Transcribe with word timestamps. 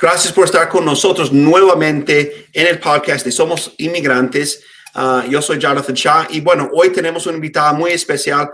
Gracias 0.00 0.32
por 0.32 0.44
estar 0.44 0.68
con 0.68 0.84
nosotros 0.84 1.32
nuevamente 1.32 2.46
en 2.52 2.68
el 2.68 2.78
podcast 2.78 3.24
de 3.24 3.32
Somos 3.32 3.74
Inmigrantes. 3.78 4.62
Ah, 4.94 5.24
yo 5.28 5.42
soy 5.42 5.58
Jonathan 5.58 5.92
Shah 5.92 6.28
y 6.30 6.40
bueno, 6.40 6.70
hoy 6.72 6.90
tenemos 6.90 7.26
una 7.26 7.34
invitada 7.34 7.72
muy 7.72 7.90
especial, 7.90 8.48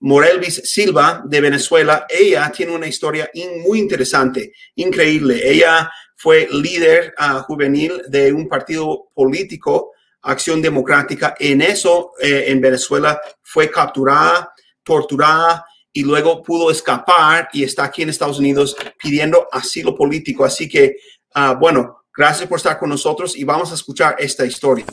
Morelvis 0.00 0.60
Silva 0.62 1.22
de 1.24 1.40
Venezuela. 1.40 2.04
Ella 2.06 2.52
tiene 2.54 2.74
una 2.74 2.86
historia 2.86 3.30
muy 3.64 3.78
interesante, 3.78 4.52
increíble. 4.74 5.40
Ella 5.42 5.90
fue 6.16 6.46
líder 6.52 7.14
ah, 7.16 7.44
juvenil 7.46 8.02
de 8.08 8.30
un 8.34 8.46
partido 8.46 9.08
político, 9.14 9.92
Acción 10.20 10.60
Democrática. 10.60 11.34
En 11.38 11.62
eso, 11.62 12.12
eh, 12.20 12.44
en 12.48 12.60
Venezuela, 12.60 13.18
fue 13.42 13.70
capturada, 13.70 14.52
torturada 14.82 15.64
y 15.92 16.02
luego 16.02 16.42
pudo 16.42 16.70
escapar 16.70 17.48
y 17.52 17.64
está 17.64 17.84
aquí 17.84 18.02
en 18.02 18.10
Estados 18.10 18.38
Unidos 18.38 18.76
pidiendo 19.02 19.46
asilo 19.52 19.94
político. 19.94 20.44
Así 20.44 20.68
que, 20.68 20.96
ah, 21.34 21.54
bueno, 21.58 22.04
gracias 22.16 22.48
por 22.48 22.58
estar 22.58 22.78
con 22.78 22.88
nosotros 22.88 23.36
y 23.36 23.44
vamos 23.44 23.70
a 23.72 23.74
escuchar 23.74 24.16
esta 24.18 24.44
historia. 24.46 24.86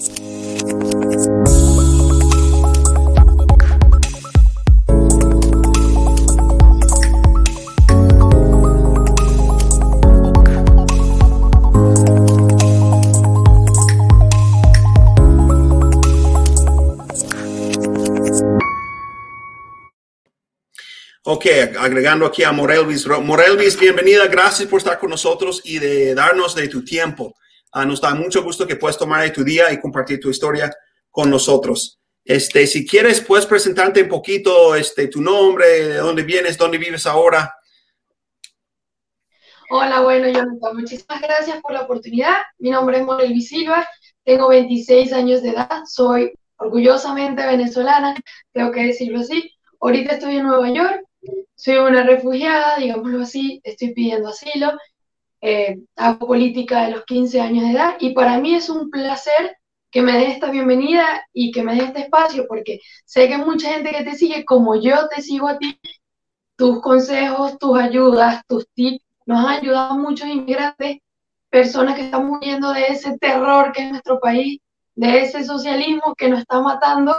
Ok, 21.30 21.46
agregando 21.78 22.26
aquí 22.26 22.42
a 22.46 22.54
Morelvis. 22.54 23.06
Morelvis, 23.06 23.78
bienvenida, 23.78 24.28
gracias 24.28 24.70
por 24.70 24.78
estar 24.78 24.98
con 24.98 25.10
nosotros 25.10 25.62
y 25.66 25.78
de 25.78 26.16
darnos 26.16 26.56
de 26.56 26.70
tu 26.70 26.86
tiempo. 26.86 27.36
Ah, 27.74 27.86
nos 27.86 28.00
da 28.00 28.16
mucho 28.16 28.42
gusto 28.42 28.66
que 28.66 28.78
puedas 28.78 28.98
tomar 28.98 29.24
de 29.24 29.32
tu 29.32 29.44
día 29.44 29.70
y 29.74 29.82
compartir 29.82 30.22
tu 30.22 30.30
historia 30.30 30.72
con 31.12 31.30
nosotros. 31.30 32.00
Este, 32.24 32.66
si 32.66 32.88
quieres, 32.88 33.20
puedes 33.20 33.46
presentarte 33.46 34.04
un 34.04 34.08
poquito, 34.08 34.74
este, 34.74 35.10
tu 35.10 35.22
nombre, 35.22 35.68
de 35.68 35.98
dónde 35.98 36.24
vienes, 36.24 36.58
dónde 36.58 36.78
vives 36.78 37.06
ahora. 37.06 37.54
Hola, 39.70 40.00
bueno, 40.00 40.28
Jonathan, 40.28 40.78
muchísimas 40.78 41.22
gracias 41.22 41.62
por 41.62 41.74
la 41.74 41.82
oportunidad. 41.82 42.38
Mi 42.58 42.70
nombre 42.70 43.00
es 43.00 43.04
Morelvis 43.04 43.50
Silva, 43.50 43.86
tengo 44.24 44.48
26 44.48 45.12
años 45.12 45.42
de 45.42 45.50
edad, 45.50 45.82
soy 45.88 46.32
orgullosamente 46.56 47.46
venezolana, 47.46 48.16
tengo 48.54 48.72
que 48.72 48.86
decirlo 48.86 49.20
así. 49.20 49.52
Ahorita 49.82 50.14
estoy 50.14 50.38
en 50.38 50.48
Nueva 50.48 50.70
York 50.70 51.07
soy 51.56 51.78
una 51.78 52.04
refugiada, 52.04 52.78
digámoslo 52.78 53.22
así, 53.22 53.60
estoy 53.64 53.94
pidiendo 53.94 54.30
asilo, 54.30 54.74
eh, 55.42 55.80
hago 55.96 56.28
política 56.28 56.86
de 56.86 56.92
los 56.92 57.06
15 57.06 57.42
años 57.42 57.64
de 57.66 57.72
edad 57.72 57.96
y 58.00 58.14
para 58.14 58.40
mí 58.40 58.56
es 58.56 58.70
un 58.70 58.90
placer 58.90 59.58
que 59.92 60.02
me 60.02 60.14
dé 60.14 60.28
esta 60.28 60.52
bienvenida 60.52 61.26
y 61.34 61.52
que 61.52 61.64
me 61.64 61.76
dé 61.76 61.86
este 61.86 62.02
espacio 62.02 62.46
porque 62.48 62.80
sé 63.06 63.28
que 63.28 63.38
mucha 63.38 63.72
gente 63.72 63.92
que 63.92 64.04
te 64.04 64.16
sigue 64.16 64.46
como 64.46 64.76
yo 64.76 65.08
te 65.10 65.22
sigo 65.22 65.48
a 65.48 65.58
ti, 65.58 65.80
tus 66.56 66.82
consejos, 66.82 67.58
tus 67.58 67.78
ayudas, 67.80 68.44
tus 68.48 68.68
tips, 68.74 69.04
nos 69.26 69.40
han 69.40 69.60
ayudado 69.60 69.96
muchos 69.96 70.28
inmigrantes, 70.28 70.98
personas 71.50 71.96
que 71.96 72.06
están 72.06 72.26
muriendo 72.28 72.74
de 72.74 72.88
ese 72.88 73.18
terror 73.18 73.72
que 73.72 73.84
es 73.84 73.90
nuestro 73.92 74.20
país, 74.20 74.60
de 74.96 75.22
ese 75.22 75.44
socialismo 75.44 76.16
que 76.16 76.30
nos 76.30 76.40
está 76.40 76.62
matando, 76.62 77.16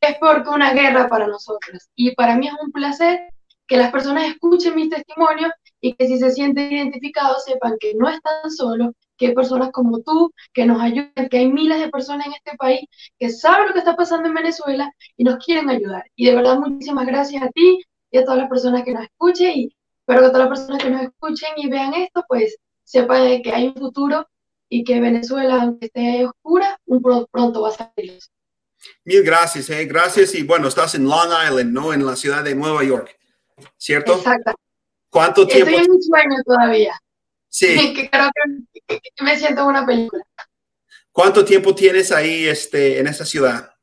es 0.00 0.16
porque 0.18 0.48
una 0.50 0.72
guerra 0.72 1.08
para 1.08 1.26
nosotros. 1.26 1.88
Y 1.94 2.14
para 2.14 2.36
mí 2.36 2.48
es 2.48 2.54
un 2.62 2.72
placer 2.72 3.30
que 3.70 3.76
las 3.76 3.92
personas 3.92 4.24
escuchen 4.24 4.74
mis 4.74 4.90
testimonios 4.90 5.52
y 5.80 5.94
que 5.94 6.08
si 6.08 6.18
se 6.18 6.32
sienten 6.32 6.72
identificados 6.72 7.44
sepan 7.44 7.76
que 7.78 7.94
no 7.94 8.08
están 8.08 8.50
solos, 8.50 8.88
que 9.16 9.28
hay 9.28 9.34
personas 9.34 9.70
como 9.70 10.00
tú 10.00 10.32
que 10.52 10.66
nos 10.66 10.82
ayudan, 10.82 11.28
que 11.30 11.38
hay 11.38 11.46
miles 11.46 11.78
de 11.78 11.88
personas 11.88 12.26
en 12.26 12.32
este 12.32 12.56
país 12.56 12.80
que 13.16 13.30
saben 13.30 13.68
lo 13.68 13.72
que 13.72 13.78
está 13.78 13.94
pasando 13.94 14.26
en 14.26 14.34
Venezuela 14.34 14.90
y 15.16 15.22
nos 15.22 15.36
quieren 15.36 15.70
ayudar. 15.70 16.02
Y 16.16 16.26
de 16.26 16.34
verdad 16.34 16.58
muchísimas 16.58 17.06
gracias 17.06 17.44
a 17.44 17.48
ti 17.50 17.78
y 18.10 18.18
a 18.18 18.24
todas 18.24 18.38
las 18.38 18.48
personas 18.48 18.82
que 18.82 18.92
nos 18.92 19.04
escuchen 19.04 19.52
y 19.54 19.76
espero 20.00 20.22
que 20.22 20.32
todas 20.32 20.48
las 20.48 20.58
personas 20.58 20.82
que 20.82 20.90
nos 20.90 21.02
escuchen 21.02 21.50
y 21.56 21.70
vean 21.70 21.94
esto 21.94 22.24
pues 22.26 22.56
sepan 22.82 23.40
que 23.40 23.52
hay 23.52 23.68
un 23.68 23.76
futuro 23.76 24.26
y 24.68 24.82
que 24.82 25.00
Venezuela, 25.00 25.62
aunque 25.62 25.86
esté 25.86 26.26
oscura, 26.26 26.76
un 26.86 27.00
pronto 27.30 27.62
va 27.62 27.68
a 27.68 27.72
salir. 27.72 28.18
Mil 29.04 29.22
gracias, 29.22 29.70
eh. 29.70 29.84
gracias. 29.84 30.34
Y 30.34 30.42
bueno, 30.42 30.66
estás 30.66 30.96
en 30.96 31.04
Long 31.04 31.30
Island, 31.46 31.72
¿no? 31.72 31.92
En 31.92 32.04
la 32.04 32.16
ciudad 32.16 32.42
de 32.42 32.56
Nueva 32.56 32.82
York. 32.82 33.19
¿Cierto? 33.76 34.14
Exacto. 34.14 34.52
¿Cuánto 35.08 35.46
tiempo? 35.46 35.70
Estoy 35.70 35.84
en 35.84 35.90
un 35.90 36.02
sueño 36.02 36.36
todavía. 36.44 37.00
Sí. 37.48 37.94
que 37.94 38.08
creo 38.08 38.30
que, 38.86 39.00
me 39.22 39.36
siento 39.36 39.62
en 39.62 39.66
una 39.66 39.84
película. 39.84 40.24
¿Cuánto 41.12 41.44
tiempo 41.44 41.74
tienes 41.74 42.12
ahí 42.12 42.46
este, 42.46 42.98
en 42.98 43.08
esa 43.08 43.24
ciudad? 43.24 43.74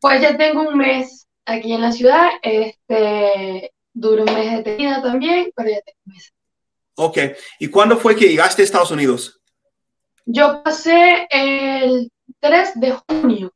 Pues 0.00 0.20
ya 0.20 0.36
tengo 0.36 0.62
un 0.62 0.78
mes 0.78 1.26
aquí 1.44 1.72
en 1.72 1.82
la 1.82 1.92
ciudad. 1.92 2.30
Este, 2.42 3.72
duro 3.92 4.24
un 4.24 4.34
mes 4.34 4.50
de 4.50 4.56
detenida 4.56 5.02
también, 5.02 5.50
pero 5.54 5.68
ya 5.68 5.80
tengo 5.82 5.98
un 6.06 6.12
mes. 6.14 6.32
Ok. 6.96 7.18
¿Y 7.60 7.68
cuándo 7.68 7.98
fue 7.98 8.16
que 8.16 8.28
llegaste 8.28 8.62
a 8.62 8.64
Estados 8.64 8.90
Unidos? 8.90 9.40
Yo 10.24 10.62
pasé 10.62 11.28
el 11.30 12.10
3 12.40 12.80
de 12.80 12.92
junio. 12.92 13.52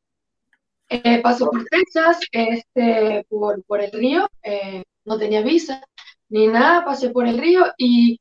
Eh, 0.87 1.21
pasé 1.21 1.45
por 1.45 1.63
Texas, 1.65 2.19
este, 2.31 3.25
por, 3.29 3.63
por 3.63 3.81
el 3.81 3.91
río, 3.91 4.29
eh, 4.43 4.83
no 5.05 5.17
tenía 5.17 5.41
visa 5.41 5.83
ni 6.29 6.47
nada, 6.47 6.85
pasé 6.85 7.09
por 7.09 7.27
el 7.27 7.37
río 7.37 7.65
y 7.77 8.19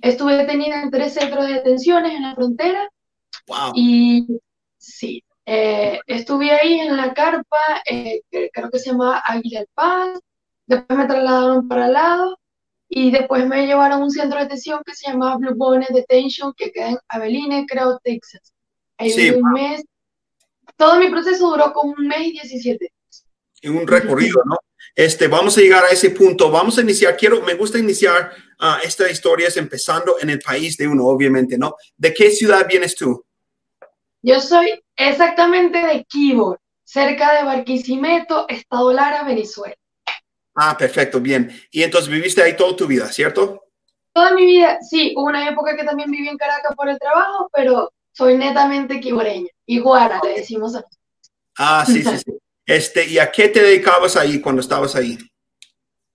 estuve 0.00 0.36
detenida 0.36 0.82
en 0.82 0.90
tres 0.90 1.14
centros 1.14 1.46
de 1.46 1.54
detenciones 1.54 2.12
en 2.12 2.22
la 2.22 2.34
frontera. 2.34 2.88
Y 3.74 4.40
sí, 4.76 5.24
eh, 5.44 5.98
estuve 6.06 6.52
ahí 6.52 6.80
en 6.80 6.96
la 6.96 7.12
carpa, 7.14 7.82
eh, 7.84 8.20
creo 8.30 8.70
que 8.70 8.78
se 8.78 8.90
llama 8.90 9.22
Águila 9.26 9.60
del 9.60 9.68
Paz, 9.74 10.20
después 10.66 10.98
me 10.98 11.06
trasladaron 11.06 11.66
para 11.66 11.86
el 11.86 11.94
lado 11.94 12.38
y 12.88 13.10
después 13.10 13.46
me 13.46 13.66
llevaron 13.66 14.00
a 14.00 14.04
un 14.04 14.10
centro 14.10 14.38
de 14.38 14.44
detención 14.44 14.82
que 14.84 14.94
se 14.94 15.10
llama 15.10 15.36
Blue 15.36 15.54
Bonnet 15.56 15.88
Detention, 15.88 16.54
que 16.56 16.70
queda 16.70 16.90
en 16.90 16.98
Abilene, 17.08 17.66
creo, 17.66 17.98
Texas. 18.02 18.52
Ahí 18.98 19.30
un 19.30 19.52
mes. 19.52 19.84
Todo 20.76 20.98
mi 20.98 21.10
proceso 21.10 21.50
duró 21.50 21.72
como 21.72 21.94
un 21.98 22.06
mes 22.06 22.28
y 22.28 22.32
17 22.32 22.78
días. 22.78 23.26
En 23.62 23.76
un 23.76 23.86
recorrido, 23.86 24.42
¿no? 24.44 24.56
Este, 24.98 25.28
vamos 25.28 25.56
a 25.56 25.60
llegar 25.60 25.84
a 25.84 25.90
ese 25.90 26.10
punto. 26.10 26.50
Vamos 26.50 26.76
a 26.76 26.80
iniciar. 26.80 27.16
Quiero, 27.16 27.40
me 27.42 27.54
gusta 27.54 27.78
iniciar 27.78 28.32
uh, 28.60 28.84
esta 28.84 29.08
historia 29.08 29.48
empezando 29.54 30.16
en 30.20 30.28
el 30.28 30.40
país 30.40 30.76
de 30.76 30.88
uno, 30.88 31.04
obviamente, 31.06 31.56
¿no? 31.56 31.76
¿De 31.96 32.12
qué 32.12 32.32
ciudad 32.32 32.66
vienes 32.68 32.96
tú? 32.96 33.24
Yo 34.22 34.40
soy 34.40 34.82
exactamente 34.96 35.78
de 35.78 36.02
Kibor, 36.02 36.58
cerca 36.82 37.36
de 37.36 37.44
Barquisimeto, 37.44 38.46
Estado 38.48 38.92
Lara, 38.92 39.22
Venezuela. 39.22 39.76
Ah, 40.56 40.76
perfecto, 40.76 41.20
bien. 41.20 41.48
Y 41.70 41.84
entonces 41.84 42.10
viviste 42.10 42.42
ahí 42.42 42.56
toda 42.56 42.74
tu 42.74 42.88
vida, 42.88 43.06
¿cierto? 43.12 43.68
Toda 44.12 44.34
mi 44.34 44.46
vida, 44.46 44.78
sí. 44.80 45.14
Hubo 45.16 45.26
una 45.26 45.48
época 45.48 45.76
que 45.76 45.84
también 45.84 46.10
viví 46.10 46.26
en 46.28 46.36
Caracas 46.36 46.74
por 46.74 46.88
el 46.88 46.98
trabajo, 46.98 47.48
pero 47.52 47.92
soy 48.10 48.36
netamente 48.36 48.98
quiboreña. 48.98 49.50
Iguara, 49.64 50.20
le 50.24 50.40
decimos 50.40 50.74
a 50.74 50.84
Ah, 51.56 51.84
sí, 51.86 52.02
sí, 52.02 52.18
sí. 52.18 52.32
Este, 52.68 53.08
¿Y 53.08 53.18
a 53.18 53.32
qué 53.32 53.48
te 53.48 53.62
dedicabas 53.62 54.14
ahí 54.14 54.42
cuando 54.42 54.60
estabas 54.60 54.94
ahí? 54.94 55.16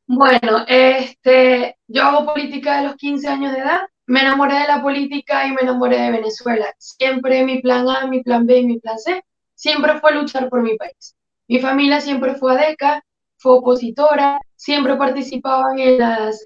Bueno, 0.05 0.63
este, 0.67 1.77
yo 1.87 2.03
hago 2.03 2.31
política 2.31 2.77
de 2.77 2.89
los 2.89 2.95
15 2.95 3.27
años 3.27 3.53
de 3.53 3.57
edad. 3.57 3.81
Me 4.05 4.21
enamoré 4.21 4.59
de 4.59 4.67
la 4.67 4.79
política 4.79 5.47
y 5.47 5.51
me 5.51 5.61
enamoré 5.61 5.99
de 5.99 6.11
Venezuela. 6.11 6.71
Siempre 6.77 7.43
mi 7.43 7.59
plan 7.59 7.89
A, 7.89 8.05
mi 8.05 8.21
plan 8.21 8.45
B 8.45 8.59
y 8.59 8.65
mi 8.67 8.79
plan 8.79 8.99
C 8.99 9.23
siempre 9.55 9.99
fue 9.99 10.13
luchar 10.13 10.47
por 10.47 10.61
mi 10.61 10.77
país. 10.77 11.15
Mi 11.47 11.59
familia 11.59 11.99
siempre 11.99 12.35
fue 12.35 12.53
ADECA, 12.53 13.03
fue 13.37 13.53
opositora, 13.53 14.39
siempre 14.55 14.95
participaban 14.95 15.79
en 15.79 15.97
las, 15.97 16.43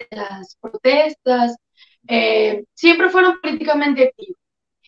protestas, 0.62 1.57
eh, 2.07 2.63
siempre 2.73 3.09
fueron 3.09 3.41
políticamente 3.41 4.08
activos. 4.08 4.40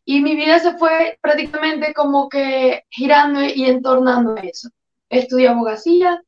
Y 0.05 0.21
mi 0.21 0.38
vida 0.38 0.59
se 0.59 0.77
fue 0.77 1.17
prácticamente 1.21 1.94
como 1.94 2.29
que 2.29 2.83
girando 2.89 3.44
y 3.44 3.65
entornando 3.65 4.38
a 4.38 4.39
eso 4.39 4.69
estudié 5.09 5.47
abogacía, 5.47 6.21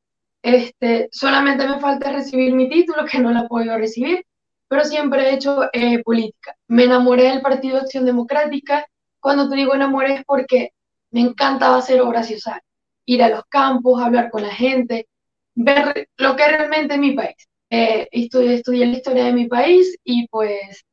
este, 0.43 1.09
solamente 1.11 1.67
me 1.67 1.79
falta 1.79 2.11
recibir 2.11 2.53
mi 2.53 2.69
título, 2.69 3.05
que 3.05 3.19
no 3.19 3.31
la 3.31 3.47
puedo 3.47 3.77
recibir, 3.77 4.25
pero 4.67 4.83
siempre 4.85 5.29
he 5.29 5.33
hecho 5.35 5.69
eh, 5.73 6.01
política. 6.03 6.55
Me 6.67 6.85
enamoré 6.85 7.23
del 7.23 7.41
Partido 7.41 7.77
Acción 7.77 8.05
Democrática. 8.05 8.85
Cuando 9.19 9.49
te 9.49 9.55
digo 9.55 9.75
enamoré 9.75 10.15
es 10.15 10.23
porque 10.25 10.71
me 11.11 11.21
encantaba 11.21 11.77
hacer 11.77 12.01
obras 12.01 12.27
sociales, 12.27 12.63
ir 13.05 13.21
a 13.21 13.29
los 13.29 13.43
campos, 13.49 14.01
hablar 14.01 14.31
con 14.31 14.43
la 14.43 14.53
gente, 14.53 15.07
ver 15.55 16.07
lo 16.17 16.35
que 16.35 16.43
es 16.43 16.49
realmente 16.49 16.97
mi 16.97 17.11
país. 17.11 17.35
Eh, 17.69 18.07
estudié, 18.11 18.55
estudié 18.55 18.85
la 18.85 18.97
historia 18.97 19.25
de 19.25 19.33
mi 19.33 19.47
país 19.47 19.97
y 20.03 20.27
pues 20.27 20.85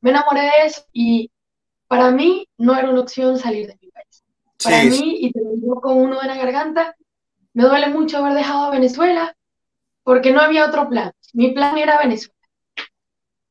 me 0.00 0.10
enamoré 0.10 0.42
de 0.42 0.50
eso 0.64 0.82
y 0.92 1.30
para 1.88 2.10
mí 2.10 2.46
no 2.58 2.76
era 2.76 2.90
una 2.90 3.00
opción 3.00 3.38
salir 3.38 3.66
de 3.66 3.78
mi 3.80 3.90
país. 3.90 4.24
Para 4.62 4.84
mí, 4.84 5.18
y 5.20 5.32
te 5.32 5.40
lo 5.40 5.50
digo 5.52 5.80
con 5.80 5.96
uno 5.96 6.20
de 6.20 6.26
la 6.26 6.36
garganta, 6.36 6.96
me 7.56 7.64
duele 7.64 7.88
mucho 7.88 8.18
haber 8.18 8.34
dejado 8.34 8.66
a 8.66 8.70
Venezuela 8.70 9.34
porque 10.02 10.30
no 10.30 10.40
había 10.40 10.66
otro 10.66 10.90
plan. 10.90 11.10
Mi 11.32 11.52
plan 11.52 11.78
era 11.78 11.98
Venezuela. 11.98 12.34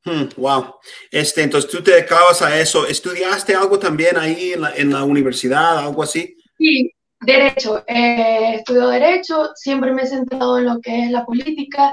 Hmm, 0.04 0.28
wow. 0.36 0.76
Este, 1.10 1.42
entonces 1.42 1.68
tú 1.68 1.82
te 1.82 1.90
dedicabas 1.90 2.40
a 2.40 2.56
eso. 2.60 2.86
¿Estudiaste 2.86 3.56
algo 3.56 3.80
también 3.80 4.16
ahí 4.16 4.52
en 4.52 4.60
la, 4.60 4.76
en 4.76 4.92
la 4.92 5.02
universidad, 5.02 5.78
algo 5.78 6.04
así? 6.04 6.36
Sí, 6.56 6.92
derecho. 7.20 7.82
Eh, 7.88 8.54
estudio 8.54 8.86
derecho, 8.86 9.50
siempre 9.56 9.92
me 9.92 10.02
he 10.02 10.06
centrado 10.06 10.58
en 10.58 10.66
lo 10.66 10.80
que 10.80 11.06
es 11.06 11.10
la 11.10 11.24
política. 11.24 11.92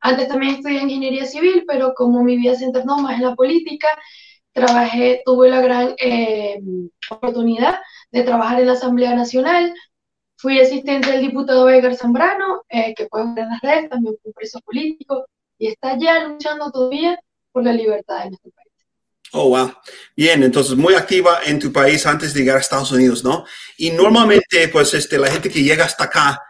Antes 0.00 0.28
también 0.28 0.54
estudié 0.54 0.80
ingeniería 0.80 1.26
civil, 1.26 1.64
pero 1.68 1.92
como 1.92 2.24
mi 2.24 2.38
vida 2.38 2.54
se 2.54 2.64
centró 2.64 2.96
más 2.96 3.18
en 3.18 3.24
la 3.24 3.34
política, 3.34 3.88
trabajé, 4.54 5.20
tuve 5.26 5.50
la 5.50 5.60
gran 5.60 5.94
eh, 5.98 6.58
oportunidad 7.10 7.80
de 8.12 8.22
trabajar 8.22 8.60
en 8.60 8.66
la 8.66 8.72
Asamblea 8.72 9.14
Nacional. 9.14 9.74
Fui 10.40 10.58
asistente 10.58 11.10
del 11.10 11.20
diputado 11.20 11.68
Edgar 11.68 11.94
Zambrano, 11.94 12.64
eh, 12.70 12.94
que 12.96 13.06
pueden 13.06 13.34
ver 13.34 13.44
en 13.44 13.50
las 13.50 13.60
redes, 13.60 13.90
también 13.90 14.16
fue 14.22 14.32
preso 14.32 14.58
político, 14.60 15.26
y 15.58 15.66
está 15.66 15.98
ya 15.98 16.24
luchando 16.24 16.70
todavía 16.70 17.18
por 17.52 17.62
la 17.62 17.74
libertad 17.74 18.22
en 18.22 18.30
nuestro 18.30 18.50
país. 18.52 18.72
Oh, 19.32 19.50
wow. 19.50 19.72
Bien, 20.16 20.42
entonces 20.42 20.76
muy 20.76 20.94
activa 20.94 21.40
en 21.44 21.58
tu 21.58 21.70
país 21.70 22.06
antes 22.06 22.32
de 22.32 22.40
llegar 22.40 22.56
a 22.56 22.60
Estados 22.60 22.90
Unidos, 22.90 23.22
¿no? 23.22 23.44
Y 23.76 23.90
normalmente, 23.90 24.68
pues, 24.68 24.94
este, 24.94 25.18
la 25.18 25.30
gente 25.30 25.50
que 25.50 25.62
llega 25.62 25.84
hasta 25.84 26.04
acá 26.04 26.40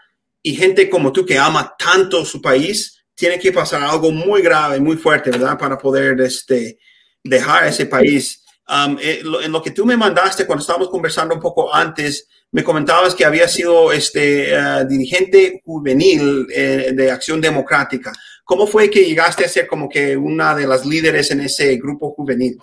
y 0.40 0.54
gente 0.54 0.88
como 0.88 1.12
tú 1.12 1.26
que 1.26 1.36
ama 1.36 1.74
tanto 1.76 2.24
su 2.24 2.40
país, 2.40 3.04
tiene 3.14 3.40
que 3.40 3.52
pasar 3.52 3.82
algo 3.82 4.12
muy 4.12 4.40
grave, 4.40 4.78
muy 4.78 4.96
fuerte, 4.96 5.30
¿verdad? 5.30 5.58
Para 5.58 5.76
poder 5.76 6.20
este, 6.20 6.78
dejar 7.24 7.66
ese 7.66 7.86
país. 7.86 8.44
Um, 8.68 8.96
eh, 9.00 9.20
en 9.42 9.50
lo 9.50 9.60
que 9.60 9.72
tú 9.72 9.84
me 9.84 9.96
mandaste 9.96 10.46
cuando 10.46 10.60
estábamos 10.60 10.88
conversando 10.88 11.34
un 11.34 11.40
poco 11.40 11.74
antes, 11.74 12.28
me 12.52 12.64
comentabas 12.64 13.14
que 13.14 13.24
había 13.24 13.46
sido 13.46 13.92
este 13.92 14.52
uh, 14.56 14.86
dirigente 14.86 15.62
juvenil 15.64 16.46
eh, 16.54 16.90
de 16.92 17.10
Acción 17.10 17.40
Democrática. 17.40 18.12
¿Cómo 18.44 18.66
fue 18.66 18.90
que 18.90 19.04
llegaste 19.04 19.44
a 19.44 19.48
ser 19.48 19.68
como 19.68 19.88
que 19.88 20.16
una 20.16 20.54
de 20.54 20.66
las 20.66 20.84
líderes 20.84 21.30
en 21.30 21.40
ese 21.40 21.76
grupo 21.76 22.10
juvenil? 22.12 22.58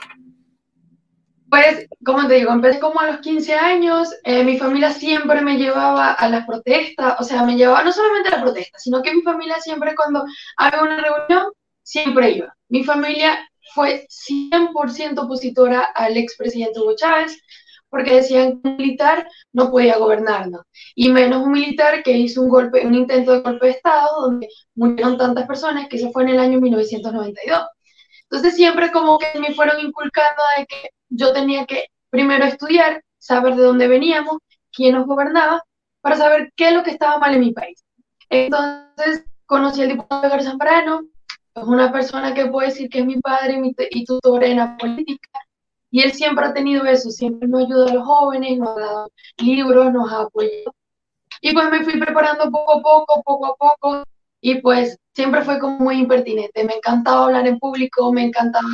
Pues, 1.50 1.88
como 2.04 2.28
te 2.28 2.34
digo, 2.36 2.51
empecé 2.51 2.80
como 2.81 3.00
a 3.00 3.10
los 3.10 3.19
15 3.22 3.54
años, 3.54 4.10
eh, 4.25 4.44
mi 4.44 4.57
familia 4.57 4.92
siempre 4.92 5.39
me 5.39 5.57
llevaba 5.57 6.12
a 6.12 6.28
las 6.28 6.45
protestas, 6.45 7.16
o 7.19 7.24
sea, 7.24 7.44
me 7.44 7.56
llevaba 7.56 7.84
no 7.84 7.94
solamente 7.94 8.28
a 8.28 8.31
las 8.34 8.42
protestas, 8.42 8.84
sino 8.84 9.01
que 9.01 9.13
mi 9.13 9.22
familia 9.22 9.56
siempre 9.62 9.95
cuando 9.95 10.25
había 10.57 10.81
una 10.81 10.98
reunión, 10.98 11.54
siempre 11.84 12.31
iba. 12.31 12.54
Mi 12.68 12.84
familia 12.84 13.50
fue 13.74 14.06
100% 14.10 15.24
opositora 15.24 15.88
al 15.95 16.18
expresidente 16.18 16.81
Hugo 16.81 16.98
Chávez, 16.98 17.39
porque 17.89 18.16
decían 18.16 18.62
que 18.62 18.69
un 18.69 18.78
militar 18.78 19.28
no 19.54 19.72
podía 19.72 19.98
gobernarnos, 19.98 20.62
y 20.95 21.10
menos 21.10 21.44
un 21.44 21.51
militar 21.51 22.04
que 22.04 22.12
hizo 22.12 22.42
un 22.42 22.50
golpe, 22.50 22.86
un 22.86 22.95
intento 22.95 23.31
de 23.34 23.42
golpe 23.42 23.68
de 23.68 23.72
Estado 23.74 24.22
donde 24.22 24.50
murieron 24.75 25.18
tantas 25.18 25.48
personas 25.48 25.88
que 25.88 25.98
se 25.98 26.12
fue 26.12 26.24
en 26.24 26.30
el 26.30 26.39
año 26.39 26.60
1992. 26.60 27.68
Entonces 28.30 28.56
siempre 28.56 28.92
como 28.92 29.18
que 29.18 29.39
me 29.39 29.54
fueron 29.54 29.80
inculcando 29.80 30.42
de 30.57 30.66
que 30.66 30.89
yo 31.10 31.31
tenía 31.34 31.66
que 31.66 31.86
primero 32.10 32.45
estudiar, 32.45 33.01
saber 33.18 33.56
de 33.56 33.63
dónde 33.63 33.88
veníamos, 33.88 34.38
quién 34.72 34.95
nos 34.95 35.06
gobernaba, 35.06 35.63
para 36.01 36.18
saber 36.18 36.51
qué 36.56 36.69
es 36.69 36.74
lo 36.74 36.84
que 36.84 36.92
estaba 36.92 37.19
mal 37.19 37.34
en 37.34 37.42
mi 37.42 37.54
país. 37.54 37.84
Entonces 38.30 39.25
conocí 39.45 39.81
al 39.81 39.89
diputado 39.89 40.25
Edgar 40.25 40.44
Zambrano, 40.44 41.01
es 41.56 41.63
una 41.63 41.92
persona 41.92 42.34
que 42.34 42.45
puedo 42.45 42.68
decir 42.68 42.89
que 42.89 43.00
es 43.00 43.06
mi 43.06 43.19
padre 43.19 43.60
y 43.89 44.06
tutor 44.06 44.44
en 44.44 44.57
la 44.57 44.78
política, 44.78 45.39
y 45.92 46.01
él 46.01 46.13
siempre 46.13 46.45
ha 46.45 46.54
tenido 46.54 46.86
eso, 46.86 47.10
siempre 47.10 47.48
nos 47.48 47.66
ayuda 47.66 47.92
a 47.92 47.94
los 47.94 48.06
jóvenes, 48.06 48.60
nos 48.60 48.69
ha 48.69 48.80
dado 48.80 49.12
libros, 49.38 49.94
nos 49.94 50.12
ha 50.12 50.22
apoyado. 50.22 50.74
Y 51.42 51.54
pues 51.54 51.69
me 51.69 51.84
fui 51.84 52.00
preparando 52.00 52.51
poco 52.51 52.74
a 52.74 52.81
poco, 52.81 53.24
poco 53.24 53.45
a 53.45 53.56
poco, 53.56 54.04
y 54.42 54.62
pues 54.62 54.98
siempre 55.13 55.44
fue 55.44 55.60
como 55.60 55.80
muy 55.80 56.00
impertinente. 56.00 56.63
Me 56.63 56.75
encantaba 56.75 57.25
hablar 57.25 57.48
en 57.48 57.60
público, 57.60 58.12
me 58.12 58.24
encantaba 58.24 58.68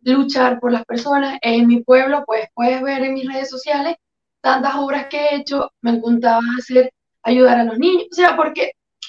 luchar 0.00 0.60
por 0.60 0.72
las 0.72 0.84
personas. 0.84 1.38
En 1.42 1.66
mi 1.66 1.82
pueblo, 1.82 2.24
pues 2.26 2.48
puedes 2.54 2.82
ver 2.82 3.02
en 3.04 3.14
mis 3.14 3.32
redes 3.32 3.50
sociales 3.50 3.96
tantas 4.40 4.76
obras 4.76 5.08
que 5.08 5.18
he 5.18 5.36
hecho, 5.36 5.72
me 5.80 5.92
encantaba 5.92 6.40
hacer, 6.58 6.92
ayudar 7.22 7.58
a 7.58 7.64
los 7.64 7.78
niños, 7.78 8.06
o 8.12 8.14
sea, 8.14 8.36
porque, 8.36 8.72
o 9.02 9.06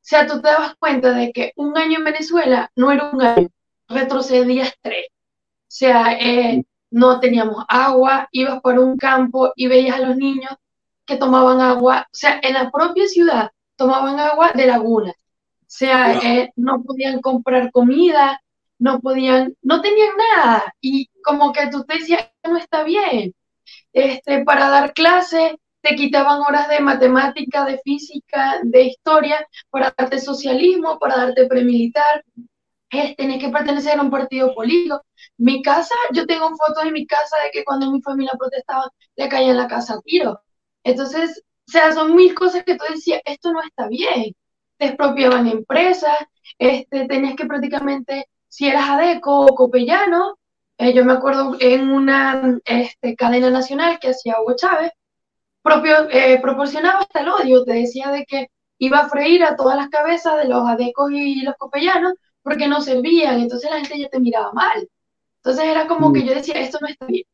sea, 0.00 0.26
tú 0.26 0.40
te 0.40 0.48
das 0.48 0.74
cuenta 0.78 1.12
de 1.12 1.32
que 1.32 1.52
un 1.56 1.76
año 1.76 1.98
en 1.98 2.04
Venezuela 2.04 2.70
no 2.76 2.90
era 2.90 3.10
un 3.10 3.22
año, 3.22 3.48
retrocedías 3.88 4.72
tres. 4.80 5.06
O 5.10 5.72
sea, 5.72 6.14
eh, 6.18 6.64
no 6.90 7.20
teníamos 7.20 7.64
agua, 7.68 8.28
ibas 8.32 8.60
por 8.60 8.78
un 8.78 8.96
campo 8.96 9.52
y 9.56 9.66
veías 9.66 9.96
a 9.96 10.00
los 10.06 10.16
niños 10.16 10.52
que 11.06 11.16
tomaban 11.16 11.60
agua, 11.60 12.06
o 12.06 12.10
sea, 12.12 12.40
en 12.42 12.54
la 12.54 12.70
propia 12.70 13.06
ciudad 13.06 13.50
tomaban 13.76 14.18
agua 14.20 14.52
de 14.54 14.66
lagunas, 14.66 15.14
o 15.14 15.64
sea, 15.66 16.18
eh, 16.18 16.52
no 16.56 16.82
podían 16.82 17.20
comprar 17.20 17.70
comida, 17.72 18.40
no 18.78 19.00
podían, 19.00 19.54
no 19.62 19.80
tenían 19.80 20.14
nada, 20.36 20.74
y 20.80 21.08
como 21.24 21.52
que 21.52 21.68
tú 21.68 21.84
te 21.84 21.98
decías, 21.98 22.30
no 22.44 22.58
está 22.58 22.82
bien, 22.84 23.34
este, 23.92 24.44
para 24.44 24.68
dar 24.68 24.92
clases 24.92 25.54
te 25.82 25.96
quitaban 25.96 26.40
horas 26.40 26.68
de 26.68 26.80
matemática, 26.80 27.64
de 27.64 27.78
física, 27.78 28.60
de 28.62 28.82
historia, 28.82 29.46
para 29.70 29.94
darte 29.96 30.18
socialismo, 30.18 30.98
para 30.98 31.16
darte 31.16 31.46
premilitar, 31.46 32.24
es, 32.90 33.16
tenés 33.16 33.38
que 33.38 33.48
pertenecer 33.48 33.98
a 33.98 34.02
un 34.02 34.10
partido 34.10 34.54
político. 34.54 35.02
Mi 35.38 35.62
casa, 35.62 35.94
yo 36.12 36.26
tengo 36.26 36.48
fotos 36.50 36.84
en 36.84 36.92
mi 36.92 37.06
casa 37.06 37.36
de 37.44 37.50
que 37.52 37.64
cuando 37.64 37.90
mi 37.90 38.02
familia 38.02 38.32
protestaba, 38.38 38.90
le 39.16 39.28
caía 39.28 39.50
en 39.50 39.56
la 39.56 39.68
casa 39.68 39.94
a 39.94 40.00
tiro. 40.00 40.40
Entonces, 40.84 41.42
o 41.68 41.72
sea, 41.72 41.92
son 41.92 42.16
mil 42.16 42.34
cosas 42.34 42.64
que 42.64 42.76
tú 42.76 42.84
decías, 42.88 43.20
esto 43.24 43.52
no 43.52 43.62
está 43.62 43.88
bien. 43.88 44.34
Te 44.78 44.86
expropiaban 44.86 45.46
empresas, 45.46 46.18
este, 46.58 47.06
tenías 47.06 47.36
que 47.36 47.46
prácticamente, 47.46 48.26
si 48.48 48.68
eras 48.68 48.88
adeco 48.90 49.40
o 49.42 49.54
copellano, 49.54 50.38
eh, 50.78 50.94
yo 50.94 51.04
me 51.04 51.12
acuerdo 51.12 51.56
en 51.60 51.90
una 51.90 52.58
este, 52.64 53.14
cadena 53.14 53.50
nacional 53.50 53.98
que 54.00 54.08
hacía 54.08 54.40
Hugo 54.40 54.56
Chávez, 54.56 54.92
eh, 56.10 56.40
proporcionaba 56.40 57.00
hasta 57.00 57.20
el 57.20 57.28
odio, 57.28 57.64
te 57.64 57.74
decía 57.74 58.10
de 58.10 58.24
que 58.24 58.48
iba 58.78 59.00
a 59.00 59.08
freír 59.08 59.44
a 59.44 59.56
todas 59.56 59.76
las 59.76 59.90
cabezas 59.90 60.38
de 60.38 60.48
los 60.48 60.66
adecos 60.66 61.12
y 61.12 61.42
los 61.42 61.54
copellanos 61.56 62.14
porque 62.42 62.68
no 62.68 62.80
servían, 62.80 63.40
entonces 63.40 63.70
la 63.70 63.80
gente 63.80 63.98
ya 63.98 64.08
te 64.08 64.20
miraba 64.20 64.52
mal. 64.52 64.88
Entonces 65.36 65.64
era 65.64 65.86
como 65.86 66.12
que 66.12 66.20
mm. 66.20 66.26
yo 66.26 66.34
decía, 66.34 66.54
esto 66.54 66.78
no 66.80 66.88
está 66.88 67.06
bien. 67.06 67.24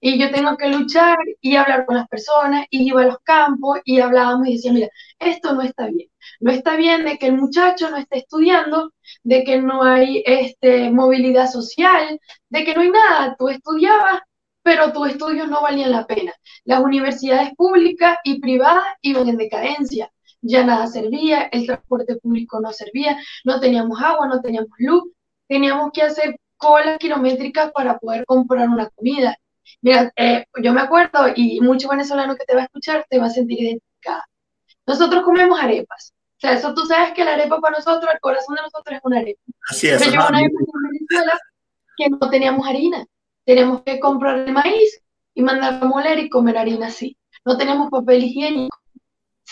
Y 0.00 0.18
yo 0.18 0.30
tengo 0.30 0.56
que 0.56 0.68
luchar 0.68 1.18
y 1.40 1.56
hablar 1.56 1.86
con 1.86 1.96
las 1.96 2.08
personas, 2.08 2.66
y 2.70 2.88
iba 2.88 3.02
a 3.02 3.06
los 3.06 3.18
campos 3.20 3.80
y 3.84 4.00
hablábamos 4.00 4.48
y 4.48 4.54
decía, 4.54 4.72
mira, 4.72 4.88
esto 5.18 5.54
no 5.54 5.62
está 5.62 5.86
bien. 5.88 6.08
No 6.40 6.52
está 6.52 6.76
bien 6.76 7.04
de 7.04 7.18
que 7.18 7.26
el 7.26 7.36
muchacho 7.36 7.90
no 7.90 7.96
esté 7.96 8.18
estudiando, 8.18 8.92
de 9.22 9.44
que 9.44 9.60
no 9.60 9.82
hay 9.82 10.22
este, 10.26 10.90
movilidad 10.90 11.48
social, 11.50 12.20
de 12.48 12.64
que 12.64 12.74
no 12.74 12.82
hay 12.82 12.90
nada. 12.90 13.36
Tú 13.38 13.48
estudiabas, 13.48 14.20
pero 14.62 14.92
tus 14.92 15.10
estudios 15.10 15.48
no 15.48 15.62
valían 15.62 15.92
la 15.92 16.06
pena. 16.06 16.32
Las 16.64 16.80
universidades 16.80 17.54
públicas 17.56 18.18
y 18.24 18.40
privadas 18.40 18.84
iban 19.02 19.28
en 19.28 19.36
decadencia 19.38 20.10
ya 20.42 20.64
nada 20.64 20.86
servía, 20.86 21.48
el 21.52 21.66
transporte 21.66 22.16
público 22.16 22.60
no 22.60 22.72
servía, 22.72 23.18
no 23.44 23.60
teníamos 23.60 24.00
agua, 24.02 24.26
no 24.26 24.40
teníamos 24.40 24.70
luz, 24.78 25.04
teníamos 25.48 25.90
que 25.92 26.02
hacer 26.02 26.36
colas 26.56 26.98
kilométricas 26.98 27.72
para 27.72 27.98
poder 27.98 28.24
comprar 28.26 28.68
una 28.68 28.88
comida. 28.90 29.36
Mira, 29.82 30.12
eh, 30.16 30.44
yo 30.62 30.72
me 30.72 30.80
acuerdo, 30.80 31.26
y 31.34 31.60
mucho 31.60 31.88
venezolano 31.88 32.36
que 32.36 32.44
te 32.44 32.54
va 32.54 32.62
a 32.62 32.64
escuchar 32.64 33.06
te 33.08 33.18
va 33.18 33.26
a 33.26 33.30
sentir 33.30 33.60
identificada. 33.60 34.24
Nosotros 34.86 35.24
comemos 35.24 35.60
arepas. 35.60 36.12
O 36.36 36.40
sea, 36.40 36.52
eso 36.52 36.74
tú 36.74 36.86
sabes 36.86 37.12
que 37.12 37.24
la 37.24 37.34
arepa 37.34 37.60
para 37.60 37.76
nosotros, 37.76 38.10
el 38.12 38.20
corazón 38.20 38.56
de 38.56 38.62
nosotros 38.62 38.96
es 38.96 39.00
una 39.04 39.18
arepa. 39.18 39.40
Así 39.68 39.88
es. 39.88 39.98
Pero 39.98 40.12
yo 40.12 40.28
una 40.28 40.40
época 40.40 40.64
en 40.74 40.90
Venezuela 40.90 41.38
que 41.96 42.10
no 42.10 42.30
teníamos 42.30 42.66
harina. 42.66 43.04
Teníamos 43.44 43.82
que 43.82 44.00
comprar 44.00 44.38
el 44.38 44.52
maíz 44.52 45.02
y 45.34 45.42
mandar 45.42 45.82
a 45.82 45.86
moler 45.86 46.18
y 46.18 46.30
comer 46.30 46.56
harina 46.58 46.86
así. 46.86 47.16
No 47.44 47.56
teníamos 47.56 47.90
papel 47.90 48.24
higiénico 48.24 48.79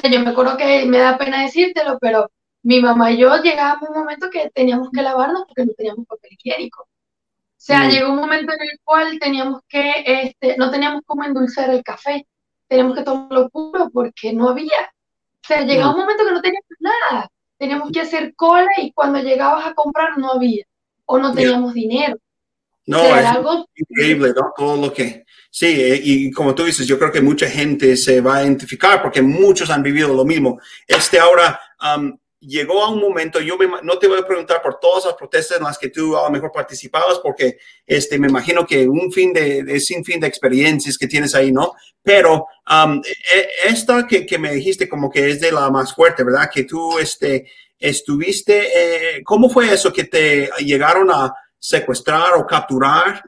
yo 0.03 0.21
me 0.21 0.31
acuerdo 0.31 0.57
que 0.57 0.87
me 0.87 0.99
da 0.99 1.19
pena 1.19 1.43
decírtelo, 1.43 1.99
pero 2.01 2.31
mi 2.63 2.81
mamá 2.81 3.11
y 3.11 3.19
yo 3.19 3.37
llegábamos 3.43 3.89
a 3.89 3.93
un 3.93 3.99
momento 3.99 4.31
que 4.31 4.51
teníamos 4.51 4.91
que 4.93 5.03
lavarnos 5.03 5.45
porque 5.47 5.65
no 5.65 5.73
teníamos 5.77 6.07
papel 6.07 6.33
higiénico. 6.33 6.83
O 6.83 7.61
sea, 7.61 7.81
mm. 7.81 7.91
llegó 7.91 8.11
un 8.13 8.17
momento 8.17 8.53
en 8.53 8.61
el 8.61 8.79
cual 8.85 9.19
teníamos 9.19 9.63
que, 9.69 9.93
este, 10.07 10.57
no 10.57 10.71
teníamos 10.71 11.03
cómo 11.05 11.25
endulzar 11.25 11.71
el 11.71 11.83
café, 11.83 12.27
teníamos 12.69 12.97
que 12.97 13.03
tomarlo 13.03 13.49
puro 13.49 13.91
porque 13.91 14.33
no 14.33 14.49
había. 14.49 14.93
O 15.43 15.47
sea, 15.47 15.63
llegaba 15.63 15.93
mm. 15.93 15.95
un 15.95 16.01
momento 16.01 16.25
que 16.25 16.33
no 16.33 16.41
teníamos 16.41 16.69
nada, 16.79 17.29
teníamos 17.57 17.91
que 17.91 18.01
hacer 18.01 18.35
cola 18.37 18.71
y 18.77 18.93
cuando 18.93 19.19
llegabas 19.19 19.67
a 19.67 19.75
comprar 19.75 20.19
no 20.19 20.33
había, 20.33 20.65
o 21.07 21.19
no 21.19 21.35
teníamos 21.35 21.75
dinero. 21.75 22.17
No, 22.87 23.03
es 23.03 23.27
algo 23.27 23.67
increíble, 23.75 24.33
¿no? 24.35 24.53
Todo 24.57 24.77
lo 24.77 24.93
que, 24.93 25.25
Sí, 25.51 25.81
eh, 25.81 26.01
y 26.03 26.31
como 26.31 26.55
tú 26.55 26.65
dices, 26.65 26.87
yo 26.87 26.99
creo 26.99 27.11
que 27.11 27.21
mucha 27.21 27.49
gente 27.49 27.97
se 27.97 28.21
va 28.21 28.37
a 28.37 28.43
identificar 28.43 29.03
porque 29.03 29.23
muchos 29.23 29.71
han 29.71 29.83
vivido 29.83 30.15
lo 30.15 30.25
mismo. 30.25 30.61
Este 30.87 31.19
ahora 31.19 31.59
llegó 32.41 32.85
a 32.85 32.91
un 32.91 33.01
momento, 33.01 33.41
yo 33.41 33.57
no 33.83 33.99
te 33.99 34.07
voy 34.07 34.21
a 34.21 34.27
preguntar 34.27 34.63
por 34.63 34.79
todas 34.79 35.07
las 35.07 35.15
protestas 35.15 35.59
en 35.59 35.65
las 35.65 35.79
que 35.79 35.89
tú 35.89 36.17
a 36.17 36.25
lo 36.25 36.31
mejor 36.31 36.53
participabas 36.53 37.19
porque 37.21 37.59
este, 37.85 38.19
me 38.19 38.29
imagino 38.29 38.65
que 38.65 38.87
un 38.87 39.11
fin 39.11 39.33
de, 39.33 39.81
sin 39.81 40.05
fin 40.05 40.21
de 40.21 40.29
experiencias 40.29 40.97
que 40.97 41.09
tienes 41.09 41.35
ahí, 41.35 41.51
¿no? 41.51 41.73
Pero 42.03 42.47
e, 43.05 43.49
esta 43.69 44.07
que, 44.07 44.25
que, 44.25 44.39
me 44.39 44.53
dijiste 44.53 44.89
como 44.89 45.11
que 45.11 45.31
es 45.31 45.41
de 45.41 45.51
la 45.51 45.69
más 45.71 45.95
fuerte, 45.95 46.23
¿verdad? 46.23 46.49
Que 46.53 46.65
tú 46.65 46.99
este, 46.99 47.51
estuviste, 47.79 49.17
eh, 49.17 49.23
¿cómo 49.25 49.49
fue 49.51 49.73
eso 49.73 49.93
que 49.93 50.05
te 50.05 50.51
llegaron 50.61 51.11
a 51.11 51.33
secuestrar 51.59 52.35
o 52.35 52.47
capturar. 52.47 53.23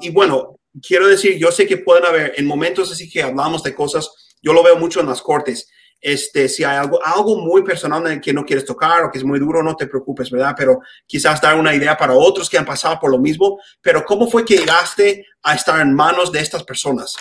Y 0.00 0.10
bueno, 0.10 0.59
quiero 0.86 1.08
decir, 1.08 1.38
yo 1.38 1.50
sé 1.50 1.66
que 1.66 1.78
pueden 1.78 2.04
haber 2.04 2.34
en 2.36 2.46
momentos 2.46 2.90
así 2.92 3.10
que 3.10 3.22
hablamos 3.22 3.62
de 3.62 3.74
cosas, 3.74 4.10
yo 4.42 4.52
lo 4.52 4.62
veo 4.62 4.76
mucho 4.76 5.00
en 5.00 5.06
las 5.06 5.22
cortes. 5.22 5.68
Este, 6.02 6.48
si 6.48 6.64
hay 6.64 6.78
algo, 6.78 6.98
algo 7.04 7.36
muy 7.36 7.62
personal 7.62 8.06
en 8.06 8.12
el 8.12 8.20
que 8.20 8.32
no 8.32 8.44
quieres 8.44 8.64
tocar 8.64 9.04
o 9.04 9.10
que 9.10 9.18
es 9.18 9.24
muy 9.24 9.38
duro, 9.38 9.62
no 9.62 9.76
te 9.76 9.86
preocupes, 9.86 10.30
¿verdad? 10.30 10.54
Pero 10.56 10.80
quizás 11.06 11.40
dar 11.40 11.58
una 11.58 11.74
idea 11.74 11.96
para 11.96 12.14
otros 12.14 12.48
que 12.48 12.56
han 12.56 12.64
pasado 12.64 12.98
por 12.98 13.10
lo 13.10 13.18
mismo. 13.18 13.58
Pero 13.82 14.04
¿cómo 14.04 14.26
fue 14.26 14.44
que 14.44 14.56
llegaste 14.56 15.26
a 15.42 15.54
estar 15.54 15.78
en 15.80 15.94
manos 15.94 16.32
de 16.32 16.40
estas 16.40 16.64
personas? 16.64 17.14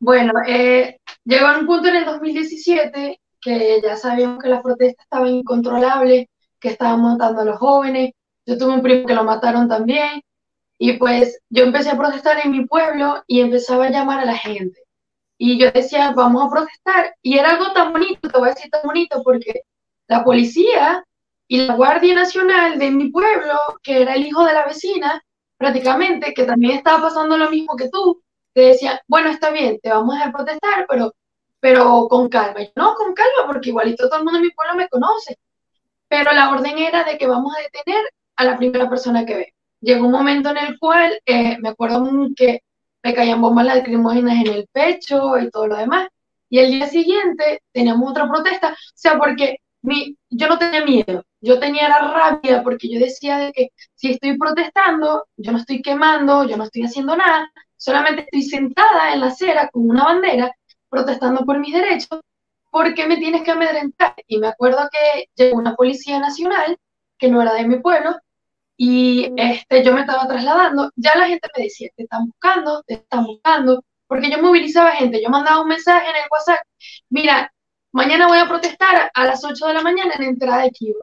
Bueno, 0.00 0.32
eh, 0.48 0.98
llegó 1.24 1.46
a 1.46 1.58
un 1.58 1.66
punto 1.66 1.88
en 1.88 1.96
el 1.96 2.04
2017 2.06 3.20
que 3.40 3.80
ya 3.82 3.96
sabíamos 3.96 4.42
que 4.42 4.48
la 4.48 4.62
protesta 4.62 5.02
estaba 5.02 5.28
incontrolable, 5.28 6.30
que 6.58 6.68
estaban 6.68 7.02
matando 7.02 7.42
a 7.42 7.44
los 7.44 7.58
jóvenes. 7.58 8.12
Yo 8.46 8.56
tuve 8.56 8.72
un 8.72 8.82
primo 8.82 9.06
que 9.06 9.14
lo 9.14 9.24
mataron 9.24 9.68
también. 9.68 10.22
Y 10.84 10.94
pues 10.94 11.40
yo 11.48 11.62
empecé 11.62 11.90
a 11.90 11.96
protestar 11.96 12.44
en 12.44 12.50
mi 12.50 12.66
pueblo 12.66 13.22
y 13.28 13.40
empezaba 13.40 13.84
a 13.84 13.90
llamar 13.90 14.18
a 14.18 14.24
la 14.24 14.36
gente. 14.36 14.80
Y 15.38 15.56
yo 15.56 15.70
decía, 15.70 16.10
vamos 16.10 16.42
a 16.44 16.50
protestar. 16.50 17.14
Y 17.22 17.38
era 17.38 17.50
algo 17.50 17.72
tan 17.72 17.92
bonito, 17.92 18.28
te 18.28 18.36
voy 18.36 18.48
a 18.48 18.52
decir 18.52 18.68
tan 18.68 18.82
bonito, 18.82 19.22
porque 19.22 19.60
la 20.08 20.24
policía 20.24 21.04
y 21.46 21.66
la 21.66 21.76
Guardia 21.76 22.16
Nacional 22.16 22.80
de 22.80 22.90
mi 22.90 23.10
pueblo, 23.12 23.60
que 23.80 24.02
era 24.02 24.14
el 24.16 24.26
hijo 24.26 24.44
de 24.44 24.54
la 24.54 24.66
vecina, 24.66 25.22
prácticamente, 25.56 26.34
que 26.34 26.42
también 26.42 26.78
estaba 26.78 27.02
pasando 27.02 27.38
lo 27.38 27.48
mismo 27.48 27.76
que 27.76 27.88
tú, 27.88 28.20
te 28.52 28.62
decían, 28.62 28.98
bueno, 29.06 29.30
está 29.30 29.50
bien, 29.50 29.78
te 29.80 29.90
vamos 29.90 30.16
a 30.20 30.32
protestar, 30.32 30.86
pero, 30.88 31.14
pero 31.60 32.08
con 32.08 32.28
calma. 32.28 32.58
no, 32.74 32.96
con 32.96 33.14
calma, 33.14 33.46
porque 33.46 33.68
igualito 33.68 34.08
todo 34.08 34.18
el 34.18 34.24
mundo 34.24 34.40
en 34.40 34.46
mi 34.46 34.50
pueblo 34.50 34.74
me 34.74 34.88
conoce. 34.88 35.38
Pero 36.08 36.32
la 36.32 36.50
orden 36.50 36.76
era 36.76 37.04
de 37.04 37.16
que 37.18 37.28
vamos 37.28 37.54
a 37.56 37.60
detener 37.62 38.04
a 38.34 38.44
la 38.44 38.56
primera 38.56 38.90
persona 38.90 39.24
que 39.24 39.36
ve. 39.36 39.54
Llegó 39.82 40.06
un 40.06 40.12
momento 40.12 40.50
en 40.50 40.58
el 40.58 40.78
cual, 40.78 41.20
eh, 41.26 41.58
me 41.60 41.70
acuerdo 41.70 42.04
que 42.36 42.60
me 43.02 43.14
caían 43.14 43.40
bombas 43.42 43.66
lacrimógenas 43.66 44.40
en 44.40 44.46
el 44.52 44.68
pecho 44.72 45.38
y 45.38 45.50
todo 45.50 45.66
lo 45.66 45.76
demás. 45.76 46.08
Y 46.48 46.58
el 46.60 46.70
día 46.70 46.86
siguiente 46.86 47.62
teníamos 47.72 48.10
otra 48.10 48.28
protesta, 48.28 48.72
o 48.72 48.76
sea, 48.94 49.18
porque 49.18 49.58
mi, 49.82 50.16
yo 50.30 50.48
no 50.48 50.58
tenía 50.58 50.84
miedo, 50.84 51.24
yo 51.40 51.58
tenía 51.58 51.88
la 51.88 52.12
rabia 52.12 52.62
porque 52.62 52.88
yo 52.88 53.00
decía 53.00 53.38
de 53.38 53.52
que 53.52 53.70
si 53.94 54.12
estoy 54.12 54.38
protestando, 54.38 55.26
yo 55.36 55.52
no 55.52 55.58
estoy 55.58 55.82
quemando, 55.82 56.44
yo 56.44 56.56
no 56.56 56.64
estoy 56.64 56.84
haciendo 56.84 57.16
nada, 57.16 57.50
solamente 57.76 58.22
estoy 58.22 58.42
sentada 58.42 59.12
en 59.12 59.20
la 59.20 59.26
acera 59.28 59.68
con 59.70 59.88
una 59.88 60.04
bandera 60.04 60.52
protestando 60.88 61.44
por 61.44 61.58
mis 61.58 61.74
derechos, 61.74 62.20
¿por 62.70 62.94
qué 62.94 63.06
me 63.06 63.16
tienes 63.16 63.42
que 63.42 63.50
amedrentar? 63.50 64.14
Y 64.26 64.38
me 64.38 64.48
acuerdo 64.48 64.88
que 64.90 65.28
llegó 65.34 65.58
una 65.58 65.74
policía 65.74 66.18
nacional, 66.20 66.78
que 67.18 67.28
no 67.28 67.42
era 67.42 67.54
de 67.54 67.66
mi 67.66 67.80
pueblo, 67.80 68.16
y 68.76 69.32
este, 69.36 69.84
yo 69.84 69.92
me 69.94 70.00
estaba 70.00 70.26
trasladando, 70.26 70.90
ya 70.96 71.16
la 71.16 71.26
gente 71.28 71.48
me 71.56 71.64
decía, 71.64 71.88
te 71.96 72.04
están 72.04 72.26
buscando, 72.26 72.82
te 72.86 72.94
están 72.94 73.24
buscando, 73.24 73.84
porque 74.06 74.30
yo 74.30 74.40
movilizaba 74.42 74.92
gente, 74.92 75.22
yo 75.22 75.30
mandaba 75.30 75.62
un 75.62 75.68
mensaje 75.68 76.08
en 76.10 76.16
el 76.16 76.22
WhatsApp, 76.30 76.60
mira, 77.10 77.52
mañana 77.92 78.26
voy 78.26 78.38
a 78.38 78.48
protestar 78.48 79.10
a 79.14 79.24
las 79.24 79.44
8 79.44 79.66
de 79.66 79.74
la 79.74 79.82
mañana 79.82 80.14
en 80.14 80.22
la 80.22 80.28
entrada 80.28 80.62
de 80.62 80.70
Kiva. 80.70 81.00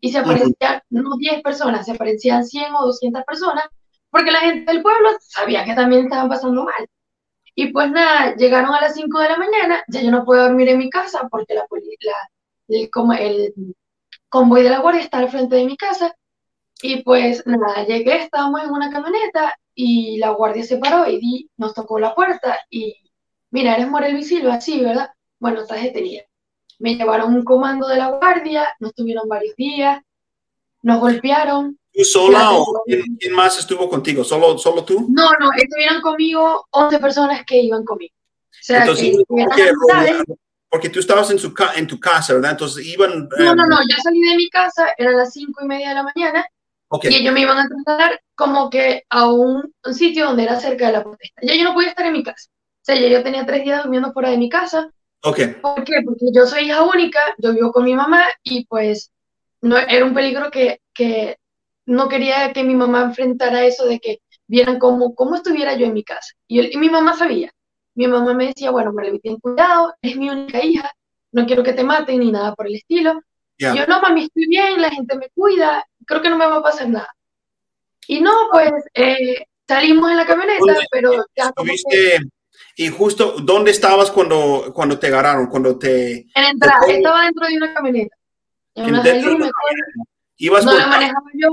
Y 0.00 0.10
se 0.12 0.18
aparecían 0.18 0.80
no 0.90 1.16
10 1.16 1.42
personas, 1.42 1.86
se 1.86 1.92
aparecían 1.92 2.44
100 2.44 2.74
o 2.74 2.86
200 2.86 3.22
personas, 3.24 3.64
porque 4.10 4.32
la 4.32 4.40
gente 4.40 4.72
del 4.72 4.82
pueblo 4.82 5.10
sabía 5.20 5.64
que 5.64 5.74
también 5.74 6.04
estaban 6.04 6.28
pasando 6.28 6.64
mal. 6.64 6.86
Y 7.54 7.72
pues 7.72 7.90
nada, 7.90 8.34
llegaron 8.36 8.74
a 8.74 8.80
las 8.80 8.94
5 8.94 9.18
de 9.20 9.28
la 9.28 9.36
mañana, 9.36 9.84
ya 9.88 10.02
yo 10.02 10.10
no 10.10 10.24
puedo 10.24 10.42
dormir 10.44 10.68
en 10.68 10.78
mi 10.78 10.90
casa 10.90 11.28
porque 11.30 11.54
la, 11.54 11.66
la 11.70 12.14
el, 12.68 12.90
como 12.90 13.12
el 13.12 13.54
convoy 14.28 14.62
de 14.62 14.70
la 14.70 14.80
guardia 14.80 15.02
está 15.02 15.18
al 15.18 15.30
frente 15.30 15.56
de 15.56 15.66
mi 15.66 15.76
casa 15.76 16.14
y 16.82 17.02
pues 17.02 17.46
nada, 17.46 17.86
llegué, 17.86 18.24
estábamos 18.24 18.62
en 18.62 18.70
una 18.70 18.90
camioneta 18.90 19.56
y 19.74 20.18
la 20.18 20.30
guardia 20.30 20.64
se 20.64 20.78
paró 20.78 21.08
y 21.08 21.18
di, 21.18 21.50
nos 21.56 21.74
tocó 21.74 21.98
la 21.98 22.14
puerta 22.14 22.58
y, 22.68 23.10
mira, 23.50 23.74
eres 23.74 23.88
Morel 23.88 24.14
Visilva, 24.16 24.60
sí, 24.60 24.80
¿verdad? 24.80 25.10
Bueno, 25.38 25.62
estás 25.62 25.82
detenida. 25.82 26.22
Me 26.78 26.96
llevaron 26.96 27.34
un 27.34 27.44
comando 27.44 27.86
de 27.86 27.96
la 27.96 28.08
guardia, 28.08 28.68
nos 28.80 28.94
tuvieron 28.94 29.28
varios 29.28 29.54
días, 29.56 30.02
nos 30.82 31.00
golpearon. 31.00 31.78
¿Tú 31.92 32.04
sola 32.04 32.52
o 32.52 32.82
quién, 32.84 33.32
más 33.32 33.58
estuvo 33.58 33.88
contigo? 33.88 34.24
¿Solo, 34.24 34.58
¿Solo 34.58 34.84
tú? 34.84 35.06
No, 35.10 35.30
no, 35.38 35.50
estuvieron 35.56 36.00
conmigo 36.00 36.66
11 36.70 36.98
personas 36.98 37.44
que 37.46 37.60
iban 37.60 37.84
conmigo. 37.84 38.14
O 38.50 38.64
sea, 38.64 38.80
Entonces, 38.80 39.16
porque 40.68 40.88
tú 40.88 41.00
estabas 41.00 41.30
en, 41.30 41.38
su, 41.38 41.54
en 41.76 41.86
tu 41.86 42.00
casa, 42.00 42.32
¿verdad? 42.32 42.52
Entonces 42.52 42.86
iban... 42.86 43.28
No, 43.38 43.54
no, 43.54 43.66
no, 43.66 43.76
yo 43.88 43.96
salí 44.02 44.20
de 44.20 44.36
mi 44.36 44.48
casa, 44.48 44.88
eran 44.96 45.18
las 45.18 45.32
cinco 45.32 45.62
y 45.62 45.66
media 45.66 45.90
de 45.90 45.94
la 45.96 46.02
mañana, 46.02 46.46
y 47.02 47.14
ellos 47.14 47.32
me 47.32 47.40
iban 47.40 47.58
a 47.58 47.68
trasladar 47.68 48.20
como 48.34 48.70
que 48.70 49.04
a 49.08 49.30
un, 49.30 49.72
sitio 49.92 50.26
donde 50.26 50.44
era 50.44 50.60
cerca 50.60 50.86
de 50.86 50.92
la 50.92 51.02
protesta. 51.02 51.40
Ya 51.42 51.54
yo 51.54 51.64
no 51.64 51.74
podía 51.74 51.90
estar 51.90 52.06
en 52.06 52.12
mi 52.12 52.22
casa. 52.22 52.50
O 52.50 52.84
sea, 52.84 52.96
ya 52.96 53.08
yo 53.08 53.22
tenía 53.22 53.46
tres 53.46 53.64
días 53.64 53.82
durmiendo 53.82 54.12
fuera 54.12 54.30
de 54.30 54.38
mi 54.38 54.48
casa. 54.48 54.90
Okay. 55.22 55.54
¿Por 55.60 55.84
qué? 55.84 56.02
Porque 56.04 56.26
yo 56.34 56.46
soy 56.46 56.64
hija 56.64 56.82
única, 56.82 57.20
yo 57.38 57.52
vivo 57.52 57.72
con 57.72 57.84
mi 57.84 57.94
mamá 57.94 58.24
y 58.42 58.66
pues 58.66 59.12
no, 59.60 59.78
era 59.78 60.04
un 60.04 60.14
peligro 60.14 60.50
que, 60.50 60.80
que 60.92 61.36
no 61.86 62.08
quería 62.08 62.52
que 62.52 62.64
mi 62.64 62.74
mamá 62.74 63.02
enfrentara 63.02 63.64
eso 63.64 63.86
de 63.86 64.00
que 64.00 64.18
vieran 64.46 64.78
cómo, 64.78 65.14
cómo 65.14 65.36
estuviera 65.36 65.74
yo 65.74 65.86
en 65.86 65.94
mi 65.94 66.04
casa. 66.04 66.34
Y, 66.48 66.76
mi 66.76 66.90
mamá 66.90 67.16
sabía. 67.16 67.50
Mi 67.94 68.06
mamá 68.06 68.34
me 68.34 68.48
decía, 68.48 68.70
bueno, 68.70 68.92
Marley, 68.92 69.20
ten 69.20 69.36
cuidado, 69.38 69.94
es 70.02 70.16
mi 70.16 70.30
única 70.30 70.64
hija, 70.64 70.90
no 71.30 71.46
quiero 71.46 71.62
que 71.62 71.72
te 71.74 71.84
maten 71.84 72.20
ni 72.20 72.32
nada 72.32 72.54
por 72.54 72.66
el 72.66 72.74
estilo. 72.74 73.20
Yo, 73.58 73.86
no, 73.86 74.00
mami, 74.00 74.24
estoy 74.24 74.46
bien, 74.48 74.80
la 74.80 74.90
gente 74.90 75.16
me 75.16 75.28
cuida, 75.30 75.86
creo 76.06 76.20
que 76.20 76.30
no 76.30 76.36
me 76.36 76.46
va 76.46 76.56
a 76.56 76.62
pasar 76.62 76.88
nada. 76.88 77.14
Y 78.08 78.20
no, 78.20 78.32
pues 78.50 78.72
eh, 78.94 79.44
salimos 79.68 80.10
en 80.10 80.16
la 80.16 80.26
camioneta, 80.26 80.74
pero 80.90 81.24
ya 81.36 81.52
Y 82.76 82.88
justo, 82.88 83.36
¿dónde 83.40 83.70
estabas 83.70 84.10
cuando, 84.10 84.72
cuando 84.74 84.98
te 84.98 85.06
agarraron? 85.06 85.46
Cuando 85.46 85.78
te... 85.78 86.26
En 86.34 86.44
entrada, 86.44 86.80
estaba 86.88 87.24
dentro 87.24 87.46
de 87.46 87.56
una 87.56 87.74
camioneta. 87.74 88.16
En 88.74 89.50
¿Ibas 90.38 90.64
no 90.64 90.72
la 90.72 90.86
manejaba 90.86 91.30
yo, 91.34 91.48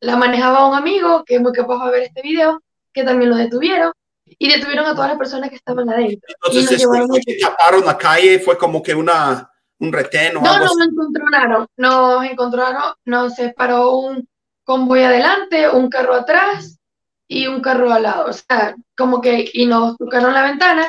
la 0.00 0.16
manejaba 0.16 0.68
un 0.68 0.74
amigo 0.74 1.22
que 1.24 1.34
es 1.34 1.40
muy 1.40 1.52
capaz 1.52 1.84
de 1.84 1.90
ver 1.90 2.02
este 2.04 2.22
video, 2.22 2.62
que 2.92 3.04
también 3.04 3.30
lo 3.30 3.36
detuvieron, 3.36 3.92
y 4.24 4.48
detuvieron 4.48 4.86
a 4.86 4.94
todas 4.94 5.10
las 5.10 5.18
personas 5.18 5.50
que 5.50 5.56
estaban 5.56 5.90
adentro. 5.90 6.34
Entonces, 6.46 6.82
y 6.82 6.86
nos 6.86 7.18
taparon 7.40 7.84
la 7.84 7.98
calle, 7.98 8.38
fue 8.38 8.56
como 8.56 8.82
que 8.82 8.94
una 8.94 9.51
un 9.82 9.92
retén 9.92 10.36
o 10.36 10.40
no, 10.40 10.58
No, 10.58 10.64
nos 10.64 10.88
encontraron, 10.88 11.66
nos 11.76 12.24
encontraron, 12.24 12.94
nos 13.04 13.34
separó 13.34 13.96
un 13.98 14.28
convoy 14.64 15.02
adelante, 15.02 15.68
un 15.68 15.90
carro 15.90 16.14
atrás 16.14 16.78
y 17.26 17.48
un 17.48 17.60
carro 17.60 17.92
al 17.92 18.04
lado. 18.04 18.26
O 18.30 18.32
sea, 18.32 18.76
como 18.96 19.20
que, 19.20 19.50
y 19.52 19.66
nos 19.66 19.96
tocaron 19.96 20.32
la 20.32 20.44
ventana. 20.44 20.88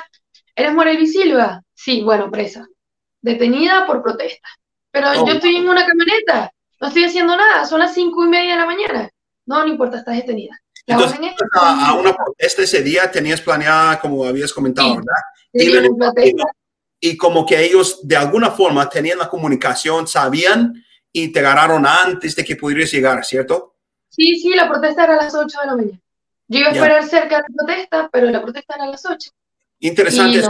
¿Eres 0.56 0.74
Morel 0.74 1.08
Silva? 1.08 1.64
Sí, 1.74 2.04
bueno, 2.04 2.30
presa. 2.30 2.68
Detenida 3.20 3.88
por 3.88 4.04
protesta. 4.04 4.48
Pero 4.92 5.12
yo 5.16 5.24
oh. 5.24 5.32
estoy 5.32 5.56
en 5.56 5.68
una 5.68 5.86
camioneta, 5.88 6.52
no 6.80 6.88
estoy 6.88 7.06
haciendo 7.06 7.36
nada, 7.36 7.66
son 7.66 7.80
las 7.80 7.96
cinco 7.96 8.24
y 8.26 8.28
media 8.28 8.54
de 8.54 8.60
la 8.60 8.66
mañana. 8.68 9.10
No, 9.48 9.64
no 9.64 9.68
importa, 9.68 9.98
estás 9.98 10.18
detenida. 10.18 10.56
Entonces, 10.86 11.20
a, 11.54 11.96
una 11.96 12.14
protesta 12.14 12.62
ese 12.62 12.84
día 12.84 13.10
tenías 13.10 13.42
planeada, 13.42 14.00
como 14.00 14.24
habías 14.24 14.54
comentado, 14.54 14.98
¿verdad? 14.98 16.46
Y 17.06 17.18
como 17.18 17.46
que 17.46 17.62
ellos 17.62 18.00
de 18.02 18.16
alguna 18.16 18.50
forma 18.50 18.88
tenían 18.88 19.18
la 19.18 19.28
comunicación, 19.28 20.08
sabían 20.08 20.86
y 21.12 21.34
te 21.34 21.42
agarraron 21.42 21.86
antes 21.86 22.34
de 22.34 22.46
que 22.46 22.56
pudieras 22.56 22.90
llegar, 22.94 23.26
¿cierto? 23.26 23.76
Sí, 24.08 24.40
sí, 24.40 24.54
la 24.56 24.70
protesta 24.70 25.04
era 25.04 25.16
a 25.16 25.24
las 25.24 25.36
8 25.36 25.60
de 25.60 25.68
la 25.68 25.76
mañana. 25.76 26.00
Yo 26.48 26.60
iba 26.60 26.70
a 26.70 26.72
esperar 26.72 27.04
cerca 27.06 27.36
de 27.36 27.42
la 27.42 27.48
protesta, 27.58 28.10
pero 28.10 28.30
la 28.30 28.42
protesta 28.42 28.76
era 28.76 28.86
a 28.86 28.88
las 28.88 29.06
8. 29.06 29.32
Interesante, 29.80 30.40
es 30.40 30.48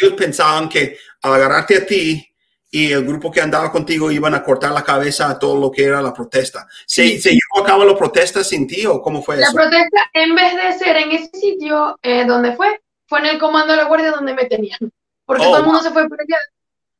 ellos 0.00 0.14
pensaban 0.16 0.70
que 0.70 0.96
al 1.20 1.34
agarrarte 1.34 1.76
a 1.76 1.86
ti 1.86 2.26
y 2.70 2.92
el 2.92 3.04
grupo 3.04 3.30
que 3.30 3.42
andaba 3.42 3.70
contigo 3.70 4.10
iban 4.10 4.34
a 4.34 4.42
cortar 4.42 4.72
la 4.72 4.82
cabeza 4.82 5.28
a 5.28 5.38
todo 5.38 5.60
lo 5.60 5.70
que 5.70 5.84
era 5.84 6.00
la 6.00 6.14
protesta. 6.14 6.66
¿Se, 6.86 7.20
¿se 7.20 7.32
llevó 7.32 7.62
a 7.62 7.66
cabo 7.66 7.84
la 7.84 7.94
protesta 7.94 8.42
sin 8.42 8.66
ti 8.66 8.86
o 8.86 9.02
cómo 9.02 9.22
fue 9.22 9.38
eso? 9.38 9.52
La 9.54 9.64
protesta, 9.64 10.00
en 10.14 10.34
vez 10.34 10.54
de 10.54 10.82
ser 10.82 10.96
en 10.96 11.12
ese 11.12 11.30
sitio 11.38 11.98
eh, 12.00 12.24
donde 12.24 12.56
fue, 12.56 12.80
fue 13.06 13.18
en 13.18 13.26
el 13.26 13.38
comando 13.38 13.74
de 13.74 13.82
la 13.82 13.84
guardia 13.84 14.12
donde 14.12 14.32
me 14.32 14.46
tenían 14.46 14.90
porque 15.30 15.44
todo 15.44 15.58
el 15.58 15.62
oh, 15.62 15.66
mundo 15.66 15.80
se 15.80 15.90
fue 15.90 16.08
por 16.08 16.20
allá. 16.20 16.38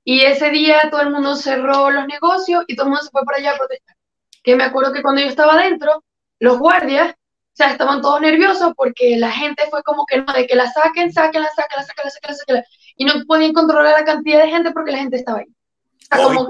Y 0.04 0.20
ese 0.20 0.50
día 0.50 0.88
todo 0.88 1.00
el 1.00 1.10
mundo 1.10 1.34
cerró 1.34 1.90
los 1.90 2.06
negocios 2.06 2.62
y 2.68 2.76
todo 2.76 2.86
el 2.86 2.90
mundo 2.90 3.04
se 3.04 3.10
fue 3.10 3.24
por 3.24 3.34
allá 3.34 3.50
a 3.50 3.58
protestar. 3.58 3.96
Que 4.44 4.54
me 4.54 4.62
acuerdo 4.62 4.92
que 4.92 5.02
cuando 5.02 5.20
yo 5.20 5.26
estaba 5.26 5.54
adentro, 5.54 6.04
los 6.38 6.56
guardias, 6.60 7.10
o 7.10 7.52
sea, 7.52 7.72
estaban 7.72 8.00
todos 8.00 8.20
nerviosos 8.20 8.72
porque 8.76 9.16
la 9.16 9.32
gente 9.32 9.64
fue 9.68 9.82
como 9.82 10.06
que 10.06 10.18
no, 10.18 10.32
de 10.32 10.46
que 10.46 10.54
la 10.54 10.70
saquen, 10.70 11.12
saquen, 11.12 11.42
la 11.42 11.48
saquen, 11.48 11.76
la 11.76 11.82
saquen, 11.82 12.04
la 12.04 12.10
saquen, 12.12 12.30
la 12.30 12.36
saquen. 12.36 12.64
Y 12.98 13.04
no 13.04 13.14
podían 13.26 13.52
controlar 13.52 13.98
la 13.98 14.04
cantidad 14.04 14.44
de 14.44 14.50
gente 14.50 14.70
porque 14.70 14.92
la 14.92 14.98
gente 14.98 15.16
estaba 15.16 15.40
ahí. 15.40 15.46
Oh, 16.16 16.46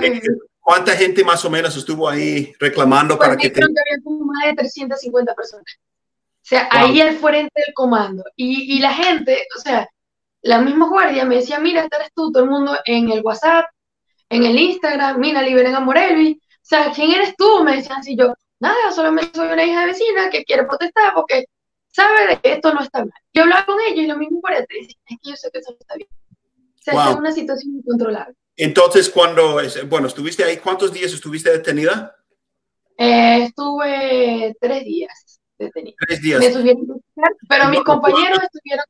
¿Cuánta 0.61 0.93
gente 0.93 1.25
más 1.25 1.43
o 1.47 1.51
menos 1.51 1.75
estuvo 1.79 2.11
ahí 2.11 2.53
reclamando 2.61 3.19
para 3.19 3.37
pues 3.37 3.45
que 3.45 3.51
te... 3.55 3.61
que 3.61 3.65
había 3.65 4.05
como 4.05 4.27
más 4.27 4.45
de 4.49 4.53
350 4.53 5.35
personas. 5.35 5.65
O 5.79 6.43
sea, 6.43 6.69
ahí 6.71 7.01
al 7.01 7.17
frente 7.17 7.63
del 7.65 7.73
comando. 7.73 8.23
Y, 8.37 8.77
y 8.77 8.81
la 8.81 8.93
gente, 8.93 9.47
o 9.57 9.61
sea, 9.63 9.89
la 10.43 10.61
misma 10.61 10.89
guardia 10.89 11.25
me 11.25 11.37
decía, 11.37 11.59
mira, 11.59 11.83
este 11.83 11.97
eres 11.97 12.13
tú, 12.15 12.33
todo 12.33 12.45
el 12.45 12.51
mundo 12.51 12.77
en 12.85 13.11
el 13.11 13.21
WhatsApp, 13.23 13.67
en 14.29 14.45
el 14.45 14.59
Instagram, 14.59 15.19
mira, 15.19 15.43
liberen 15.43 15.75
a 15.75 15.81
Morelvi. 15.81 16.41
O 16.41 16.59
sea, 16.63 16.93
¿quién 16.93 17.13
eres 17.13 17.35
tú? 17.37 17.65
Me 17.65 17.77
decían 17.77 17.99
así 17.99 18.17
yo, 18.17 18.35
nada, 18.61 18.93
solamente 18.93 19.33
soy 19.35 19.49
una 19.49 19.65
hija 19.65 19.81
de 19.81 19.87
vecina 19.87 20.31
que 20.31 20.45
quiere 20.45 20.65
protestar 20.65 21.13
porque 21.15 21.47
sabe 21.89 22.29
de 22.29 22.41
que 22.41 22.53
esto 22.53 22.73
no 22.73 22.81
está 22.81 23.01
mal. 23.01 23.13
Yo 23.33 23.43
hablaba 23.43 23.67
con 23.67 23.77
ellos 23.81 24.05
y 24.05 24.07
lo 24.07 24.17
mismo 24.17 24.41
por 24.41 24.53
ti, 24.67 24.79
es 24.79 24.97
que 25.07 25.31
yo 25.31 25.37
sé 25.37 25.51
que 25.53 25.59
eso 25.59 25.73
no 25.73 25.79
está 25.81 25.95
bien. 25.97 26.09
O 26.13 26.83
sea, 26.83 27.11
es 27.11 27.17
una 27.17 27.33
situación 27.33 27.77
incontrolable. 27.77 28.35
Entonces, 28.57 29.11
cuando, 29.11 29.59
bueno, 29.89 30.07
estuviste 30.07 30.45
ahí, 30.45 30.59
¿cuántos 30.59 30.93
días 30.93 31.13
estuviste 31.13 31.51
detenida? 31.51 32.15
Eh, 32.97 33.45
estuve 33.45 34.55
tres 34.61 34.85
días 34.85 35.41
detenida. 35.59 35.97
Tres 36.07 36.23
días. 36.23 36.41
Me 36.41 36.53
subieron, 36.53 37.03
pero 37.49 37.69
mis 37.69 37.83
compañeros 37.83 38.39
estuvieron 38.43 38.85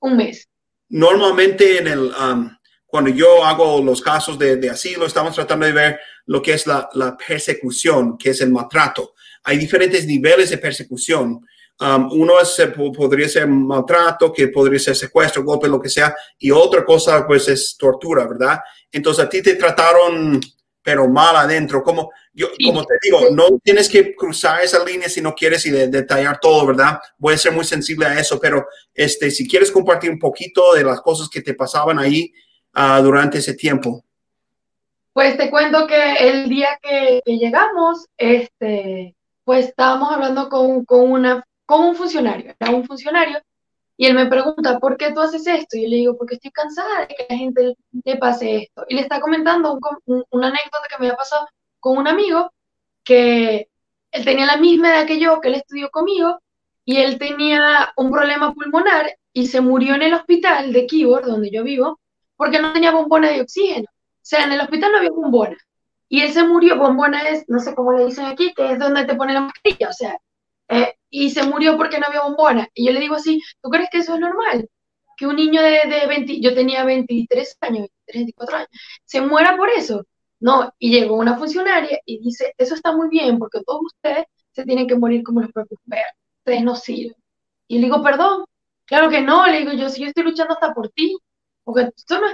un 0.00 0.16
mes. 0.16 0.48
Normalmente 0.90 1.78
en 1.78 1.86
el, 1.86 2.12
um, 2.14 2.50
cuando 2.86 3.10
yo 3.10 3.44
hago 3.44 3.82
los 3.82 4.00
casos 4.00 4.38
de, 4.38 4.56
de, 4.56 4.70
asilo, 4.70 5.06
estamos 5.06 5.34
tratando 5.34 5.66
de 5.66 5.72
ver 5.72 6.00
lo 6.26 6.40
que 6.40 6.54
es 6.54 6.66
la, 6.66 6.88
persecución, 7.26 8.16
que 8.16 8.30
es 8.30 8.40
el 8.40 8.50
maltrato. 8.50 9.14
Hay 9.44 9.58
diferentes 9.58 10.06
niveles 10.06 10.50
de 10.50 10.58
persecución. 10.58 11.46
Um, 11.80 12.10
uno 12.12 12.40
es, 12.40 12.58
eh, 12.58 12.68
podría 12.68 13.28
ser 13.28 13.46
maltrato, 13.46 14.32
que 14.32 14.48
podría 14.48 14.78
ser 14.78 14.96
secuestro, 14.96 15.44
golpe, 15.44 15.68
lo 15.68 15.80
que 15.80 15.88
sea, 15.88 16.14
y 16.38 16.50
otra 16.50 16.84
cosa 16.84 17.26
pues 17.26 17.48
es 17.48 17.76
tortura, 17.78 18.26
¿verdad? 18.26 18.58
Entonces 18.90 19.24
a 19.24 19.28
ti 19.28 19.42
te 19.42 19.54
trataron 19.54 20.40
pero 20.88 21.06
mal 21.06 21.36
adentro. 21.36 21.82
Como, 21.82 22.12
yo, 22.38 22.46
como 22.64 22.84
te 22.84 22.94
digo, 23.02 23.30
no 23.32 23.58
tienes 23.64 23.88
que 23.88 24.14
cruzar 24.14 24.62
esa 24.62 24.84
línea 24.84 25.08
si 25.08 25.20
no 25.20 25.34
quieres 25.34 25.66
y 25.66 25.70
detallar 25.70 26.38
todo, 26.38 26.66
¿verdad? 26.66 27.00
Voy 27.18 27.34
a 27.34 27.38
ser 27.38 27.50
muy 27.50 27.64
sensible 27.64 28.06
a 28.06 28.20
eso, 28.20 28.38
pero 28.38 28.64
este, 28.94 29.32
si 29.32 29.48
quieres 29.48 29.72
compartir 29.72 30.08
un 30.08 30.20
poquito 30.20 30.72
de 30.74 30.84
las 30.84 31.00
cosas 31.00 31.28
que 31.28 31.42
te 31.42 31.54
pasaban 31.54 31.98
ahí 31.98 32.32
uh, 32.76 33.02
durante 33.02 33.38
ese 33.38 33.54
tiempo. 33.54 34.04
Pues 35.12 35.36
te 35.36 35.50
cuento 35.50 35.88
que 35.88 36.14
el 36.28 36.48
día 36.48 36.78
que, 36.80 37.20
que 37.26 37.38
llegamos, 37.38 38.06
este, 38.16 39.16
pues 39.42 39.66
estábamos 39.66 40.12
hablando 40.12 40.48
con, 40.48 40.84
con, 40.84 41.10
una, 41.10 41.44
con 41.66 41.86
un 41.86 41.96
funcionario, 41.96 42.54
era 42.60 42.70
un 42.70 42.84
funcionario 42.84 43.42
y 43.96 44.06
él 44.06 44.14
me 44.14 44.26
pregunta, 44.26 44.78
¿por 44.78 44.96
qué 44.96 45.12
tú 45.12 45.20
haces 45.20 45.44
esto? 45.44 45.76
Y 45.76 45.82
yo 45.82 45.88
le 45.88 45.96
digo, 45.96 46.16
porque 46.16 46.36
estoy 46.36 46.52
cansada 46.52 47.00
de 47.00 47.08
que 47.08 47.26
la 47.28 47.36
gente 47.36 47.74
le 48.04 48.16
pase 48.16 48.58
esto. 48.58 48.84
Y 48.88 48.94
le 48.94 49.00
está 49.00 49.20
comentando 49.20 49.76
un, 50.06 50.24
una 50.30 50.46
anécdota 50.46 50.86
que 50.88 50.98
me 51.00 51.06
había 51.06 51.16
pasado 51.16 51.48
con 51.80 51.98
un 51.98 52.08
amigo 52.08 52.52
que 53.04 53.68
él 54.10 54.24
tenía 54.24 54.46
la 54.46 54.56
misma 54.56 54.90
edad 54.90 55.06
que 55.06 55.20
yo, 55.20 55.40
que 55.40 55.48
él 55.48 55.54
estudió 55.56 55.90
conmigo, 55.90 56.40
y 56.84 56.96
él 56.96 57.18
tenía 57.18 57.92
un 57.96 58.10
problema 58.10 58.54
pulmonar 58.54 59.18
y 59.32 59.46
se 59.46 59.60
murió 59.60 59.94
en 59.94 60.02
el 60.02 60.14
hospital 60.14 60.72
de 60.72 60.86
Keyboard, 60.86 61.26
donde 61.26 61.50
yo 61.50 61.62
vivo, 61.62 62.00
porque 62.36 62.60
no 62.60 62.72
tenía 62.72 62.92
bombona 62.92 63.28
de 63.28 63.42
oxígeno. 63.42 63.86
O 63.90 64.20
sea, 64.22 64.44
en 64.44 64.52
el 64.52 64.60
hospital 64.60 64.92
no 64.92 64.98
había 64.98 65.10
bombona. 65.10 65.56
Y 66.08 66.22
él 66.22 66.32
se 66.32 66.44
murió, 66.44 66.78
bombona 66.78 67.22
es, 67.28 67.44
no 67.48 67.58
sé 67.60 67.74
cómo 67.74 67.92
le 67.92 68.06
dicen 68.06 68.24
aquí, 68.24 68.54
que 68.54 68.72
es 68.72 68.78
donde 68.78 69.04
te 69.04 69.14
pone 69.14 69.34
la 69.34 69.42
mascarilla. 69.42 69.90
O 69.90 69.92
sea, 69.92 70.18
eh, 70.68 70.94
y 71.10 71.30
se 71.30 71.42
murió 71.44 71.76
porque 71.76 71.98
no 71.98 72.06
había 72.06 72.22
bombona. 72.22 72.68
Y 72.74 72.86
yo 72.86 72.92
le 72.92 73.00
digo 73.00 73.16
así, 73.16 73.42
¿tú 73.62 73.68
crees 73.68 73.90
que 73.90 73.98
eso 73.98 74.14
es 74.14 74.20
normal? 74.20 74.68
Que 75.16 75.26
un 75.26 75.36
niño 75.36 75.62
de, 75.62 75.82
de 75.88 76.06
20, 76.06 76.40
yo 76.40 76.54
tenía 76.54 76.84
23 76.84 77.56
años, 77.60 77.88
23, 78.06 78.24
24 78.24 78.56
años, 78.56 78.68
se 79.04 79.20
muera 79.20 79.56
por 79.56 79.68
eso. 79.70 80.06
No, 80.40 80.72
y 80.78 80.90
llegó 80.90 81.16
una 81.16 81.36
funcionaria 81.36 82.00
y 82.04 82.18
dice, 82.20 82.54
eso 82.58 82.74
está 82.74 82.94
muy 82.94 83.08
bien 83.08 83.38
porque 83.38 83.62
todos 83.64 83.82
ustedes 83.84 84.26
se 84.52 84.64
tienen 84.64 84.86
que 84.86 84.96
morir 84.96 85.22
como 85.24 85.40
los 85.40 85.52
propios 85.52 85.80
perros, 85.88 86.12
ustedes 86.38 86.62
no 86.62 86.76
sirven. 86.76 87.16
Y 87.68 87.78
le 87.78 87.84
digo, 87.86 88.02
perdón, 88.02 88.44
claro 88.86 89.10
que 89.10 89.20
no, 89.20 89.46
le 89.46 89.60
digo 89.60 89.72
yo, 89.72 89.88
si 89.88 90.02
yo 90.02 90.08
estoy 90.08 90.24
luchando 90.24 90.54
hasta 90.54 90.74
por 90.74 90.90
ti, 90.90 91.18
porque 91.64 91.90
esto 91.96 92.20
no. 92.20 92.28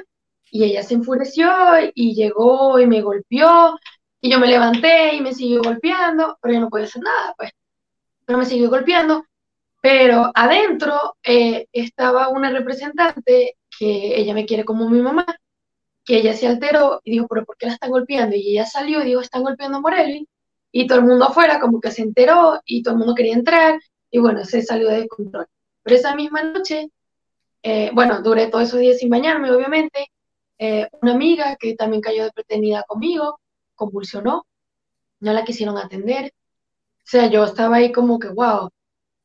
Y 0.51 0.65
ella 0.65 0.83
se 0.83 0.95
enfureció 0.95 1.51
y 1.95 2.15
llegó 2.15 2.79
y 2.79 2.87
me 2.87 3.03
golpeó 3.03 3.79
y 4.21 4.31
yo 4.31 4.39
me 4.39 4.47
levanté 4.47 5.15
y 5.17 5.21
me 5.21 5.35
siguió 5.35 5.63
golpeando, 5.63 6.39
pero 6.41 6.55
yo 6.55 6.61
no 6.61 6.71
podía 6.71 6.87
hacer 6.87 7.03
nada, 7.03 7.35
pues 7.37 7.51
pero 8.25 8.39
me 8.39 8.47
siguió 8.47 8.71
golpeando. 8.71 9.25
Pero 9.83 10.31
adentro 10.35 11.17
eh, 11.23 11.67
estaba 11.73 12.29
una 12.29 12.51
representante 12.51 13.57
que 13.79 14.19
ella 14.19 14.33
me 14.35 14.47
quiere 14.47 14.65
como 14.65 14.89
mi 14.89 15.01
mamá, 15.01 15.27
que 16.05 16.19
ella 16.19 16.35
se 16.35 16.47
alteró 16.47 17.01
y 17.05 17.13
dijo, 17.13 17.27
pero 17.29 17.45
¿por 17.45 17.57
qué 17.57 17.67
la 17.67 17.75
están 17.75 17.91
golpeando? 17.91 18.37
Y 18.37 18.53
ella 18.53 18.67
salió 18.67 19.03
y 19.03 19.07
dijo, 19.07 19.21
están 19.21 19.43
golpeando 19.43 19.79
a 19.79 19.81
Morelli. 19.81 20.29
Y 20.73 20.87
todo 20.87 20.99
el 20.99 21.05
mundo 21.05 21.27
afuera 21.27 21.61
como 21.61 21.81
que 21.81 21.91
se 21.91 22.03
enteró 22.03 22.61
y 22.65 22.83
todo 22.83 22.95
el 22.95 22.99
mundo 22.99 23.15
quería 23.15 23.35
entrar 23.35 23.81
y 24.11 24.19
bueno, 24.19 24.45
se 24.45 24.63
salió 24.63 24.89
de 24.89 25.09
control. 25.09 25.47
Pero 25.83 25.97
esa 25.97 26.15
misma 26.17 26.43
noche, 26.43 26.91
eh, 27.63 27.91
bueno, 27.95 28.23
duré 28.23 28.49
todos 28.49 28.69
esos 28.69 28.81
días 28.81 28.99
sin 28.99 29.11
bañarme, 29.11 29.51
obviamente. 29.53 30.09
Eh, 30.59 30.89
una 31.03 31.13
amiga 31.15 31.57
que 31.57 31.75
también 31.77 32.03
cayó 32.03 32.25
de 32.25 32.33
pretenida 32.33 32.85
conmigo, 32.87 33.41
convulsionó, 33.75 34.47
no 35.21 35.33
la 35.33 35.45
quisieron 35.45 35.79
atender, 35.79 36.33
o 37.05 37.07
sea, 37.07 37.27
yo 37.29 37.45
estaba 37.45 37.77
ahí 37.77 37.93
como 37.93 38.19
que, 38.19 38.29
wow. 38.29 38.71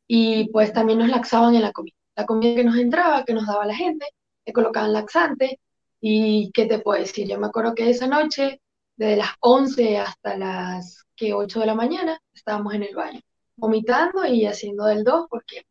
Y 0.08 0.50
pues 0.52 0.74
también 0.74 1.00
nos 1.00 1.10
laxaban 1.10 1.56
en 1.56 1.62
la 1.64 1.72
comida. 1.72 1.96
La 2.16 2.26
comida 2.26 2.56
que 2.56 2.64
nos 2.66 2.78
entraba, 2.78 3.24
que 3.26 3.34
nos 3.34 3.48
daba 3.48 3.66
la 3.66 3.76
gente, 3.76 4.06
le 4.46 4.54
colocaban 4.54 4.94
laxante. 4.94 5.60
Y 6.02 6.52
qué 6.54 6.66
te 6.66 6.80
puedo 6.80 7.00
decir, 7.00 7.28
yo 7.28 7.40
me 7.40 7.48
acuerdo 7.48 7.76
que 7.76 7.90
esa 7.90 8.08
noche, 8.08 8.62
desde 8.96 9.18
las 9.18 9.32
11 9.40 9.98
hasta 9.98 10.38
las 10.38 11.06
que 11.16 11.34
8 11.34 11.60
de 11.60 11.66
la 11.66 11.76
mañana, 11.76 12.20
estábamos 12.34 12.74
en 12.74 12.84
el 12.84 12.96
baño, 12.96 13.20
vomitando 13.56 14.26
y 14.26 14.46
haciendo 14.46 14.86
del 14.86 15.04
2 15.04 15.28
porque 15.30 15.66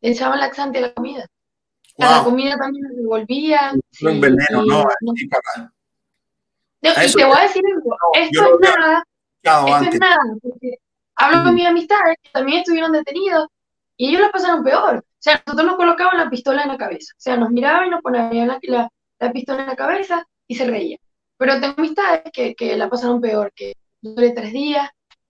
le 0.00 0.10
echaban 0.10 0.40
laxante 0.40 0.78
a 0.78 0.82
la 0.82 0.94
comida. 0.94 1.26
A 1.98 2.18
la 2.18 2.24
comida 2.24 2.56
también 2.56 2.84
nos 2.84 2.96
devolvía. 2.96 3.72
un 4.02 4.20
veneno, 4.20 4.64
no, 4.64 4.84
y 6.82 7.12
te 7.12 7.24
voy 7.24 7.36
a 7.36 7.42
decir 7.42 7.62
algo, 7.74 7.96
esto 8.14 8.42
es 8.42 8.60
nada, 8.60 9.04
esto 9.42 9.90
es 9.90 10.00
nada, 10.00 10.16
porque 10.40 10.78
Hablo 11.20 11.44
con 11.44 11.54
mis 11.54 11.66
amistades 11.66 12.16
que 12.22 12.30
también 12.30 12.60
estuvieron 12.60 12.92
detenidos 12.92 13.46
y 13.98 14.08
ellos 14.08 14.22
la 14.22 14.32
pasaron 14.32 14.64
peor. 14.64 14.96
O 14.96 15.22
sea, 15.22 15.42
nosotros 15.46 15.66
nos 15.66 15.76
colocaban 15.76 16.16
la 16.16 16.30
pistola 16.30 16.62
en 16.62 16.68
la 16.68 16.78
cabeza. 16.78 17.12
O 17.14 17.20
sea, 17.20 17.36
nos 17.36 17.50
miraban 17.50 17.88
y 17.88 17.90
nos 17.90 18.00
ponían 18.00 18.48
la, 18.48 18.58
la, 18.62 18.88
pistola 19.32 19.62
en 19.62 19.68
la 19.68 19.76
cabeza 19.76 20.26
y 20.46 20.54
se 20.54 20.66
reían. 20.66 20.98
Pero 21.36 21.60
tengo 21.60 21.74
amistades 21.76 22.22
que, 22.32 22.54
que 22.54 22.76
la 22.76 22.88
pasaron 22.88 23.20
peor, 23.20 23.52
que 23.54 23.74
duré 24.00 24.30
tres 24.30 24.52
días 24.52 24.88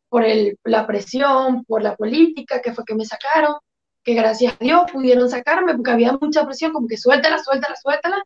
por 0.09 0.25
el, 0.25 0.59
la 0.65 0.87
presión, 0.87 1.65
por 1.65 1.83
la 1.83 1.97
política, 1.97 2.61
que 2.61 2.73
fue 2.73 2.85
que 2.85 2.95
me 2.95 3.05
sacaron, 3.05 3.57
que 4.03 4.15
gracias 4.15 4.55
a 4.55 4.65
Dios 4.65 4.91
pudieron 4.93 5.29
sacarme 5.29 5.75
porque 5.75 5.91
había 5.91 6.17
mucha 6.21 6.45
presión, 6.45 6.73
como 6.73 6.89
que 6.89 6.97
suéltala, 6.97 7.39
suéltala, 7.39 7.77
suéltala. 7.77 8.23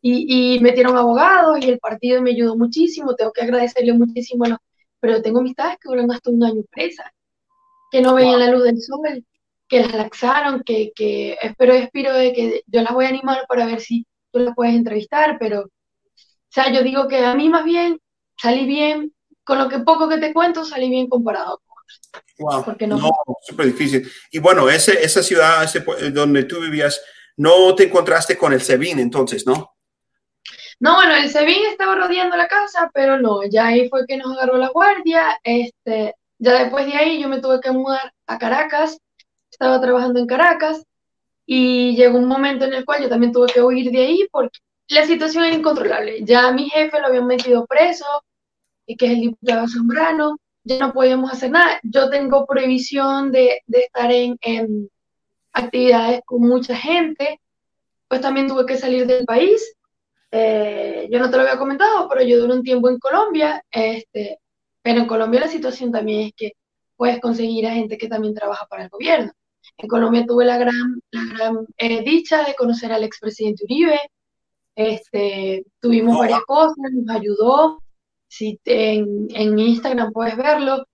Y, 0.00 0.56
y 0.56 0.60
metieron 0.60 0.96
abogados 0.96 1.58
y 1.60 1.68
el 1.68 1.80
partido 1.80 2.22
me 2.22 2.30
ayudó 2.30 2.56
muchísimo. 2.56 3.14
Tengo 3.16 3.32
que 3.32 3.42
agradecerle 3.42 3.92
muchísimo 3.94 4.44
a 4.44 4.48
los 4.50 4.58
pero 5.00 5.22
tengo 5.22 5.40
amistades 5.40 5.78
que 5.80 5.88
duran 5.88 6.10
hasta 6.10 6.30
un 6.30 6.42
año 6.44 6.62
presa, 6.70 7.12
que 7.90 8.00
no 8.00 8.14
veían 8.14 8.40
la 8.40 8.50
luz 8.50 8.64
del 8.64 8.80
sol, 8.80 9.24
que 9.68 9.80
las 9.80 9.94
laxaron, 9.94 10.62
que, 10.64 10.92
que 10.94 11.36
espero 11.40 11.74
y 11.74 11.78
espero 11.78 12.12
de 12.14 12.32
que 12.32 12.62
yo 12.66 12.82
las 12.82 12.92
voy 12.92 13.06
a 13.06 13.10
animar 13.10 13.44
para 13.48 13.66
ver 13.66 13.80
si 13.80 14.06
tú 14.32 14.40
las 14.40 14.54
puedes 14.54 14.74
entrevistar, 14.74 15.36
pero, 15.38 15.62
o 15.62 16.50
sea, 16.50 16.72
yo 16.72 16.82
digo 16.82 17.08
que 17.08 17.24
a 17.24 17.34
mí 17.34 17.48
más 17.48 17.64
bien 17.64 18.00
salí 18.36 18.66
bien, 18.66 19.12
con 19.44 19.58
lo 19.58 19.68
que 19.68 19.78
poco 19.80 20.08
que 20.08 20.18
te 20.18 20.32
cuento, 20.32 20.64
salí 20.64 20.88
bien 20.90 21.08
comparado 21.08 21.60
con 21.66 21.78
otros. 21.78 22.26
Wow, 22.38 22.64
Porque 22.64 22.86
no, 22.86 22.98
no 22.98 23.10
súper 23.46 23.66
difícil. 23.66 24.10
Y 24.30 24.38
bueno, 24.38 24.68
ese, 24.68 25.02
esa 25.02 25.22
ciudad 25.22 25.64
ese, 25.64 25.84
donde 26.10 26.44
tú 26.44 26.60
vivías, 26.60 27.00
no 27.36 27.74
te 27.74 27.84
encontraste 27.84 28.36
con 28.36 28.52
el 28.52 28.60
SEBIN 28.60 28.98
entonces, 28.98 29.46
¿no? 29.46 29.74
No, 30.80 30.94
bueno, 30.94 31.16
el 31.16 31.28
SEBIN 31.28 31.66
estaba 31.66 31.96
rodeando 31.96 32.36
la 32.36 32.46
casa, 32.46 32.90
pero 32.94 33.18
no, 33.18 33.40
ya 33.44 33.66
ahí 33.66 33.88
fue 33.88 34.06
que 34.06 34.16
nos 34.16 34.36
agarró 34.36 34.58
la 34.58 34.68
guardia. 34.68 35.40
Este, 35.42 36.14
ya 36.38 36.62
después 36.62 36.86
de 36.86 36.94
ahí 36.94 37.20
yo 37.20 37.28
me 37.28 37.40
tuve 37.40 37.60
que 37.60 37.72
mudar 37.72 38.12
a 38.26 38.38
Caracas, 38.38 38.98
estaba 39.50 39.80
trabajando 39.80 40.20
en 40.20 40.26
Caracas 40.26 40.84
y 41.50 41.96
llegó 41.96 42.18
un 42.18 42.26
momento 42.28 42.66
en 42.66 42.74
el 42.74 42.84
cual 42.84 43.02
yo 43.02 43.08
también 43.08 43.32
tuve 43.32 43.46
que 43.48 43.62
huir 43.62 43.90
de 43.90 43.98
ahí 43.98 44.28
porque 44.30 44.58
la 44.88 45.06
situación 45.06 45.44
era 45.44 45.56
incontrolable. 45.56 46.24
Ya 46.24 46.52
mi 46.52 46.68
jefe 46.68 47.00
lo 47.00 47.06
habían 47.06 47.26
metido 47.26 47.66
preso, 47.66 48.04
que 48.86 49.06
es 49.06 49.12
el 49.12 49.20
diputado 49.20 49.66
Zambrano, 49.68 50.38
ya 50.64 50.78
no 50.78 50.92
podíamos 50.92 51.32
hacer 51.32 51.50
nada. 51.50 51.80
Yo 51.82 52.10
tengo 52.10 52.46
prohibición 52.46 53.32
de, 53.32 53.62
de 53.66 53.78
estar 53.80 54.12
en, 54.12 54.36
en 54.42 54.90
actividades 55.52 56.20
con 56.26 56.42
mucha 56.42 56.76
gente, 56.76 57.40
pues 58.08 58.20
también 58.20 58.48
tuve 58.48 58.66
que 58.66 58.76
salir 58.76 59.06
del 59.06 59.24
país 59.24 59.62
eh, 60.30 61.08
yo 61.10 61.18
no 61.18 61.30
te 61.30 61.36
lo 61.36 61.42
había 61.42 61.58
comentado, 61.58 62.08
pero 62.08 62.22
yo 62.22 62.38
duré 62.40 62.54
un 62.54 62.62
tiempo 62.62 62.88
en 62.88 62.98
Colombia, 62.98 63.64
este, 63.70 64.40
pero 64.82 65.00
en 65.00 65.06
Colombia 65.06 65.40
la 65.40 65.48
situación 65.48 65.90
también 65.90 66.28
es 66.28 66.32
que 66.36 66.52
puedes 66.96 67.20
conseguir 67.20 67.66
a 67.66 67.72
gente 67.72 67.96
que 67.96 68.08
también 68.08 68.34
trabaja 68.34 68.66
para 68.66 68.84
el 68.84 68.90
gobierno. 68.90 69.32
En 69.78 69.88
Colombia 69.88 70.26
tuve 70.26 70.44
la 70.44 70.58
gran, 70.58 71.00
la 71.10 71.24
gran 71.24 71.66
eh, 71.76 72.02
dicha 72.04 72.44
de 72.44 72.54
conocer 72.54 72.92
al 72.92 73.04
expresidente 73.04 73.64
Uribe, 73.64 73.98
este, 74.74 75.64
tuvimos 75.80 76.18
varias 76.18 76.42
cosas, 76.46 76.76
nos 76.92 77.16
ayudó, 77.16 77.82
si 78.28 78.60
en, 78.64 79.28
en 79.30 79.58
Instagram 79.58 80.12
puedes 80.12 80.36
verlo, 80.36 80.84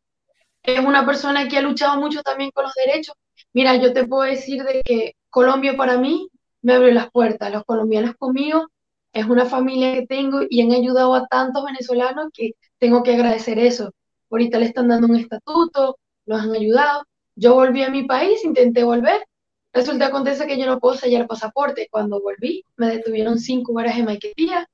es 0.63 0.81
una 0.85 1.05
persona 1.05 1.49
que 1.49 1.59
ha 1.59 1.63
luchado 1.63 2.01
mucho 2.01 2.23
también 2.23 2.51
con 2.53 2.65
los 2.65 2.75
derechos. 2.75 3.15
Mira, 3.53 3.77
yo 3.77 3.93
te 3.93 4.07
puedo 4.07 4.23
decir 4.23 4.63
de 4.63 4.83
que 4.85 5.17
Colombia 5.29 5.77
para 5.77 5.99
mí 5.99 6.29
me 6.63 6.75
abrió 6.75 6.93
las 6.93 7.11
puertas, 7.11 7.53
los 7.53 7.65
colombianos 7.65 8.15
conmigo 8.17 8.67
es 9.15 9.27
una 9.27 9.47
familia 9.47 9.95
que 9.95 10.07
tengo 10.07 10.41
y 10.51 10.61
han 10.61 10.73
ayudado 10.73 11.15
a 11.15 11.27
tantos 11.29 11.65
venezolanos 11.65 12.31
que 12.35 12.51
tengo 12.79 13.03
que 13.05 13.15
agradecer 13.15 13.59
eso. 13.61 13.93
Ahorita 14.29 14.59
le 14.59 14.67
están 14.67 14.89
dando 14.89 15.07
un 15.07 15.17
estatuto, 15.17 15.99
nos 16.27 16.43
han 16.43 16.53
ayudado. 16.53 17.05
Yo 17.37 17.55
volví 17.55 17.83
a 17.83 17.91
mi 17.91 18.05
país, 18.05 18.45
intenté 18.45 18.85
volver. 18.85 19.27
Resulta 19.73 20.07
acontece 20.07 20.47
que 20.47 20.59
yo 20.59 20.67
no 20.67 20.79
puedo 20.79 20.97
sellar 20.97 21.27
pasaporte. 21.27 21.89
Cuando 21.91 22.21
volví, 22.21 22.65
me 22.77 22.89
detuvieron 22.89 23.39
cinco 23.39 23.73
horas 23.73 23.97
en 23.97 24.05
Maiquetía. 24.05 24.69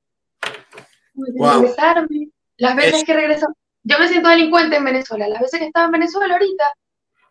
Wow. 1.14 1.74
Las 2.58 2.76
veces 2.76 3.04
que 3.04 3.14
regreso, 3.14 3.46
yo 3.82 3.98
me 3.98 4.08
siento 4.08 4.28
delincuente 4.28 4.76
en 4.76 4.84
Venezuela. 4.84 5.28
Las 5.28 5.40
veces 5.40 5.60
que 5.60 5.66
estaba 5.66 5.86
en 5.86 5.92
Venezuela 5.92 6.34
ahorita 6.34 6.64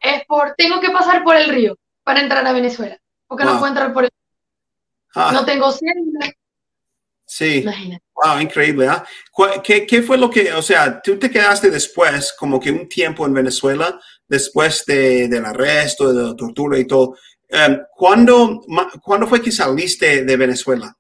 es 0.02 0.26
por, 0.26 0.56
tengo 0.58 0.80
que 0.80 0.90
pasar 0.90 1.24
por 1.24 1.36
el 1.36 1.50
río 1.50 1.78
para 2.04 2.22
entrar 2.22 2.46
a 2.46 2.54
Venezuela, 2.54 2.98
porque 3.28 3.46
no 3.46 3.60
puedo 3.60 3.68
entrar 3.68 3.94
por 3.94 4.06
el 4.06 4.10
ah. 5.16 5.32
No 5.32 5.46
tengo 5.46 5.72
cédula. 5.72 6.34
Sí. 7.26 7.64
Wow, 8.16 8.40
increíble. 8.40 8.88
¿ah? 8.88 9.06
¿Qué, 9.64 9.86
¿Qué, 9.86 10.02
fue 10.02 10.18
lo 10.18 10.32
que, 10.32 10.52
o 10.54 10.64
sea, 10.64 11.00
tú 11.00 11.20
te 11.20 11.30
quedaste 11.30 11.70
después, 11.70 12.34
como 12.34 12.60
que 12.60 12.72
un 12.72 12.90
tiempo 12.90 13.28
en 13.28 13.36
Venezuela, 13.36 14.00
después 14.30 14.86
de, 14.86 15.28
del 15.28 15.46
arresto, 15.46 16.14
de 16.14 16.24
la 16.30 16.36
tortura 16.36 16.78
y 16.80 16.86
todo? 16.86 17.16
Um, 17.52 17.80
¿cuándo, 17.96 18.62
¿Cuándo 19.04 19.28
fue 19.28 19.42
que 19.42 19.52
saliste 19.52 20.24
de 20.24 20.38
Venezuela? 20.38 20.96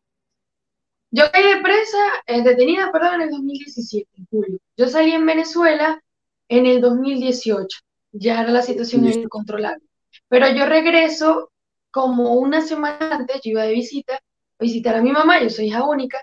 Yo 1.11 1.23
caí 1.31 1.61
presa, 1.63 1.97
eh, 2.27 2.43
detenida, 2.43 2.91
perdón, 2.91 3.15
en 3.15 3.21
el 3.21 3.29
2017, 3.29 4.09
en 4.17 4.25
julio. 4.29 4.59
Yo 4.77 4.87
salí 4.87 5.11
en 5.11 5.25
Venezuela 5.25 6.01
en 6.47 6.65
el 6.65 6.81
2018. 6.81 7.79
Ya 8.11 8.41
era 8.41 8.51
la 8.51 8.61
situación 8.61 9.07
incontrolable. 9.07 9.83
Pero 10.27 10.49
yo 10.49 10.65
regreso 10.65 11.51
como 11.91 12.33
una 12.33 12.61
semana 12.61 13.15
antes, 13.15 13.41
yo 13.43 13.51
iba 13.51 13.63
de 13.63 13.73
visita, 13.73 14.15
a 14.15 14.63
visitar 14.63 14.95
a 14.95 15.01
mi 15.01 15.11
mamá, 15.11 15.41
yo 15.41 15.49
soy 15.49 15.67
hija 15.67 15.83
única, 15.83 16.21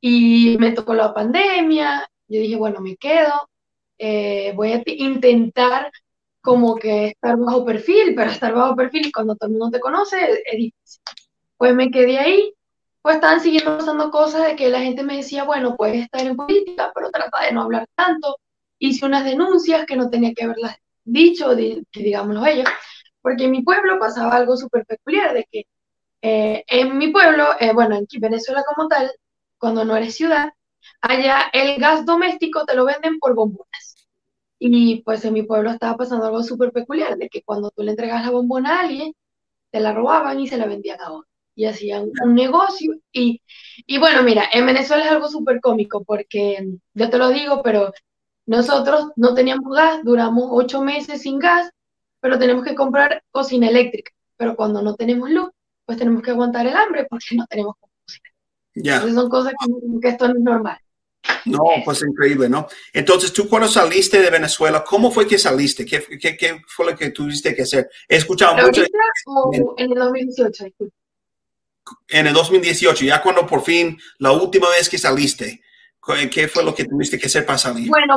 y 0.00 0.56
me 0.58 0.72
tocó 0.72 0.94
la 0.94 1.14
pandemia, 1.14 2.06
yo 2.28 2.40
dije, 2.40 2.56
bueno, 2.56 2.80
me 2.80 2.96
quedo, 2.96 3.48
eh, 3.98 4.52
voy 4.54 4.72
a 4.72 4.82
intentar 4.86 5.90
como 6.44 6.76
que 6.76 7.06
estar 7.06 7.38
bajo 7.38 7.64
perfil, 7.64 8.14
pero 8.14 8.30
estar 8.30 8.52
bajo 8.52 8.76
perfil 8.76 9.10
cuando 9.14 9.34
todo 9.34 9.48
el 9.48 9.56
mundo 9.56 9.70
te 9.70 9.80
conoce 9.80 10.42
es 10.44 10.58
difícil. 10.58 11.02
Pues 11.56 11.74
me 11.74 11.90
quedé 11.90 12.18
ahí, 12.18 12.52
pues 13.00 13.16
estaban 13.16 13.40
siguiendo 13.40 13.78
pasando 13.78 14.10
cosas 14.10 14.48
de 14.48 14.56
que 14.56 14.68
la 14.68 14.80
gente 14.80 15.02
me 15.02 15.16
decía, 15.16 15.44
bueno, 15.44 15.74
puedes 15.74 16.02
estar 16.02 16.20
en 16.20 16.36
política, 16.36 16.92
pero 16.94 17.10
trata 17.10 17.44
de 17.46 17.52
no 17.52 17.62
hablar 17.62 17.88
tanto. 17.94 18.36
Hice 18.78 19.06
unas 19.06 19.24
denuncias 19.24 19.86
que 19.86 19.96
no 19.96 20.10
tenía 20.10 20.34
que 20.34 20.44
haberlas 20.44 20.76
dicho, 21.04 21.54
digámoslo 21.54 22.44
ellos, 22.44 22.68
porque 23.22 23.44
en 23.44 23.50
mi 23.52 23.62
pueblo 23.62 23.98
pasaba 23.98 24.36
algo 24.36 24.54
súper 24.58 24.84
peculiar, 24.84 25.32
de 25.32 25.48
que 25.50 25.66
eh, 26.20 26.64
en 26.66 26.98
mi 26.98 27.10
pueblo, 27.10 27.46
eh, 27.58 27.72
bueno, 27.72 27.96
en 27.96 28.06
Venezuela 28.20 28.62
como 28.64 28.86
tal, 28.88 29.10
cuando 29.58 29.82
no 29.86 29.96
eres 29.96 30.14
ciudad, 30.14 30.50
allá 31.00 31.50
el 31.54 31.80
gas 31.80 32.04
doméstico 32.04 32.66
te 32.66 32.74
lo 32.76 32.84
venden 32.84 33.18
por 33.18 33.34
bombonas. 33.34 33.73
Y 34.66 35.02
pues 35.02 35.22
en 35.26 35.34
mi 35.34 35.42
pueblo 35.42 35.70
estaba 35.70 35.94
pasando 35.98 36.24
algo 36.24 36.42
súper 36.42 36.72
peculiar, 36.72 37.18
de 37.18 37.28
que 37.28 37.42
cuando 37.42 37.70
tú 37.70 37.82
le 37.82 37.90
entregas 37.90 38.24
la 38.24 38.30
bombona 38.30 38.76
a 38.76 38.80
alguien, 38.84 39.12
te 39.70 39.78
la 39.78 39.92
robaban 39.92 40.40
y 40.40 40.48
se 40.48 40.56
la 40.56 40.64
vendían 40.64 40.98
a 41.02 41.12
otro. 41.12 41.28
Y 41.54 41.66
hacían 41.66 42.10
un 42.24 42.34
negocio. 42.34 42.94
Y, 43.12 43.42
y 43.86 43.98
bueno, 43.98 44.22
mira, 44.22 44.44
en 44.50 44.64
Venezuela 44.64 45.04
es 45.04 45.10
algo 45.10 45.28
súper 45.28 45.60
cómico, 45.60 46.02
porque 46.02 46.66
yo 46.94 47.10
te 47.10 47.18
lo 47.18 47.28
digo, 47.28 47.62
pero 47.62 47.92
nosotros 48.46 49.08
no 49.16 49.34
teníamos 49.34 49.70
gas, 49.76 50.02
duramos 50.02 50.48
ocho 50.50 50.80
meses 50.80 51.20
sin 51.20 51.38
gas, 51.38 51.70
pero 52.20 52.38
tenemos 52.38 52.64
que 52.64 52.74
comprar 52.74 53.22
cocina 53.30 53.68
eléctrica. 53.68 54.12
Pero 54.38 54.56
cuando 54.56 54.80
no 54.80 54.94
tenemos 54.94 55.28
luz, 55.28 55.50
pues 55.84 55.98
tenemos 55.98 56.22
que 56.22 56.30
aguantar 56.30 56.66
el 56.66 56.74
hambre 56.74 57.06
porque 57.10 57.36
no 57.36 57.46
tenemos 57.46 57.74
cocina. 57.78 58.30
Ya. 58.76 58.94
Entonces 58.94 59.16
son 59.20 59.28
cosas 59.28 59.52
que, 59.60 60.00
que 60.00 60.08
esto 60.08 60.26
no 60.26 60.38
es 60.38 60.40
normal. 60.40 60.78
No, 61.46 61.60
pues 61.84 62.02
increíble, 62.02 62.48
¿no? 62.48 62.66
Entonces, 62.92 63.32
tú 63.32 63.48
cuando 63.48 63.68
saliste 63.68 64.20
de 64.20 64.30
Venezuela, 64.30 64.84
¿cómo 64.84 65.10
fue 65.10 65.26
que 65.26 65.38
saliste? 65.38 65.84
¿Qué, 65.84 66.02
qué, 66.20 66.36
qué 66.36 66.62
fue 66.66 66.86
lo 66.86 66.96
que 66.96 67.10
tuviste 67.10 67.54
que 67.54 67.62
hacer? 67.62 67.90
He 68.08 68.16
escuchado 68.16 68.56
mucho. 68.56 68.82
en 69.76 69.92
el 69.92 69.98
2018? 69.98 70.64
En 72.08 72.26
el 72.26 72.32
2018, 72.32 73.04
ya 73.04 73.22
cuando 73.22 73.46
por 73.46 73.62
fin, 73.62 73.98
la 74.18 74.32
última 74.32 74.68
vez 74.70 74.88
que 74.88 74.98
saliste, 74.98 75.60
¿qué 76.30 76.48
fue 76.48 76.64
lo 76.64 76.74
que 76.74 76.84
tuviste 76.84 77.18
que 77.18 77.26
hacer 77.26 77.44
para 77.44 77.58
salir? 77.58 77.88
Bueno, 77.88 78.16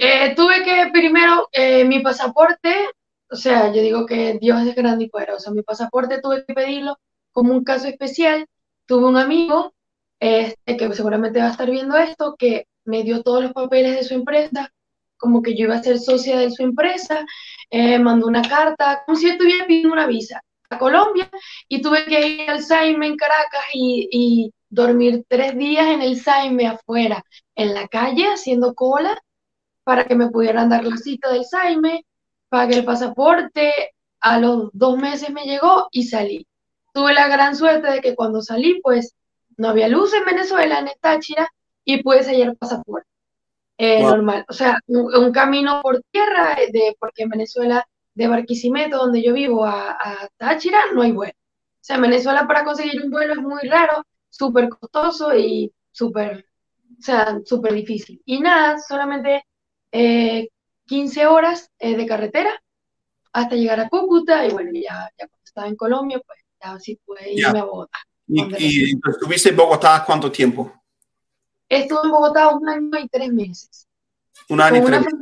eh, 0.00 0.34
tuve 0.34 0.64
que 0.64 0.90
primero, 0.92 1.48
eh, 1.52 1.84
mi 1.84 2.00
pasaporte, 2.00 2.88
o 3.30 3.36
sea, 3.36 3.72
yo 3.72 3.80
digo 3.80 4.04
que 4.04 4.38
Dios 4.40 4.66
es 4.66 4.74
grande 4.74 5.04
y 5.04 5.08
poderoso, 5.08 5.52
mi 5.52 5.62
pasaporte 5.62 6.20
tuve 6.20 6.44
que 6.44 6.54
pedirlo 6.54 6.98
como 7.32 7.52
un 7.52 7.64
caso 7.64 7.88
especial. 7.88 8.46
Tuve 8.86 9.06
un 9.06 9.16
amigo 9.16 9.74
este, 10.22 10.76
que 10.76 10.94
seguramente 10.94 11.40
va 11.40 11.48
a 11.48 11.50
estar 11.50 11.68
viendo 11.68 11.96
esto, 11.96 12.36
que 12.38 12.68
me 12.84 13.02
dio 13.02 13.24
todos 13.24 13.42
los 13.42 13.52
papeles 13.52 13.96
de 13.96 14.04
su 14.04 14.14
empresa, 14.14 14.72
como 15.16 15.42
que 15.42 15.56
yo 15.56 15.64
iba 15.64 15.74
a 15.74 15.82
ser 15.82 15.98
socia 15.98 16.38
de 16.38 16.52
su 16.52 16.62
empresa, 16.62 17.26
eh, 17.70 17.98
mandó 17.98 18.28
una 18.28 18.42
carta, 18.42 19.02
como 19.04 19.18
si 19.18 19.28
estuviera 19.28 19.66
pidiendo 19.66 19.92
una 19.92 20.06
visa 20.06 20.40
a 20.70 20.78
Colombia 20.78 21.28
y 21.68 21.82
tuve 21.82 22.04
que 22.04 22.24
ir 22.24 22.48
al 22.48 22.62
Saime 22.62 23.08
en 23.08 23.16
Caracas 23.16 23.64
y, 23.74 24.52
dormir 24.70 25.24
tres 25.28 25.58
días 25.58 25.86
en 25.88 26.00
el 26.02 26.18
Saime 26.20 26.68
afuera, 26.68 27.24
en 27.56 27.74
la 27.74 27.88
calle, 27.88 28.24
haciendo 28.28 28.74
cola 28.74 29.20
para 29.84 30.04
que 30.04 30.14
me 30.14 30.30
pudieran 30.30 30.70
dar 30.70 30.84
la 30.84 30.96
cita 30.96 31.30
del 31.32 31.44
Saime, 31.44 32.06
pagué 32.48 32.76
el 32.76 32.84
pasaporte, 32.84 33.72
a 34.20 34.38
los 34.38 34.70
dos 34.72 34.96
meses 34.96 35.30
me 35.30 35.44
llegó 35.44 35.88
y 35.90 36.04
salí. 36.04 36.46
Tuve 36.94 37.12
la 37.12 37.26
gran 37.28 37.56
suerte 37.56 37.90
de 37.90 38.00
que 38.00 38.14
cuando 38.14 38.40
salí, 38.40 38.80
pues 38.82 39.14
no 39.56 39.68
había 39.68 39.88
luz 39.88 40.12
en 40.14 40.24
Venezuela, 40.24 40.78
en 40.78 40.88
Táchira, 41.00 41.48
y 41.84 42.02
puedes 42.02 42.26
hallar 42.26 42.56
pasaporte. 42.56 43.08
Eh, 43.78 44.02
normal. 44.02 44.44
O 44.48 44.52
sea, 44.52 44.78
un, 44.86 45.32
camino 45.32 45.80
por 45.82 46.02
tierra, 46.10 46.56
de, 46.72 46.96
porque 46.98 47.24
en 47.24 47.30
Venezuela, 47.30 47.86
de 48.14 48.28
Barquisimeto, 48.28 48.98
donde 48.98 49.22
yo 49.22 49.32
vivo, 49.32 49.64
a, 49.64 49.98
Táchira, 50.36 50.80
no 50.94 51.02
hay 51.02 51.12
vuelo. 51.12 51.32
O 51.34 51.84
sea, 51.84 51.96
en 51.96 52.02
Venezuela 52.02 52.46
para 52.46 52.64
conseguir 52.64 53.02
un 53.02 53.10
vuelo 53.10 53.32
es 53.34 53.40
muy 53.40 53.62
raro, 53.68 54.04
súper 54.28 54.68
costoso 54.68 55.36
y 55.36 55.72
súper, 55.90 56.46
o 56.98 57.02
sea, 57.02 57.40
súper 57.44 57.74
difícil. 57.74 58.22
Y 58.24 58.40
nada, 58.40 58.78
solamente 58.78 59.44
15 59.90 61.20
eh, 61.20 61.26
horas 61.26 61.70
eh, 61.78 61.96
de 61.96 62.06
carretera 62.06 62.62
hasta 63.32 63.56
llegar 63.56 63.80
a 63.80 63.88
Cúcuta 63.88 64.46
y 64.46 64.52
bueno, 64.52 64.70
ya, 64.74 65.10
ya 65.18 65.26
cuando 65.26 65.44
estaba 65.44 65.66
en 65.66 65.76
Colombia, 65.76 66.20
pues 66.24 66.38
ya 66.62 66.78
sí 66.78 67.00
pude 67.04 67.32
irme 67.32 67.60
a 67.60 67.64
Bogotá. 67.64 67.98
¿Y, 68.58 68.98
estuviste 69.10 69.50
en 69.50 69.56
Bogotá 69.56 70.02
cuánto 70.06 70.30
tiempo? 70.30 70.72
Estuve 71.68 72.00
en 72.04 72.10
Bogotá 72.10 72.48
un 72.48 72.68
año 72.68 72.98
y 72.98 73.08
tres 73.08 73.32
meses. 73.32 73.86
Un 74.48 74.60
año 74.60 74.78
y 74.78 74.84
tres 74.84 75.00
meses. 75.00 75.18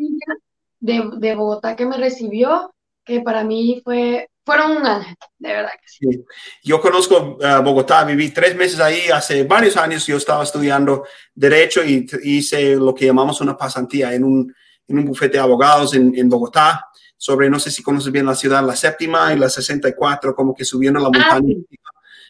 De, 0.78 1.10
de, 1.18 1.34
Bogotá 1.34 1.76
que 1.76 1.84
me 1.84 1.96
recibió, 1.98 2.74
que 3.04 3.20
para 3.20 3.44
mí 3.44 3.82
fue, 3.84 4.30
fueron 4.44 4.78
un 4.78 4.86
ángel, 4.86 5.14
de 5.38 5.48
verdad 5.48 5.72
que 5.72 5.88
sí. 5.88 6.24
Yo 6.62 6.80
conozco 6.80 7.36
uh, 7.38 7.62
Bogotá, 7.62 8.04
viví 8.04 8.30
tres 8.30 8.56
meses 8.56 8.80
ahí 8.80 9.08
hace 9.12 9.44
varios 9.44 9.76
años. 9.76 10.06
Yo 10.06 10.16
estaba 10.16 10.42
estudiando 10.42 11.04
Derecho 11.34 11.84
y 11.84 12.06
hice 12.22 12.76
lo 12.76 12.94
que 12.94 13.06
llamamos 13.06 13.40
una 13.40 13.56
pasantía 13.56 14.14
en 14.14 14.24
un, 14.24 14.54
en 14.88 14.98
un 14.98 15.04
bufete 15.04 15.36
de 15.36 15.42
abogados 15.42 15.94
en, 15.94 16.16
en 16.16 16.28
Bogotá 16.28 16.86
sobre, 17.20 17.50
no 17.50 17.60
sé 17.60 17.70
si 17.70 17.82
conoces 17.82 18.10
bien 18.10 18.24
la 18.24 18.34
ciudad, 18.34 18.64
la 18.64 18.74
séptima 18.74 19.34
y 19.34 19.38
la 19.38 19.50
64, 19.50 20.34
como 20.34 20.54
que 20.54 20.64
subiendo 20.64 20.98
la 20.98 21.08
ah, 21.08 21.10
montaña. 21.12 21.54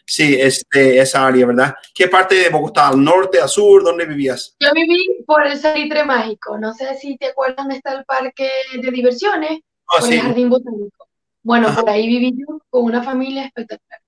Sí, 0.05 0.35
este, 0.39 0.99
esa 0.99 1.25
área, 1.25 1.45
¿verdad? 1.45 1.75
¿Qué 1.93 2.07
parte 2.07 2.35
de 2.35 2.49
Bogotá? 2.49 2.89
¿Al 2.89 3.03
norte, 3.03 3.39
al 3.39 3.49
sur? 3.49 3.83
¿Dónde 3.83 4.05
vivías? 4.05 4.55
Yo 4.59 4.69
viví 4.73 5.23
por 5.25 5.45
el 5.45 5.57
Salitre 5.57 6.03
Mágico. 6.03 6.57
No 6.57 6.73
sé 6.73 6.95
si 6.95 7.17
te 7.17 7.27
acuerdas 7.27 7.57
dónde 7.57 7.75
está 7.75 7.93
el 7.93 8.05
parque 8.05 8.49
de 8.73 8.91
diversiones 8.91 9.59
oh, 9.87 10.05
el 10.05 10.19
Jardín 10.19 10.49
Botánico. 10.49 11.07
Bueno, 11.43 11.73
por 11.73 11.89
ahí 11.89 12.07
viví 12.07 12.33
yo 12.37 12.61
con 12.69 12.83
una 12.83 13.03
familia 13.03 13.45
espectacular. 13.45 14.01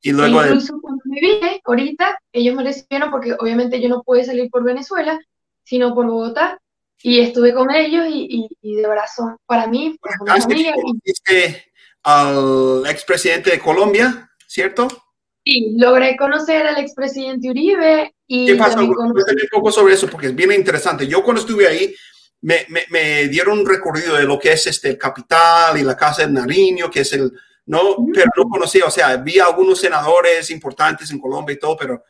y 0.00 0.12
luego 0.12 0.44
incluso 0.44 0.80
cuando 0.80 1.02
me 1.06 1.20
vine, 1.20 1.60
ahorita, 1.64 2.18
ellos 2.32 2.54
me 2.54 2.62
recibieron 2.62 3.10
porque 3.10 3.34
obviamente 3.38 3.80
yo 3.80 3.88
no 3.88 4.02
pude 4.02 4.24
salir 4.24 4.48
por 4.50 4.62
Venezuela, 4.62 5.18
sino 5.64 5.94
por 5.94 6.06
Bogotá. 6.06 6.58
Y 7.00 7.20
estuve 7.20 7.54
con 7.54 7.70
ellos 7.70 8.06
y, 8.08 8.48
y, 8.60 8.74
de 8.74 8.88
verdad 8.88 9.04
son, 9.14 9.36
para 9.46 9.68
mí, 9.68 9.96
pues, 10.00 10.14
una 10.20 10.40
familia. 10.40 10.74
al 12.02 12.84
expresidente 12.88 13.50
de 13.50 13.60
Colombia, 13.60 14.30
¿cierto? 14.46 14.88
Sí, 15.48 15.72
logré 15.78 16.14
conocer 16.14 16.66
al 16.66 16.76
expresidente 16.76 17.48
Uribe 17.48 18.14
y... 18.26 18.48
¿Qué 18.48 18.54
pasó? 18.56 18.80
un 18.80 18.92
poco 19.50 19.72
sobre 19.72 19.94
eso 19.94 20.06
porque 20.06 20.26
es 20.26 20.34
bien 20.34 20.52
interesante. 20.52 21.06
Yo 21.06 21.24
cuando 21.24 21.40
estuve 21.40 21.66
ahí 21.66 21.94
me, 22.42 22.66
me, 22.90 23.28
dieron 23.28 23.60
un 23.60 23.66
recorrido 23.66 24.16
de 24.16 24.24
lo 24.24 24.38
que 24.38 24.52
es 24.52 24.66
este, 24.66 24.90
el 24.90 24.98
capital 24.98 25.78
y 25.78 25.84
la 25.84 25.96
casa 25.96 26.26
de 26.26 26.32
Nariño, 26.32 26.90
que 26.90 27.00
es 27.00 27.14
el... 27.14 27.32
No, 27.64 27.96
pero 28.12 28.30
no 28.36 28.44
conocía, 28.46 28.84
o 28.84 28.90
sea, 28.90 29.16
vi 29.16 29.38
algunos 29.38 29.80
senadores 29.80 30.50
importantes 30.50 31.10
en 31.10 31.18
Colombia 31.18 31.54
y 31.54 31.58
todo, 31.58 31.78
pero 31.78 32.04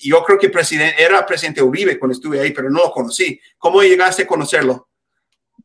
yo 0.00 0.22
creo 0.22 0.38
que 0.38 0.48
presidente, 0.48 1.02
era 1.02 1.26
presidente 1.26 1.60
Uribe 1.60 1.98
cuando 1.98 2.12
estuve 2.12 2.38
ahí, 2.38 2.52
pero 2.52 2.70
no 2.70 2.78
lo 2.78 2.92
conocí. 2.92 3.40
¿Cómo 3.58 3.82
llegaste 3.82 4.22
a 4.22 4.26
conocerlo? 4.28 4.88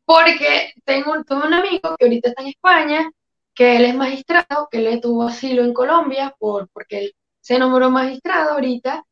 Porque 0.04 0.73
tengo, 0.84 1.23
tengo 1.26 1.45
un 1.45 1.54
amigo 1.54 1.95
que 1.95 2.06
ahorita 2.06 2.30
está 2.30 2.41
en 2.41 2.47
España 2.47 3.12
que 3.54 3.76
él 3.78 3.86
es 3.86 3.96
magistrado, 3.96 4.68
que 4.72 4.78
él 4.80 5.02
tuvo 5.02 5.24
asilo 5.24 5.63
en 5.63 5.74
Colombia 5.74 6.36
por, 6.39 6.70
porque 6.70 6.98
él 7.00 7.16
se 7.42 7.60
nombró 7.60 7.89
magistrado 7.89 8.54
ahorita 8.54 9.06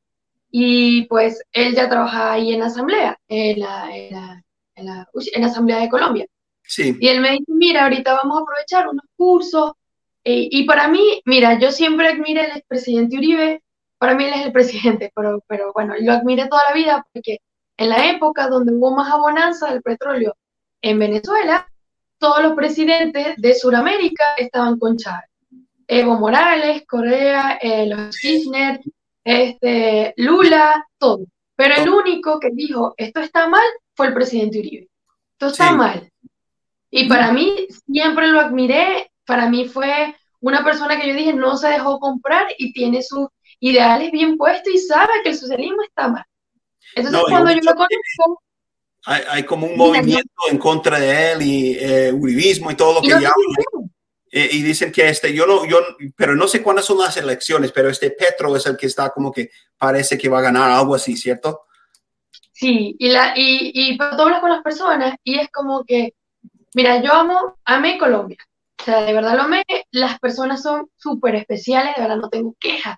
y 0.49 1.05
pues 1.05 1.43
él 1.51 1.75
ya 1.75 1.89
trabaja 1.89 2.33
ahí 2.33 2.53
en 2.53 2.59
la 2.59 2.65
asamblea, 2.67 3.17
en 3.27 3.59
la, 3.59 3.95
en 3.95 4.13
la, 4.13 4.43
en 4.75 4.85
la, 5.41 5.47
Asamblea 5.47 5.79
de 5.79 5.89
Colombia. 5.89 6.25
Sí. 6.63 6.97
Y 6.99 7.07
él 7.07 7.21
me 7.21 7.31
dice, 7.31 7.45
mira, 7.47 7.83
ahorita 7.83 8.13
vamos 8.13 8.37
a 8.37 8.41
aprovechar 8.41 8.87
unos 8.87 9.05
cursos. 9.15 9.73
eh, 10.23 10.47
y 10.51 10.65
para 10.65 10.87
mí, 10.87 11.21
mira, 11.25 11.57
yo 11.59 11.71
siempre 11.71 12.09
admiré 12.09 12.41
al 12.41 12.57
expresidente 12.57 13.17
Uribe, 13.17 13.63
para 13.97 14.15
mí 14.15 14.25
él 14.25 14.33
es 14.33 14.45
el 14.45 14.51
presidente, 14.51 15.11
pero, 15.15 15.43
pero 15.47 15.71
bueno, 15.73 15.93
lo 15.99 16.11
admiré 16.11 16.47
toda 16.47 16.63
la 16.69 16.75
vida 16.75 17.05
porque 17.13 17.37
en 17.77 17.89
la 17.89 18.09
época 18.09 18.47
donde 18.47 18.73
hubo 18.73 18.95
más 18.95 19.11
abonanza 19.11 19.71
del 19.71 19.81
petróleo 19.81 20.35
en 20.81 20.99
Venezuela, 20.99 21.70
todos 22.21 22.43
los 22.43 22.53
presidentes 22.53 23.35
de 23.37 23.55
Sudamérica 23.55 24.35
estaban 24.37 24.77
con 24.77 24.95
Chávez. 24.95 25.29
Evo 25.87 26.19
Morales, 26.19 26.83
Correa, 26.87 27.57
eh, 27.59 27.87
los 27.87 28.15
Kirchner, 28.17 28.79
este, 29.23 30.13
Lula, 30.17 30.85
todo. 30.99 31.25
Pero 31.55 31.75
el 31.81 31.89
único 31.89 32.39
que 32.39 32.49
dijo 32.53 32.93
esto 32.95 33.21
está 33.21 33.49
mal 33.49 33.65
fue 33.95 34.07
el 34.07 34.13
presidente 34.13 34.59
Uribe. 34.59 34.87
Esto 35.33 35.47
está 35.47 35.69
Sí. 35.69 35.75
mal. 35.75 36.11
Y 36.91 37.09
para 37.09 37.31
mí, 37.31 37.67
siempre 37.91 38.27
lo 38.27 38.39
admiré. 38.39 39.11
Para 39.25 39.49
mí 39.49 39.67
fue 39.67 40.15
una 40.41 40.63
persona 40.63 40.99
que 40.99 41.07
yo 41.07 41.15
dije 41.15 41.33
no 41.33 41.57
se 41.57 41.69
dejó 41.69 41.99
comprar 41.99 42.47
y 42.57 42.71
tiene 42.71 43.01
sus 43.01 43.27
ideales 43.59 44.11
bien 44.11 44.37
puestos 44.37 44.71
y 44.73 44.77
sabe 44.77 45.11
que 45.23 45.29
el 45.29 45.35
socialismo 45.37 45.81
está 45.83 46.07
mal. 46.07 46.25
Entonces, 46.95 47.19
No, 47.19 47.27
cuando 47.29 47.51
yo 47.51 47.59
lo 47.63 47.73
conozco, 47.73 48.43
Hay, 49.05 49.23
hay 49.29 49.43
como 49.43 49.67
un 49.67 49.77
movimiento 49.77 50.31
en 50.49 50.57
contra 50.57 50.99
de 50.99 51.31
él 51.31 51.41
y 51.41 51.77
eh, 51.79 52.11
uribismo 52.13 52.69
y 52.71 52.75
todo 52.75 52.95
lo 52.95 53.01
que 53.01 53.15
digo, 53.15 53.31
Eh, 54.33 54.47
y 54.53 54.61
dicen 54.61 54.93
que 54.93 55.09
este, 55.09 55.33
yo 55.33 55.45
no, 55.45 55.65
yo, 55.65 55.79
pero 56.15 56.37
no 56.37 56.47
sé 56.47 56.63
cuándo 56.63 56.81
son 56.81 56.99
las 56.99 57.17
elecciones, 57.17 57.73
pero 57.73 57.89
este 57.89 58.11
Petro 58.11 58.55
es 58.55 58.65
el 58.65 58.77
que 58.77 58.85
está 58.85 59.09
como 59.09 59.29
que 59.29 59.51
parece 59.77 60.17
que 60.17 60.29
va 60.29 60.39
a 60.39 60.43
ganar 60.43 60.71
algo 60.71 60.95
así, 60.95 61.17
¿cierto? 61.17 61.63
Sí, 62.53 62.95
y, 62.97 63.09
la, 63.09 63.33
y, 63.35 63.71
y 63.73 63.97
tú 63.97 64.03
hablas 64.03 64.39
con 64.39 64.51
las 64.51 64.61
personas 64.61 65.15
y 65.25 65.37
es 65.37 65.49
como 65.49 65.83
que, 65.83 66.13
mira, 66.73 67.01
yo 67.03 67.11
amo, 67.11 67.57
amé 67.65 67.97
Colombia. 67.97 68.37
O 68.79 68.83
sea, 68.83 69.01
de 69.01 69.13
verdad 69.13 69.35
lo 69.35 69.41
amé. 69.41 69.63
Las 69.91 70.17
personas 70.19 70.61
son 70.61 70.89
súper 70.95 71.35
especiales, 71.35 71.93
de 71.95 72.01
verdad 72.01 72.17
no 72.17 72.29
tengo 72.29 72.55
quejas. 72.59 72.97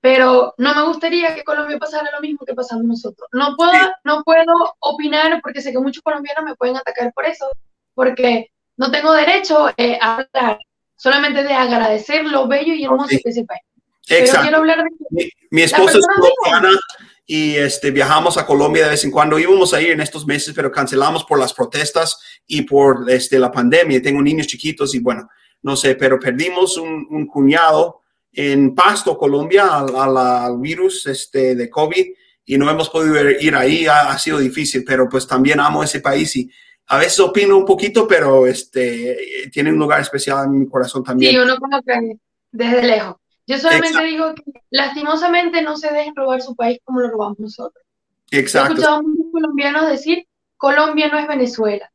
Pero 0.00 0.54
no 0.58 0.74
me 0.74 0.82
gustaría 0.84 1.34
que 1.34 1.42
Colombia 1.42 1.78
pasara 1.78 2.10
lo 2.12 2.20
mismo 2.20 2.44
que 2.46 2.54
pasamos 2.54 2.84
nosotros. 2.84 3.28
No 3.32 3.56
puedo, 3.56 3.72
no 4.04 4.22
puedo 4.24 4.74
opinar 4.80 5.40
porque 5.42 5.60
sé 5.62 5.72
que 5.72 5.78
muchos 5.78 6.02
colombianos 6.02 6.44
me 6.44 6.54
pueden 6.54 6.76
atacar 6.76 7.12
por 7.12 7.24
eso, 7.24 7.48
porque 7.94 8.50
no 8.76 8.90
tengo 8.90 9.12
derecho 9.12 9.70
eh, 9.76 9.98
a 10.00 10.16
hablar, 10.18 10.58
solamente 10.96 11.42
de 11.42 11.54
agradecer 11.54 12.24
lo 12.24 12.46
bello 12.46 12.74
y 12.74 12.84
hermoso 12.84 13.08
Sí. 13.08 13.20
que 13.22 13.30
es 13.30 13.36
ese 13.36 13.46
país. 13.46 13.62
Pero 14.06 14.20
Exacto. 14.20 14.42
quiero 14.42 14.58
hablar 14.58 14.78
de 14.78 14.90
Mi, 15.10 15.28
mi 15.50 15.62
esposa 15.62 15.98
es 15.98 16.06
colombiana 16.06 16.78
y 17.26 17.56
este, 17.56 17.90
viajamos 17.90 18.38
a 18.38 18.46
Colombia 18.46 18.84
de 18.84 18.90
vez 18.90 19.04
en 19.04 19.10
cuando. 19.10 19.38
Íbamos 19.38 19.74
a 19.74 19.80
ir 19.80 19.90
en 19.90 20.00
estos 20.00 20.26
meses, 20.26 20.54
pero 20.54 20.70
cancelamos 20.70 21.24
por 21.24 21.40
las 21.40 21.52
protestas 21.52 22.16
y 22.46 22.62
por 22.62 23.10
este, 23.10 23.38
la 23.38 23.50
pandemia. 23.50 24.00
Tengo 24.00 24.22
niños 24.22 24.46
chiquitos 24.46 24.94
y 24.94 25.00
bueno, 25.00 25.28
no 25.62 25.74
sé, 25.74 25.96
pero 25.96 26.20
perdimos 26.20 26.76
un, 26.76 27.08
un 27.10 27.26
cuñado 27.26 28.02
en 28.36 28.74
Pasto, 28.74 29.16
Colombia, 29.16 29.78
al, 29.78 29.96
al- 29.96 30.16
al 30.16 30.58
virus 30.60 31.06
este, 31.06 31.54
de 31.54 31.70
COVID 31.70 32.06
y 32.44 32.58
no 32.58 32.70
hemos 32.70 32.90
podido 32.90 33.28
ir, 33.30 33.54
ahí. 33.56 33.86
Ha, 33.86 34.10
ha 34.12 34.18
sido 34.18 34.38
difícil, 34.38 34.84
pero 34.84 35.08
pues 35.08 35.26
también 35.26 35.58
amo 35.58 35.82
ese 35.82 36.00
país 36.00 36.36
y 36.36 36.50
a 36.88 36.98
veces 36.98 37.18
opino 37.20 37.56
un 37.56 37.64
poquito, 37.64 38.06
pero 38.06 38.46
este, 38.46 39.48
tiene 39.52 39.70
un 39.72 39.78
lugar 39.78 40.00
especial 40.02 40.44
en 40.44 40.58
mi 40.60 40.68
corazón 40.68 41.02
también. 41.02 41.32
Sí, 41.32 41.38
uno 41.38 41.56
como 41.58 41.82
que 41.82 42.16
desde 42.52 42.82
lejos. 42.82 43.16
Yo 43.48 43.58
solamente 43.58 43.88
Exacto. 43.88 44.06
digo 44.08 44.34
que 44.34 44.60
lastimosamente 44.70 45.62
no 45.62 45.76
se 45.76 45.90
dejen 45.92 46.14
robar 46.14 46.42
su 46.42 46.54
país 46.54 46.78
como 46.84 47.00
lo 47.00 47.10
robamos 47.10 47.38
nosotros. 47.38 47.84
He 48.30 48.38
Exacto. 48.38 48.74
escuchado 48.74 48.96
a 48.96 49.02
muchos 49.02 49.26
colombianos 49.32 49.88
decir, 49.88 50.26
Colombia 50.56 51.08
no 51.08 51.18
es 51.18 51.26
Venezuela. 51.28 51.90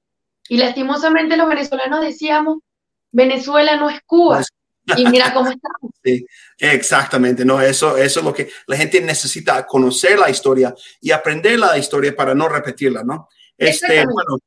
Y 0.49 0.58
lastimosamente 0.58 1.38
los 1.38 1.47
venezolanos 1.47 2.01
decíamos, 2.01 2.60
Venezuela 3.12 3.75
no 3.77 3.89
es 3.89 3.99
Cuba. 4.06 4.41
Y 4.98 5.06
mira 5.08 5.34
cómo 5.34 5.50
estamos. 5.50 5.91
Sí, 6.04 6.26
exactamente, 6.58 7.46
no, 7.46 7.62
eso, 7.62 7.96
eso 7.96 8.20
es 8.22 8.26
lo 8.26 8.34
que 8.34 8.50
la 8.65 8.76
gente 8.76 9.00
necesita 9.02 9.65
conocer 9.67 10.17
la 10.17 10.30
historia 10.32 10.74
y 11.00 11.12
aprender 11.12 11.60
la 11.60 11.78
historia 11.78 12.15
para 12.15 12.34
no 12.34 12.50
repetirla, 12.50 13.04
¿no? 13.04 13.30
Este, 13.56 14.04
bueno, 14.06 14.38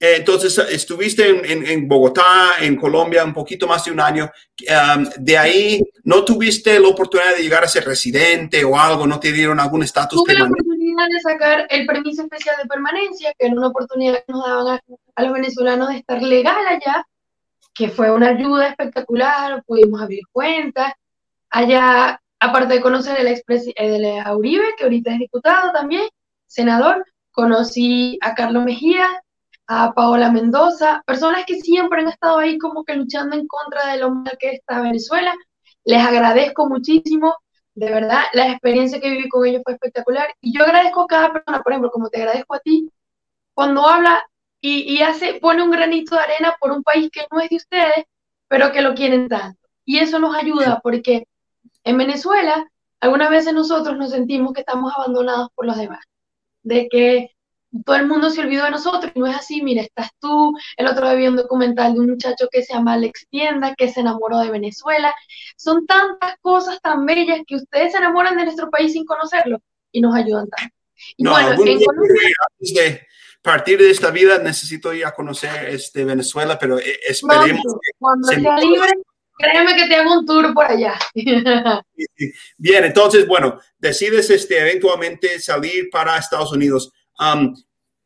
eh, 0.00 0.14
entonces 0.16 0.56
estuviste 0.70 1.28
en, 1.28 1.44
en- 1.44 1.66
en 1.66 1.86
Bogotá, 1.88 2.52
en 2.60 2.76
Colombia, 2.76 3.24
un 3.24 3.34
poquito 3.34 3.66
más 3.66 3.84
de 3.84 3.90
un 3.92 4.00
año. 4.00 4.30
Um, 4.96 5.04
de 5.18 5.36
ahí, 5.36 5.82
¿no 6.04 6.24
tuviste 6.24 6.80
la 6.80 6.88
oportunidad 6.88 7.36
de 7.36 7.42
llegar 7.42 7.62
a 7.62 7.68
ser 7.68 7.84
residente 7.84 8.64
o 8.64 8.78
algo? 8.78 9.06
¿No 9.06 9.20
te 9.20 9.30
dieron 9.32 9.60
algún 9.60 9.82
estatus 9.82 10.24
Tuve 10.24 10.32
la 10.38 10.46
oportunidad 10.46 11.06
de 11.08 11.20
sacar 11.20 11.66
el 11.68 11.86
permiso 11.86 12.22
especial 12.22 12.56
de 12.62 12.66
permanencia, 12.68 13.34
que 13.38 13.46
era 13.46 13.54
una 13.54 13.68
oportunidad 13.68 14.24
que 14.26 14.32
nos 14.32 14.46
daban 14.46 14.66
a, 14.68 14.80
a 15.16 15.22
los 15.24 15.32
venezolanos 15.34 15.88
de 15.90 15.96
estar 15.98 16.22
legal 16.22 16.66
allá, 16.66 17.06
que 17.74 17.88
fue 17.88 18.10
una 18.12 18.28
ayuda 18.30 18.68
espectacular, 18.68 19.62
pudimos 19.64 20.00
abrir 20.02 20.22
cuentas. 20.32 20.92
Allá, 21.50 22.20
aparte 22.40 22.74
de 22.74 22.80
conocer 22.80 23.18
el 23.20 23.28
expresi- 23.28 23.74
el 23.76 24.20
a 24.20 24.36
Uribe, 24.36 24.74
que 24.76 24.84
ahorita 24.84 25.12
es 25.12 25.18
diputado 25.20 25.72
también, 25.72 26.08
senador, 26.46 27.04
conocí 27.32 28.18
a 28.22 28.34
Carlos 28.34 28.64
Mejía, 28.64 29.06
a 29.66 29.92
Paola 29.94 30.30
Mendoza, 30.32 31.02
personas 31.06 31.44
que 31.46 31.56
siempre 31.60 32.02
han 32.02 32.08
estado 32.08 32.38
ahí 32.38 32.58
como 32.58 32.84
que 32.84 32.94
luchando 32.94 33.36
en 33.36 33.46
contra 33.46 33.92
de 33.92 33.98
lo 33.98 34.10
mal 34.10 34.36
que 34.38 34.50
está 34.52 34.80
Venezuela. 34.82 35.34
Les 35.84 36.04
agradezco 36.04 36.68
muchísimo 36.68 37.36
de 37.74 37.90
verdad, 37.90 38.22
la 38.34 38.50
experiencia 38.50 39.00
que 39.00 39.10
viví 39.10 39.28
con 39.28 39.46
ellos 39.46 39.62
fue 39.64 39.74
espectacular. 39.74 40.28
Y 40.40 40.56
yo 40.56 40.64
agradezco 40.64 41.02
a 41.02 41.06
cada 41.06 41.32
persona, 41.32 41.62
por 41.62 41.72
ejemplo, 41.72 41.90
como 41.90 42.08
te 42.10 42.18
agradezco 42.18 42.54
a 42.54 42.60
ti, 42.60 42.90
cuando 43.54 43.86
habla 43.86 44.22
y, 44.62 44.94
y 44.94 45.02
hace, 45.02 45.34
pone 45.34 45.62
un 45.62 45.70
granito 45.70 46.14
de 46.14 46.22
arena 46.22 46.56
por 46.58 46.70
un 46.70 46.82
país 46.82 47.10
que 47.12 47.26
no 47.30 47.40
es 47.40 47.50
de 47.50 47.56
ustedes, 47.56 48.04
pero 48.48 48.72
que 48.72 48.80
lo 48.80 48.94
quieren 48.94 49.28
tanto. 49.28 49.58
Y 49.84 49.98
eso 49.98 50.18
nos 50.20 50.34
ayuda 50.36 50.80
porque 50.82 51.26
en 51.84 51.98
Venezuela, 51.98 52.70
algunas 53.00 53.28
veces 53.28 53.52
nosotros 53.52 53.98
nos 53.98 54.12
sentimos 54.12 54.52
que 54.52 54.60
estamos 54.60 54.92
abandonados 54.96 55.48
por 55.54 55.66
los 55.66 55.76
demás, 55.76 56.04
de 56.62 56.88
que 56.88 57.32
todo 57.84 57.96
el 57.96 58.06
mundo 58.06 58.30
se 58.30 58.40
olvidó 58.40 58.64
de 58.64 58.70
nosotros 58.70 59.10
y 59.14 59.18
no 59.18 59.26
es 59.26 59.34
así. 59.34 59.62
Mira, 59.62 59.82
estás 59.82 60.10
tú. 60.20 60.56
El 60.76 60.86
otro 60.86 61.08
día 61.08 61.14
vi 61.16 61.26
un 61.26 61.36
documental 61.36 61.94
de 61.94 62.00
un 62.00 62.10
muchacho 62.10 62.46
que 62.52 62.62
se 62.62 62.74
llama 62.74 62.92
Alex 62.92 63.26
Tienda, 63.30 63.74
que 63.76 63.88
se 63.88 64.00
enamoró 64.00 64.38
de 64.38 64.50
Venezuela. 64.50 65.12
Son 65.56 65.86
tantas 65.86 66.36
cosas 66.40 66.80
tan 66.82 67.04
bellas 67.04 67.40
que 67.46 67.56
ustedes 67.56 67.92
se 67.92 67.98
enamoran 67.98 68.36
de 68.36 68.44
nuestro 68.44 68.70
país 68.70 68.92
sin 68.92 69.06
conocerlo 69.06 69.58
y 69.90 70.00
nos 70.00 70.14
ayudan 70.14 70.48
tanto. 70.48 70.74
Y 71.16 71.24
No, 71.24 71.32
bueno, 71.32 71.50
en 71.50 71.56
Colombia, 71.56 73.00
partir 73.42 73.78
de 73.78 73.90
esta 73.90 74.10
vida 74.10 74.38
necesito 74.38 74.92
ir 74.94 75.04
a 75.04 75.12
conocer 75.12 75.68
este, 75.68 76.04
Venezuela, 76.04 76.58
pero 76.58 76.78
eh, 76.78 76.98
esperemos 77.06 77.62
pronto, 77.62 77.80
cuando 77.98 78.28
se 78.28 78.40
sea 78.40 78.56
libre, 78.56 78.92
créeme 79.36 79.74
que 79.76 79.86
te 79.88 79.96
hago 79.96 80.20
un 80.20 80.26
tour 80.26 80.54
por 80.54 80.64
allá. 80.64 80.94
Bien, 82.56 82.84
entonces, 82.84 83.26
bueno, 83.26 83.60
decides 83.78 84.30
este, 84.30 84.60
eventualmente 84.60 85.40
salir 85.40 85.90
para 85.90 86.16
Estados 86.16 86.52
Unidos. 86.52 86.92
Um, 87.18 87.54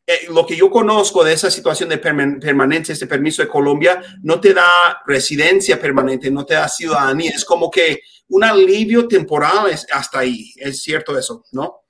eh, 0.07 0.29
lo 0.31 0.47
que 0.47 0.57
yo 0.57 0.71
conozco 0.71 1.25
de 1.25 1.33
esa 1.33 1.51
situación 1.51 1.89
de 1.89 2.01
perman- 2.01 2.41
permanencia, 2.41 2.93
este 2.93 3.09
permiso 3.09 3.43
de 3.43 3.49
Colombia, 3.49 4.01
no 4.23 4.41
te 4.41 4.55
da 4.55 5.03
residencia 5.05 5.81
permanente, 5.81 6.31
no 6.31 6.47
te 6.47 6.55
da 6.55 6.69
ciudadanía. 6.69 7.33
Es 7.35 7.45
como 7.45 7.71
que 7.71 8.01
un 8.29 8.45
alivio 8.45 9.09
temporal 9.09 9.69
es 9.71 9.87
hasta 9.93 10.21
ahí. 10.21 10.53
Es 10.57 10.83
cierto 10.83 11.19
eso, 11.19 11.45
¿no? 11.53 11.81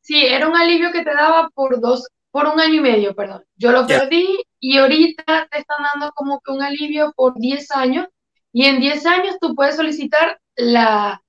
Sí, 0.00 0.24
era 0.24 0.46
un 0.48 0.56
alivio 0.56 0.92
que 0.92 1.02
te 1.02 1.14
daba 1.14 1.50
por 1.54 1.80
dos, 1.80 2.06
por 2.34 2.46
un 2.46 2.58
año 2.60 2.74
y 2.74 2.80
medio, 2.80 3.14
perdón. 3.14 3.44
Yo 3.54 3.70
lo 3.70 3.86
Ya. 3.86 4.00
perdí 4.00 4.26
y 4.58 4.76
ahorita 4.78 5.46
te 5.52 5.58
están 5.60 5.84
dando 5.92 6.10
como 6.16 6.40
que 6.40 6.50
un 6.50 6.62
alivio 6.64 7.12
por 7.14 7.34
10 7.38 7.70
años 7.70 8.08
y 8.52 8.64
en 8.64 8.80
10 8.80 9.06
años 9.06 9.36
tú 9.40 9.54
puedes 9.54 9.76
solicitar 9.76 10.40
la, 10.56 11.22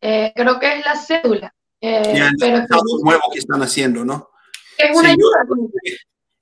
eh, 0.00 0.32
creo 0.34 0.58
que 0.58 0.72
es 0.78 0.84
la 0.84 0.96
cédula, 0.96 1.54
eh, 1.80 2.14
Ya, 2.16 2.30
pero 2.40 2.56
es 2.58 2.68
nuevo 3.04 3.22
que 3.32 3.38
están 3.38 3.62
haciendo, 3.62 4.04
¿no? 4.04 4.28
es 4.76 4.90
una 4.98 5.10
Sí, 5.10 5.16
yo- 5.20 5.28
ayuda. 5.40 5.68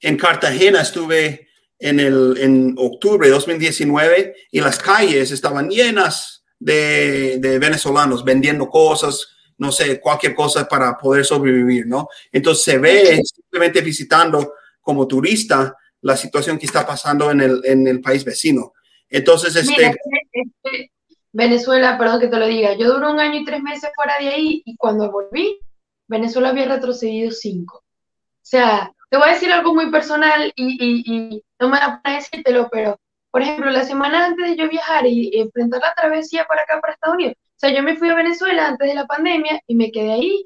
En 0.01 0.17
Cartagena 0.17 0.81
estuve 0.81 1.49
en, 1.79 2.01
el, 2.01 2.39
en 2.39 2.75
octubre 2.79 3.27
de 3.29 3.35
2019 3.35 4.35
y 4.51 4.61
las 4.63 4.79
calles 4.79 5.31
estaban 5.33 5.69
llenas 5.69 6.47
de, 6.59 7.37
de 7.41 7.59
venezolanos 7.59 8.25
vendiendo 8.25 8.71
cosas, 8.71 9.27
no 9.59 9.73
sé, 9.73 10.01
cualquier 10.01 10.35
cosa 10.35 10.67
para 10.67 10.97
poder 10.97 11.25
sobrevivir, 11.25 11.87
¿no? 11.87 12.09
Entonces 12.33 12.65
se 12.65 12.79
ve 12.79 13.23
simplemente 13.25 13.81
visitando 13.81 14.55
como 14.81 15.07
turista 15.07 15.77
la 16.01 16.17
situación 16.17 16.59
que 16.59 16.67
está 16.67 16.87
pasando 16.87 17.31
en 17.31 17.41
el, 17.41 17.61
en 17.65 17.87
el 17.87 18.01
país 18.01 18.25
vecino. 18.25 18.73
Entonces, 19.09 19.55
este, 19.57 19.77
Mira, 19.77 19.95
este, 20.33 20.93
Venezuela, 21.33 21.99
perdón 21.99 22.21
que 22.21 22.29
te 22.29 22.39
lo 22.39 22.47
diga, 22.47 22.75
yo 22.75 22.93
duré 22.93 23.07
un 23.07 23.21
año 23.21 23.41
y 23.41 23.45
tres 23.45 23.63
meses 23.63 23.91
fuera 23.95 24.19
de 24.19 24.29
ahí 24.29 24.63
y 24.65 24.77
cuando 24.77 25.11
volví, 25.11 25.59
Venezuela 26.07 26.51
había 26.51 26.67
retrocedido 26.67 27.31
cinco. 27.31 27.79
O 27.79 28.51
sea, 28.51 28.93
te 29.11 29.17
voy 29.17 29.29
a 29.29 29.33
decir 29.33 29.53
algo 29.53 29.75
muy 29.75 29.91
personal 29.91 30.53
y, 30.55 30.65
y, 30.65 31.17
y 31.17 31.45
no 31.61 31.69
me 31.69 31.79
da 31.79 32.01
para 32.03 32.17
decírtelo, 32.17 32.69
pero, 32.71 32.99
por 33.31 33.43
ejemplo, 33.43 33.71
la 33.71 33.85
semana 33.85 34.27
antes 34.27 34.51
de 34.51 34.57
yo 34.57 34.69
viajar 34.69 35.07
y, 35.07 35.31
enfrentar 35.39 35.81
la 35.81 35.95
travesía 35.95 36.47
para 36.47 36.63
acá, 36.63 36.81
para 36.81 36.95
Estados 36.95 37.17
Unidos, 37.17 37.35
sea, 37.59 37.71
yo 37.75 37.83
me 37.83 37.97
fui 37.97 38.09
a 38.09 38.15
Venezuela 38.15 38.69
antes 38.69 38.89
de 38.89 38.95
la 38.95 39.07
pandemia 39.07 39.61
y 39.67 39.75
me 39.75 39.91
quedé 39.91 40.13
ahí. 40.13 40.45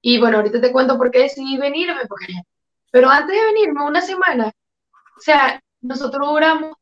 Y 0.00 0.18
bueno, 0.18 0.38
ahorita 0.38 0.60
te 0.60 0.72
cuento 0.72 0.96
por 0.96 1.10
qué 1.10 1.20
decidí 1.20 1.56
venirme, 1.56 2.06
porque, 2.08 2.26
pero 2.90 3.10
antes 3.10 3.36
de 3.36 3.46
venirme, 3.46 3.84
una 3.84 4.00
semana, 4.00 4.52
o 5.16 5.20
sea, 5.20 5.60
nosotros 5.80 6.28
duramos 6.28 6.76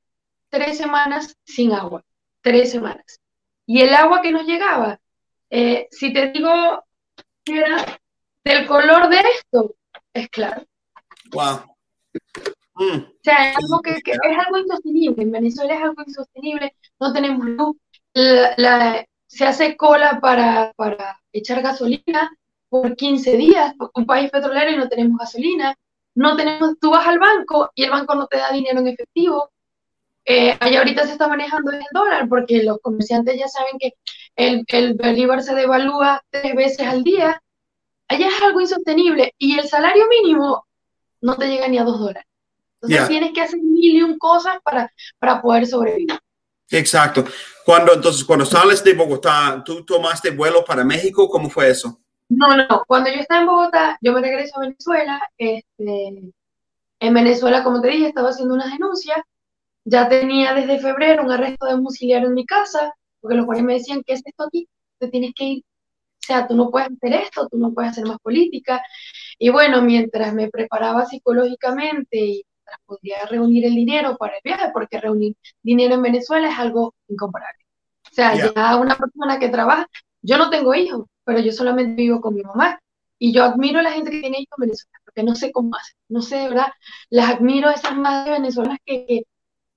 tres 0.49 0.79
semanas 0.79 1.35
sin 1.45 1.73
agua, 1.73 2.05
tres 2.43 2.71
semanas. 2.71 3.21
Y 3.67 3.81
el 3.81 3.95
agua 3.95 4.23
que 4.23 4.33
nos 4.33 4.47
llegaba, 4.47 5.01
eh, 5.51 5.89
si 5.91 6.13
te 6.13 6.31
digo 6.31 6.85
que 7.45 7.59
era 7.59 7.99
del 8.45 8.67
color 8.67 9.09
de 9.09 9.21
esto, 9.35 9.75
es 10.13 10.29
claro. 10.29 10.65
Wow. 11.33 11.77
Mm. 12.75 12.99
O 12.99 13.19
sea, 13.23 13.51
es 13.51 13.57
algo 13.57 13.81
que, 13.81 13.91
es 13.93 14.39
algo 14.47 14.59
insostenible. 14.59 15.23
En 15.23 15.33
Venezuela 15.33 15.75
es 15.75 15.83
algo 15.83 16.03
insostenible. 16.07 16.77
No 17.01 17.13
tenemos 17.13 17.47
luz. 17.47 17.77
Se 19.27 19.45
hace 19.45 19.77
cola 19.77 20.21
para, 20.21 20.73
para 20.77 21.21
echar 21.33 21.63
gasolina 21.63 22.37
por 22.69 22.97
15 22.97 23.37
días. 23.37 23.75
Un 23.95 24.07
país 24.07 24.31
petrolero 24.31 24.71
y 24.71 24.77
no 24.77 24.89
tenemos 24.89 25.19
gasolina. 25.19 25.75
No 26.15 26.37
tenemos, 26.37 26.79
tú 26.81 26.91
vas 26.91 27.07
al 27.07 27.19
banco 27.19 27.71
y 27.75 27.85
el 27.85 27.91
banco 27.91 28.15
no 28.15 28.27
te 28.27 28.39
da 28.39 28.51
dinero 28.51 28.81
en 28.81 28.89
efectivo. 28.89 29.51
Eh, 30.25 30.57
allá 30.59 30.79
ahorita 30.79 31.07
se 31.07 31.13
está 31.13 31.29
manejando 31.29 31.71
el 31.71 31.85
dólar 31.93 32.29
porque 32.29 32.63
los 32.63 32.79
comerciantes 32.81 33.39
ya 33.39 33.47
saben 33.47 33.79
que 33.79 33.93
el, 34.35 34.65
el 34.67 34.95
bolívar 34.95 35.43
se 35.43 35.55
devalúa 35.55 36.23
tres 36.31 36.55
veces 36.55 36.87
al 36.87 37.05
día. 37.05 37.41
Allá 38.09 38.29
es 38.29 38.43
algo 38.43 38.61
insostenible 38.61 39.35
y 39.39 39.59
el 39.59 39.69
salario 39.69 40.07
mínimo 40.09 40.67
no 41.21 41.37
te 41.37 41.49
llega 41.49 41.69
ni 41.69 41.79
a 41.79 41.85
dos 41.85 41.99
dólares. 41.99 42.25
Entonces 42.81 43.09
tienes 43.09 43.33
que 43.33 43.41
hacer 43.41 43.61
mil 43.61 43.97
y 43.97 44.03
un 44.03 44.19
cosas 44.19 44.59
para, 44.63 44.93
para 45.19 45.41
poder 45.41 45.67
sobrevivir. 45.67 46.19
Exacto. 46.71 47.25
Cuando, 47.67 47.95
entonces, 47.95 48.23
cuando 48.25 48.47
sales 48.47 48.85
de 48.85 48.95
Bogotá, 48.95 49.61
¿tú 49.65 49.85
tomaste 49.85 50.31
vuelo 50.31 50.65
para 50.65 50.85
México? 50.85 51.29
¿Cómo 51.29 51.51
fue 51.51 51.69
eso? 51.69 51.99
No, 52.29 52.57
no. 52.57 52.85
Cuando 52.87 53.11
yo 53.11 53.17
estaba 53.17 53.41
en 53.41 53.49
Bogotá, 53.49 53.99
yo 54.01 54.13
me 54.13 54.21
regreso 54.21 54.57
a 54.57 54.61
Venezuela. 54.61 55.21
Este, 55.37 56.33
en 57.01 57.15
Venezuela, 57.15 57.65
como 57.65 57.81
te 57.81 57.89
dije, 57.89 58.07
estaba 58.07 58.29
haciendo 58.29 58.55
una 58.55 58.71
denuncia. 58.71 59.17
Ya 59.85 60.09
tenía 60.09 60.55
desde 60.55 60.79
febrero 60.79 61.25
un 61.25 61.33
arresto 61.33 61.67
de 61.67 61.73
domiciliario 61.73 62.29
en 62.29 62.35
mi 62.35 62.47
casa, 62.47 62.95
porque 63.21 63.37
los 63.37 63.47
cuales 63.47 63.65
me 63.65 63.75
decían, 63.75 64.05
¿qué 64.07 64.13
es 64.13 64.23
esto 64.25 64.45
aquí? 64.45 64.69
Te 65.01 65.09
tienes 65.09 65.33
que 65.35 65.45
ir. 65.45 65.65
O 65.65 66.25
sea, 66.25 66.47
tú 66.47 66.55
no 66.55 66.71
puedes 66.71 66.91
hacer 66.93 67.15
esto, 67.15 67.49
tú 67.49 67.59
no 67.59 67.75
puedes 67.75 67.91
hacer 67.91 68.07
más 68.07 68.21
política. 68.21 68.81
Y 69.41 69.49
bueno, 69.49 69.83
mientras 69.83 70.33
me 70.33 70.49
preparaba 70.51 71.05
psicológicamente 71.05 72.17
y 72.17 72.45
podría 72.85 73.25
reunir 73.29 73.65
el 73.67 73.75
dinero 73.75 74.17
para 74.17 74.35
el 74.35 74.41
viaje, 74.45 74.71
porque 74.73 75.01
reunir 75.01 75.37
dinero 75.63 75.95
en 75.95 76.03
Venezuela 76.03 76.49
es 76.51 76.59
algo 76.59 76.95
incomparable. 77.09 77.65
O 78.11 78.15
sea, 78.15 78.35
ya 78.35 78.77
una 78.77 78.97
persona 78.97 79.39
que 79.39 79.49
trabaja, 79.49 79.87
yo 80.23 80.39
no 80.39 80.51
tengo 80.51 80.75
hijos, 80.75 81.07
pero 81.25 81.41
yo 81.41 81.53
solamente 81.53 82.03
vivo 82.03 82.21
con 82.21 82.35
mi 82.35 82.43
mamá. 82.43 82.79
Y 83.19 83.33
yo 83.33 83.45
admiro 83.45 83.79
a 83.81 83.83
la 83.83 83.93
gente 83.93 84.11
que 84.11 84.21
tiene 84.21 84.41
hijos 84.41 84.59
en 84.59 84.63
Venezuela, 84.63 84.99
porque 85.05 85.23
no 85.23 85.35
sé 85.35 85.51
cómo 85.53 85.75
hacen. 85.75 85.97
No 86.09 86.23
sé, 86.23 86.37
de 86.37 86.49
verdad, 86.49 86.73
las 87.09 87.31
admiro 87.31 87.69
a 87.69 87.73
esas 87.73 87.97
madres 87.97 88.39
venezolanas 88.39 88.79
que, 88.85 89.25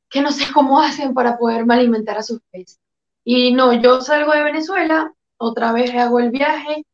que, 0.09 0.21
no 0.21 0.31
sé 0.31 0.45
cómo 0.53 0.81
hacen 0.81 1.13
para 1.13 1.37
poder 1.37 1.65
alimentar 1.69 2.17
a 2.17 2.23
sus 2.23 2.41
peces. 2.51 2.79
Y 3.23 3.53
no, 3.53 3.73
yo 3.73 4.01
salgo 4.01 4.33
de 4.33 4.43
Venezuela, 4.43 5.13
otra 5.37 5.71
vez 5.71 5.93
hago 5.95 6.19
el 6.19 6.31
viaje, 6.31 6.85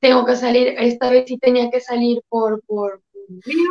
tengo 0.00 0.24
que 0.24 0.36
salir, 0.36 0.68
esta 0.78 1.10
vez 1.10 1.24
sí 1.26 1.38
tenía 1.38 1.70
que 1.70 1.80
salir 1.80 2.22
por, 2.28 2.62
por, 2.62 3.02
por 3.12 3.22
río, 3.44 3.70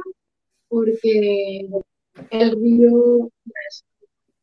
porque 0.68 1.68
el 2.30 2.52
río, 2.52 3.30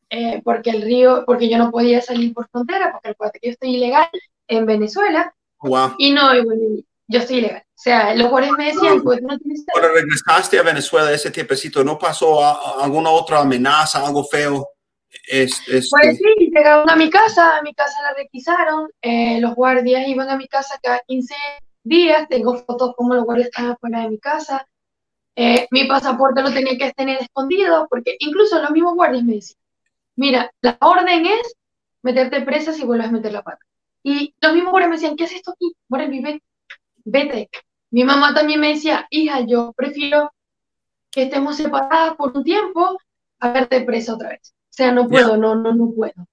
eh, 0.09 0.41
porque 0.43 0.69
el 0.69 0.81
río, 0.81 1.23
porque 1.25 1.49
yo 1.49 1.57
no 1.57 1.71
podía 1.71 2.01
salir 2.01 2.33
por 2.33 2.47
frontera, 2.49 2.91
porque 2.91 3.09
recuerda 3.09 3.33
que 3.33 3.47
yo 3.47 3.51
estoy 3.51 3.75
ilegal 3.75 4.07
en 4.47 4.65
Venezuela. 4.65 5.33
Y 5.97 6.11
no, 6.11 6.33
yo 7.07 7.19
estoy 7.19 7.37
ilegal. 7.37 7.63
O 7.65 7.81
sea, 7.83 8.15
los 8.15 8.29
guardias 8.29 8.53
me 8.57 8.65
decían, 8.65 9.01
pues 9.01 9.21
no 9.21 9.37
tienes... 9.37 9.63
Cuando 9.71 9.89
regresaste 9.89 10.59
a 10.59 10.63
Venezuela 10.63 11.11
ese 11.11 11.31
tiempecito, 11.31 11.83
¿no 11.83 11.97
pasó 11.97 12.39
alguna 12.81 13.09
otra 13.09 13.39
amenaza, 13.39 14.05
algo 14.05 14.23
feo? 14.23 14.69
Es, 15.29 15.61
Pues 15.67 16.17
sí, 16.17 16.49
llegaron 16.51 16.89
a 16.89 16.95
mi 16.95 17.09
casa, 17.09 17.57
a 17.57 17.61
mi 17.61 17.73
casa 17.73 18.01
la 18.01 18.13
requisaron, 18.15 18.89
eh, 19.01 19.39
los 19.39 19.53
guardias 19.53 20.07
iban 20.07 20.29
a 20.29 20.37
mi 20.37 20.47
casa 20.47 20.79
cada 20.81 21.01
15 21.05 21.35
días, 21.83 22.27
tengo 22.29 22.57
fotos 22.57 22.93
como 22.95 23.13
los 23.13 23.25
guardias 23.25 23.49
estaban 23.49 23.77
fuera 23.77 24.01
de 24.01 24.09
mi 24.09 24.19
casa, 24.19 24.65
eh, 25.35 25.67
mi 25.71 25.85
pasaporte 25.85 26.41
lo 26.41 26.51
tenía 26.51 26.77
que 26.77 26.93
tener 26.93 27.21
escondido, 27.21 27.87
porque 27.89 28.15
incluso 28.19 28.61
los 28.61 28.71
mismos 28.71 28.95
guardias 28.95 29.23
me 29.23 29.35
decían, 29.35 29.59
mira, 30.15 30.51
la 30.61 30.77
orden 30.81 31.25
es 31.25 31.55
meterte 32.01 32.41
presa 32.41 32.73
si 32.73 32.83
vuelves 32.83 33.07
a 33.07 33.11
meter 33.11 33.31
la 33.31 33.41
pata. 33.41 33.65
Y 34.03 34.35
los 34.41 34.53
mismos 34.53 34.71
guardias 34.71 34.89
me 34.89 34.95
decían, 34.97 35.15
¿qué 35.15 35.23
haces 35.23 35.37
esto 35.37 35.51
aquí? 35.51 35.75
Bueno, 35.87 36.11
vete, 36.11 36.43
vete. 37.05 37.49
Mi 37.89 38.03
mamá 38.03 38.33
también 38.33 38.59
me 38.59 38.69
decía, 38.69 39.07
hija, 39.09 39.41
yo 39.41 39.73
prefiero 39.75 40.31
que 41.09 41.23
estemos 41.23 41.57
separadas 41.57 42.15
por 42.15 42.35
un 42.35 42.43
tiempo 42.43 42.97
a 43.39 43.51
verte 43.51 43.81
presa 43.81 44.15
otra 44.15 44.29
vez. 44.29 44.53
O 44.53 44.75
sea, 44.75 44.91
no 44.91 45.07
puedo, 45.07 45.37
no, 45.37 45.55
no, 45.55 45.73
no 45.73 45.91
puedo. 45.95 46.27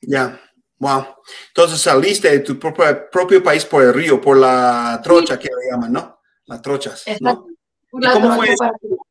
Ya, 0.00 0.38
wow. 0.78 1.04
Entonces 1.48 1.80
saliste 1.80 2.30
de 2.30 2.40
tu 2.40 2.58
propio, 2.58 3.08
propio 3.10 3.42
país 3.42 3.64
por 3.64 3.82
el 3.82 3.94
río, 3.94 4.20
por 4.20 4.36
la 4.36 5.00
trocha 5.02 5.38
que 5.38 5.48
le 5.48 5.70
llaman, 5.70 5.92
¿no? 5.92 6.20
Las 6.44 6.62
trochas. 6.62 7.04
¿no? 7.20 7.46
Cómo 7.90 8.34
fue 8.34 8.54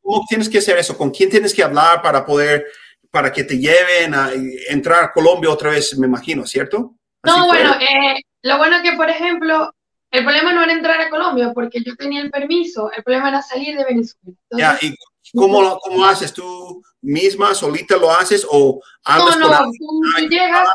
¿Cómo 0.01 0.23
tienes 0.27 0.49
que 0.49 0.59
hacer 0.59 0.77
eso? 0.77 0.97
¿Con 0.97 1.11
quién 1.11 1.29
tienes 1.29 1.53
que 1.53 1.63
hablar 1.63 2.01
para 2.01 2.25
poder, 2.25 2.65
para 3.11 3.31
que 3.31 3.43
te 3.43 3.57
lleven 3.57 4.13
a 4.13 4.31
entrar 4.69 5.03
a 5.03 5.11
Colombia 5.11 5.51
otra 5.51 5.71
vez, 5.71 5.97
me 5.97 6.07
imagino, 6.07 6.45
¿cierto? 6.45 6.95
no, 7.23 7.47
bueno, 7.47 7.73
eh, 7.75 8.21
lo 8.43 8.57
bueno 8.57 8.77
que, 8.81 8.93
por 8.93 9.09
ejemplo, 9.09 9.73
el 10.11 10.23
problema 10.23 10.53
no 10.53 10.63
era 10.63 10.71
entrar 10.71 11.01
a 11.01 11.09
Colombia 11.09 11.51
porque 11.53 11.83
yo 11.83 11.95
tenía 11.95 12.21
el 12.21 12.31
permiso, 12.31 12.89
el 12.95 13.03
problema 13.03 13.29
era 13.29 13.41
salir 13.41 13.75
de 13.75 13.83
Venezuela. 13.83 14.37
ya, 14.51 14.77
¿y 14.81 14.95
cómo, 15.33 15.77
cómo 15.79 16.05
haces? 16.05 16.31
¿Tú 16.33 16.81
misma, 17.01 17.53
solita 17.53 17.97
lo 17.97 18.11
haces 18.11 18.47
o 18.49 18.81
hablas 19.03 19.37
No, 19.37 19.49
no, 19.49 19.71
tú, 19.71 20.27
llegas, 20.29 20.69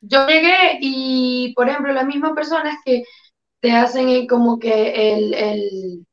yo 0.00 0.26
llegué 0.28 0.78
y, 0.80 1.52
por 1.54 1.68
ejemplo, 1.68 1.92
las 1.92 2.06
mismas 2.06 2.32
personas 2.32 2.78
que 2.84 3.02
te 3.60 3.72
hacen 3.72 4.28
como 4.28 4.60
que 4.60 5.24
el 5.24 6.04
o 6.04 6.07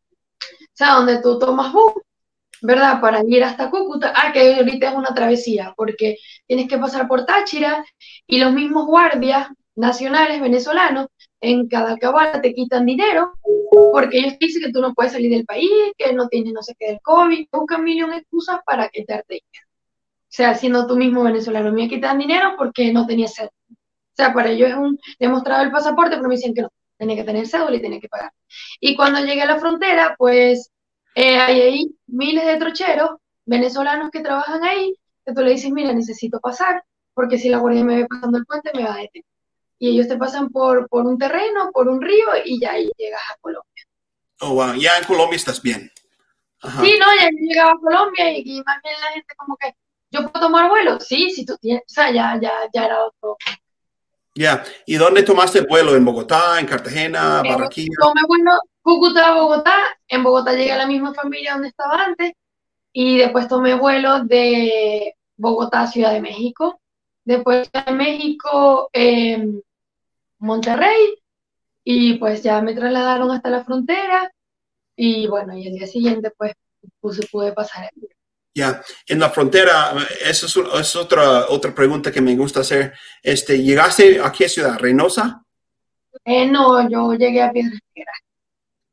sea, 0.77 0.95
donde 0.95 1.21
tú 1.21 1.39
tomas 1.39 1.71
bus, 1.73 1.93
¿verdad? 2.61 3.01
Para 3.01 3.21
ir 3.27 3.43
hasta 3.43 3.69
Cúcuta. 3.69 4.13
Ah, 4.15 4.31
que 4.33 4.55
ahorita 4.55 4.89
es 4.89 4.95
una 4.95 5.13
travesía, 5.13 5.73
porque 5.77 6.17
tienes 6.47 6.67
que 6.67 6.77
pasar 6.77 7.07
por 7.07 7.25
Táchira 7.25 7.85
y 8.27 8.39
los 8.39 8.53
mismos 8.53 8.85
guardias 8.85 9.47
nacionales 9.75 10.41
venezolanos 10.41 11.07
en 11.41 11.67
cada 11.67 11.97
cabala 11.97 12.41
te 12.41 12.53
quitan 12.53 12.85
dinero 12.85 13.33
porque 13.91 14.19
ellos 14.19 14.33
dicen 14.39 14.63
que 14.63 14.71
tú 14.71 14.81
no 14.81 14.93
puedes 14.93 15.13
salir 15.13 15.29
del 15.29 15.45
país, 15.45 15.69
que 15.97 16.13
no 16.13 16.27
tienes 16.27 16.53
no 16.53 16.61
sé 16.61 16.75
qué 16.79 16.87
del 16.87 17.01
COVID, 17.01 17.47
buscan 17.51 17.83
mil 17.83 18.03
excusas 18.13 18.59
para 18.65 18.89
quitarte 18.89 19.35
dinero. 19.35 19.67
O 19.67 20.35
sea, 20.35 20.55
siendo 20.55 20.87
tú 20.87 20.97
mismo 20.97 21.23
venezolano, 21.23 21.71
me 21.71 21.87
quitan 21.87 22.17
dinero 22.17 22.55
porque 22.57 22.91
no 22.91 23.05
tenía 23.05 23.27
cédula. 23.27 23.51
O 23.69 24.15
sea, 24.15 24.33
para 24.33 24.49
ellos 24.49 24.69
es 24.69 24.75
un 24.75 24.99
demostrado 25.19 25.63
el 25.63 25.71
pasaporte, 25.71 26.15
pero 26.15 26.27
me 26.27 26.35
dicen 26.35 26.53
que 26.53 26.61
no 26.63 26.69
tenía 26.97 27.15
que 27.15 27.23
tener 27.23 27.47
cédula 27.47 27.75
y 27.75 27.81
tenía 27.81 27.99
que 27.99 28.09
pagar. 28.09 28.31
Y 28.79 28.95
cuando 28.95 29.19
llegué 29.19 29.41
a 29.41 29.47
la 29.47 29.59
frontera, 29.59 30.15
pues 30.17 30.71
eh, 31.15 31.37
hay 31.37 31.61
ahí 31.61 31.95
miles 32.07 32.45
de 32.45 32.57
trocheros 32.57 33.11
venezolanos 33.45 34.11
que 34.11 34.21
trabajan 34.21 34.63
ahí, 34.63 34.95
que 35.25 35.33
tú 35.33 35.41
le 35.41 35.51
dices, 35.51 35.71
mira, 35.71 35.93
necesito 35.93 36.39
pasar, 36.39 36.83
porque 37.13 37.37
si 37.37 37.49
la 37.49 37.57
guardia 37.57 37.83
me 37.83 37.97
ve 37.97 38.07
pasando 38.07 38.37
el 38.37 38.45
puente, 38.45 38.71
me 38.73 38.83
va 38.83 38.95
a 38.95 39.01
detener. 39.01 39.25
Y 39.77 39.89
ellos 39.89 40.07
te 40.07 40.17
pasan 40.17 40.49
por, 40.49 40.87
por 40.87 41.05
un 41.05 41.17
terreno, 41.17 41.71
por 41.73 41.87
un 41.87 42.01
río, 42.01 42.27
y 42.45 42.59
ya 42.59 42.73
ahí 42.73 42.89
llegas 42.97 43.21
a 43.31 43.37
Colombia. 43.41 43.83
Oh, 44.41 44.53
wow, 44.53 44.73
ya 44.75 44.97
en 44.97 45.05
Colombia 45.05 45.35
estás 45.35 45.61
bien. 45.61 45.91
Sí, 46.61 46.97
no, 46.99 47.05
ya 47.19 47.29
llegaba 47.31 47.71
a 47.71 47.79
Colombia 47.79 48.31
y, 48.37 48.61
más 48.65 48.81
bien 48.81 48.95
la 48.99 49.11
gente 49.11 49.35
como 49.37 49.55
que, 49.57 49.75
¿yo 50.11 50.29
puedo 50.29 50.47
tomar 50.47 50.69
vuelo? 50.69 50.99
Sí, 50.99 51.29
si 51.29 51.45
tú 51.45 51.57
tienes, 51.57 51.83
o 51.83 51.93
sea, 51.93 52.11
ya, 52.11 52.39
ya, 52.41 52.51
ya 52.73 52.85
era 52.85 53.05
otro, 53.05 53.37
ya, 54.35 54.63
¿y 54.85 54.95
dónde 54.97 55.23
tomaste 55.23 55.59
el 55.59 55.67
vuelo? 55.67 55.95
¿En 55.95 56.03
Bogotá, 56.03 56.59
en 56.59 56.65
Cartagena, 56.65 57.41
eh, 57.43 57.49
Barranquilla? 57.49 57.95
Tomé 57.99 58.21
vuelo 58.27 58.51
Cúcuta, 58.81 59.33
Bogotá. 59.33 59.75
En 60.07 60.23
Bogotá 60.23 60.51
llegué 60.51 60.73
a 60.73 60.77
la 60.77 60.87
misma 60.87 61.13
familia 61.13 61.53
donde 61.53 61.69
estaba 61.69 62.03
antes. 62.03 62.33
Y 62.91 63.17
después 63.17 63.47
tomé 63.47 63.75
vuelo 63.75 64.23
de 64.25 65.15
Bogotá 65.37 65.81
a 65.81 65.87
Ciudad 65.87 66.11
de 66.11 66.21
México. 66.21 66.79
Después 67.23 67.69
de 67.71 67.91
México, 67.93 68.89
Monterrey. 70.39 71.17
Y 71.83 72.15
pues 72.15 72.43
ya 72.43 72.61
me 72.61 72.73
trasladaron 72.73 73.31
hasta 73.31 73.49
la 73.49 73.63
frontera. 73.63 74.31
Y 74.97 75.27
bueno, 75.27 75.57
y 75.57 75.67
el 75.67 75.73
día 75.75 75.87
siguiente, 75.87 76.31
pues, 76.37 76.53
pude 77.31 77.53
pasar 77.53 77.89
el 77.95 78.14
ya, 78.55 78.81
en 79.05 79.19
la 79.19 79.29
frontera, 79.29 79.93
eso 80.21 80.45
es, 80.79 80.95
otra, 80.95 81.47
otra 81.49 81.75
pregunta 81.75 82.09
que 82.09 82.21
me 82.21 82.37
gusta 82.37 82.61
hacer. 82.61 82.93
Este, 83.21 83.61
¿Llegaste 83.61 84.21
a 84.21 84.31
qué 84.31 84.47
ciudad? 84.47 84.79
¿Reynosa? 84.79 85.43
Eh, 86.23 86.49
no, 86.49 86.89
yo 86.89 87.13
llegué 87.15 87.43
a 87.43 87.51
Piedras 87.51 87.81
Negras. 87.93 88.15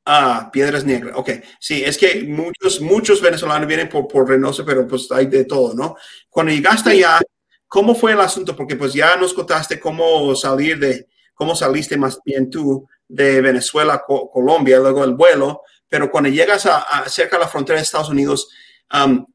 Ah, 0.04 0.50
Piedras 0.52 0.84
Negras, 0.84 1.14
ok. 1.16 1.30
Sí, 1.60 1.84
es 1.84 1.96
que 1.96 2.24
muchos, 2.24 2.80
muchos 2.80 3.20
venezolanos 3.22 3.68
vienen 3.68 3.88
por, 3.88 4.08
por 4.08 4.28
Reynosa, 4.28 4.64
pero 4.66 4.84
pues 4.88 5.10
hay 5.12 5.26
de 5.26 5.44
todo, 5.44 5.74
¿no? 5.74 5.94
Cuando 6.28 6.52
llegaste 6.52 6.90
allá, 6.90 7.20
¿cómo 7.68 7.94
fue 7.94 8.12
el 8.12 8.20
asunto? 8.20 8.56
Porque 8.56 8.74
pues 8.74 8.92
ya 8.92 9.14
nos 9.14 9.32
contaste 9.32 9.78
cómo 9.78 10.34
salir 10.34 10.76
de, 10.80 11.06
cómo 11.34 11.54
saliste 11.54 11.96
más 11.96 12.18
bien 12.24 12.50
tú 12.50 12.88
de 13.06 13.40
Venezuela 13.40 13.94
a 13.94 14.02
Colombia, 14.04 14.80
luego 14.80 15.04
el 15.04 15.14
vuelo, 15.14 15.62
pero 15.88 16.10
cuando 16.10 16.30
llegas 16.30 16.66
a, 16.66 16.80
a 16.80 17.08
cerca 17.08 17.36
de 17.36 17.44
la 17.44 17.48
frontera 17.48 17.76
de 17.76 17.84
Estados 17.84 18.08
Unidos, 18.08 18.48
um, 18.92 19.26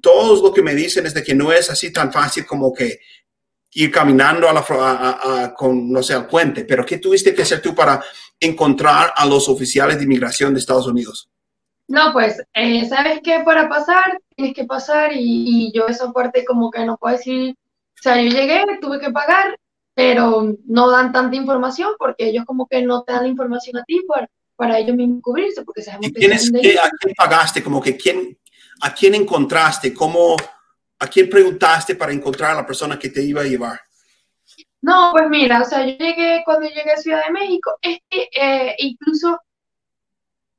todos 0.00 0.42
lo 0.42 0.52
que 0.52 0.62
me 0.62 0.74
dicen 0.74 1.06
es 1.06 1.14
de 1.14 1.22
que 1.22 1.34
no 1.34 1.52
es 1.52 1.70
así 1.70 1.92
tan 1.92 2.12
fácil 2.12 2.46
como 2.46 2.72
que 2.72 3.00
ir 3.72 3.90
caminando 3.90 4.48
a 4.48 4.52
la, 4.52 5.54
con, 5.56 5.92
no 5.92 6.02
sé, 6.02 6.14
al 6.14 6.26
puente, 6.26 6.64
pero 6.64 6.84
¿qué 6.84 6.98
tuviste 6.98 7.34
que 7.34 7.42
hacer 7.42 7.62
tú 7.62 7.74
para 7.74 8.02
encontrar 8.38 9.12
a 9.14 9.26
los 9.26 9.48
oficiales 9.48 9.98
de 9.98 10.04
inmigración 10.04 10.52
de 10.52 10.60
Estados 10.60 10.86
Unidos? 10.86 11.28
No, 11.86 12.12
pues, 12.12 12.42
eh, 12.54 12.88
¿sabes 12.88 13.20
qué? 13.22 13.40
Para 13.44 13.68
pasar, 13.68 14.20
tienes 14.36 14.54
que 14.54 14.64
pasar 14.64 15.12
y, 15.12 15.18
y 15.68 15.72
yo 15.72 15.86
esa 15.88 16.12
parte 16.12 16.44
como 16.44 16.70
que 16.70 16.84
no 16.84 16.96
puedo 16.96 17.16
decir, 17.16 17.54
o 17.98 18.02
sea, 18.02 18.20
yo 18.20 18.30
llegué, 18.30 18.64
tuve 18.80 19.00
que 19.00 19.10
pagar, 19.10 19.58
pero 19.94 20.56
no 20.66 20.90
dan 20.90 21.12
tanta 21.12 21.36
información 21.36 21.90
porque 21.98 22.28
ellos 22.28 22.44
como 22.44 22.66
que 22.66 22.82
no 22.82 23.02
te 23.02 23.12
dan 23.12 23.24
la 23.24 23.28
información 23.28 23.76
a 23.76 23.84
ti 23.84 24.00
por, 24.06 24.28
para 24.56 24.78
ellos 24.78 24.96
mismos 24.96 25.20
cubrirse, 25.22 25.62
porque 25.64 25.82
sabemos 25.82 26.08
¿Y 26.08 26.12
quién 26.12 26.32
es, 26.32 26.50
que, 26.50 26.78
¿A 26.78 26.90
quién 27.00 27.14
pagaste? 27.16 27.62
Como 27.62 27.80
que 27.80 27.96
quién, 27.96 28.38
¿a 28.80 28.94
quién 28.94 29.14
encontraste? 29.14 29.92
¿Cómo, 29.94 30.36
¿A 30.98 31.06
quién 31.06 31.28
preguntaste 31.28 31.94
para 31.94 32.12
encontrar 32.12 32.52
a 32.52 32.56
la 32.56 32.66
persona 32.66 32.98
que 32.98 33.10
te 33.10 33.22
iba 33.22 33.42
a 33.42 33.46
llevar? 33.46 33.80
No, 34.82 35.12
pues 35.12 35.28
mira, 35.28 35.60
o 35.60 35.64
sea, 35.64 35.86
yo 35.86 35.96
llegué 35.96 36.42
cuando 36.44 36.66
llegué 36.68 36.92
a 36.92 36.96
Ciudad 36.96 37.26
de 37.26 37.32
México, 37.32 37.76
es 37.82 37.98
que 38.08 38.28
eh, 38.34 38.74
incluso 38.78 39.38